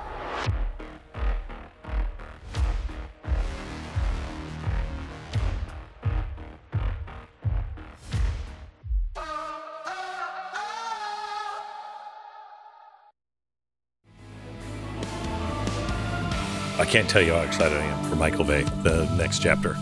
I 16.80 16.86
can't 16.86 17.10
tell 17.10 17.20
you 17.20 17.34
how 17.34 17.40
excited 17.40 17.76
I 17.76 17.84
am 17.84 18.08
for 18.08 18.16
Michael 18.16 18.42
Vey, 18.42 18.62
the 18.82 19.04
next 19.18 19.42
chapter. 19.42 19.76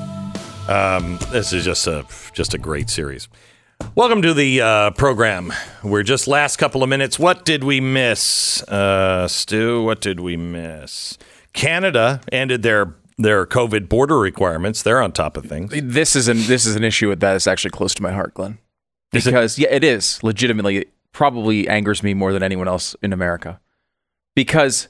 Um, 0.66 1.16
this 1.30 1.53
is 1.53 1.64
just 1.64 1.86
a 1.86 2.05
just 2.32 2.55
a 2.55 2.59
great 2.59 2.90
series. 2.90 3.28
Welcome 3.94 4.20
to 4.22 4.34
the 4.34 4.61
uh, 4.61 4.90
program. 4.90 5.53
We're 5.84 6.03
just 6.03 6.26
last 6.26 6.57
couple 6.57 6.82
of 6.82 6.88
minutes. 6.88 7.16
What 7.16 7.44
did 7.44 7.62
we 7.62 7.80
miss, 7.80 8.64
uh, 8.64 9.28
Stu? 9.28 9.84
What 9.84 10.01
did 10.01 10.18
we 10.18 10.36
miss? 10.36 11.16
Canada 11.53 12.20
ended 12.32 12.64
their 12.64 12.96
their 13.16 13.46
COVID 13.46 13.88
border 13.88 14.18
requirements. 14.18 14.82
They're 14.82 15.01
on 15.01 15.12
top 15.12 15.36
of 15.36 15.44
things. 15.44 15.70
This 15.80 16.16
is 16.16 16.26
an 16.26 16.38
this 16.49 16.66
is 16.66 16.74
an 16.74 16.82
issue 16.82 17.14
that 17.14 17.36
is 17.36 17.46
actually 17.46 17.70
close 17.70 17.94
to 17.94 18.03
my 18.03 18.11
heart, 18.11 18.34
Glenn. 18.34 18.59
Is 19.12 19.24
it? 19.24 19.30
Because 19.30 19.57
yeah, 19.57 19.68
it 19.70 19.84
is 19.84 20.20
legitimately 20.24 20.86
probably 21.12 21.68
angers 21.68 22.03
me 22.03 22.12
more 22.12 22.32
than 22.32 22.42
anyone 22.42 22.66
else 22.66 22.96
in 23.03 23.12
America. 23.12 23.61
Because 24.34 24.88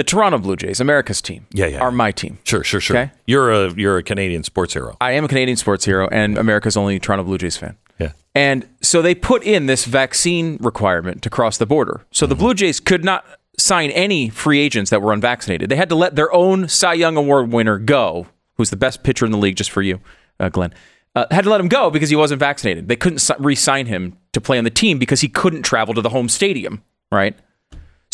the 0.00 0.04
Toronto 0.04 0.38
Blue 0.38 0.56
Jays, 0.56 0.80
America's 0.80 1.20
team, 1.20 1.46
Yeah, 1.52 1.66
yeah. 1.66 1.80
are 1.80 1.90
my 1.92 2.10
team. 2.10 2.38
Sure, 2.44 2.64
sure, 2.64 2.80
sure. 2.80 2.96
Okay. 2.96 3.10
You're 3.26 3.52
a 3.52 3.70
you're 3.74 3.98
a 3.98 4.02
Canadian 4.02 4.42
sports 4.44 4.72
hero. 4.72 4.96
I 4.98 5.12
am 5.12 5.26
a 5.26 5.28
Canadian 5.28 5.58
sports 5.58 5.84
hero 5.84 6.08
and 6.10 6.38
America's 6.38 6.74
only 6.74 6.98
Toronto 6.98 7.22
Blue 7.24 7.36
Jays 7.36 7.58
fan. 7.58 7.76
Yeah. 7.98 8.12
And 8.34 8.66
so 8.80 9.02
they 9.02 9.14
put 9.14 9.42
in 9.42 9.66
this 9.66 9.84
vaccine 9.84 10.56
requirement 10.62 11.20
to 11.24 11.28
cross 11.28 11.58
the 11.58 11.66
border. 11.66 12.06
So 12.12 12.24
the 12.24 12.34
Blue 12.34 12.54
Jays 12.54 12.80
could 12.80 13.04
not 13.04 13.26
sign 13.58 13.90
any 13.90 14.30
free 14.30 14.58
agents 14.58 14.88
that 14.90 15.02
were 15.02 15.12
unvaccinated. 15.12 15.68
They 15.68 15.76
had 15.76 15.90
to 15.90 15.94
let 15.96 16.16
their 16.16 16.32
own 16.32 16.66
Cy 16.66 16.94
Young 16.94 17.18
Award 17.18 17.52
winner 17.52 17.76
go, 17.76 18.26
who's 18.56 18.70
the 18.70 18.76
best 18.78 19.02
pitcher 19.02 19.26
in 19.26 19.32
the 19.32 19.36
league, 19.38 19.56
just 19.56 19.70
for 19.70 19.82
you, 19.82 20.00
uh, 20.38 20.48
Glenn. 20.48 20.72
Uh, 21.14 21.26
had 21.30 21.44
to 21.44 21.50
let 21.50 21.60
him 21.60 21.68
go 21.68 21.90
because 21.90 22.08
he 22.08 22.16
wasn't 22.16 22.38
vaccinated. 22.40 22.88
They 22.88 22.96
couldn't 22.96 23.30
re-sign 23.38 23.84
him 23.84 24.16
to 24.32 24.40
play 24.40 24.56
on 24.56 24.64
the 24.64 24.70
team 24.70 24.98
because 24.98 25.20
he 25.20 25.28
couldn't 25.28 25.60
travel 25.62 25.92
to 25.92 26.00
the 26.00 26.08
home 26.08 26.30
stadium, 26.30 26.82
right? 27.12 27.36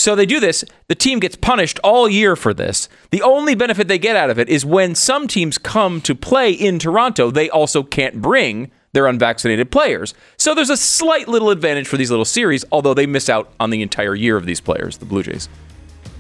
So 0.07 0.15
they 0.15 0.25
do 0.25 0.39
this. 0.39 0.65
The 0.87 0.95
team 0.95 1.19
gets 1.19 1.35
punished 1.35 1.81
all 1.83 2.09
year 2.09 2.37
for 2.37 2.55
this. 2.55 2.89
The 3.11 3.23
only 3.23 3.57
benefit 3.57 3.89
they 3.89 3.99
get 3.99 4.15
out 4.15 4.31
of 4.31 4.39
it 4.39 4.49
is 4.49 4.65
when 4.65 4.95
some 4.95 5.27
teams 5.27 5.59
come 5.59 6.01
to 6.03 6.15
play 6.15 6.53
in 6.53 6.79
Toronto, 6.79 7.33
they 7.33 7.51
also 7.51 7.83
can't 7.83 8.23
bring 8.23 8.71
their 8.93 9.09
unvaccinated 9.09 9.73
players. 9.73 10.15
So 10.37 10.55
there's 10.55 10.71
a 10.71 10.77
slight 10.77 11.27
little 11.27 11.51
advantage 11.51 11.89
for 11.89 11.97
these 11.97 12.09
little 12.09 12.25
series, 12.25 12.65
although 12.71 12.95
they 12.95 13.07
miss 13.07 13.29
out 13.29 13.53
on 13.59 13.71
the 13.71 13.83
entire 13.83 14.15
year 14.15 14.37
of 14.37 14.47
these 14.47 14.61
players, 14.61 14.99
the 14.99 15.07
Blue 15.07 15.25
Jays. 15.25 15.49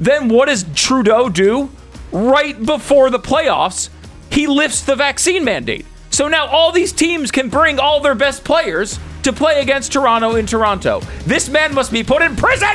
Then 0.00 0.28
what 0.30 0.46
does 0.46 0.66
Trudeau 0.74 1.28
do? 1.28 1.70
Right 2.10 2.60
before 2.66 3.10
the 3.10 3.20
playoffs, 3.20 3.90
he 4.32 4.48
lifts 4.48 4.82
the 4.82 4.96
vaccine 4.96 5.44
mandate. 5.44 5.86
So 6.16 6.28
now 6.28 6.46
all 6.46 6.72
these 6.72 6.92
teams 6.94 7.30
can 7.30 7.50
bring 7.50 7.78
all 7.78 8.00
their 8.00 8.14
best 8.14 8.42
players 8.42 8.98
to 9.22 9.34
play 9.34 9.60
against 9.60 9.92
Toronto 9.92 10.36
in 10.36 10.46
Toronto. 10.46 11.00
This 11.26 11.50
man 11.50 11.74
must 11.74 11.92
be 11.92 12.02
put 12.02 12.22
in 12.22 12.34
prison 12.36 12.70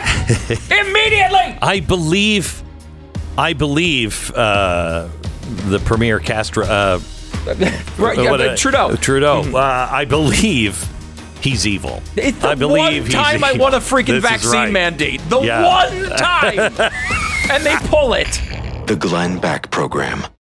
immediately. 0.69 1.57
I 1.59 1.83
believe, 1.83 2.61
I 3.39 3.53
believe 3.53 4.29
uh, 4.35 5.09
the 5.69 5.79
Premier 5.79 6.19
Castro. 6.19 6.65
Uh, 6.67 6.99
Right, 7.97 8.19
yeah, 8.19 8.29
what, 8.29 8.41
uh, 8.41 8.55
Trudeau. 8.55 8.95
Trudeau. 8.95 9.41
Uh, 9.57 9.87
I 9.91 10.05
believe 10.05 10.87
he's 11.41 11.65
evil. 11.65 12.03
It's 12.15 12.37
the 12.37 12.49
I 12.49 12.53
believe 12.53 12.77
one 12.77 12.93
he's 12.93 13.11
time 13.11 13.43
I 13.43 13.53
evil. 13.53 13.63
want 13.63 13.73
a 13.73 13.79
freaking 13.79 14.21
This 14.21 14.23
vaccine 14.23 14.51
right. 14.51 14.71
mandate. 14.71 15.19
The 15.29 15.39
Yeah. 15.39 15.63
one 15.65 16.09
time. 16.11 16.59
and 17.49 17.63
they 17.63 17.75
pull 17.87 18.13
it. 18.13 18.39
The 18.85 18.95
Glenn 18.95 19.39
Beck 19.39 19.71
Program. 19.71 20.25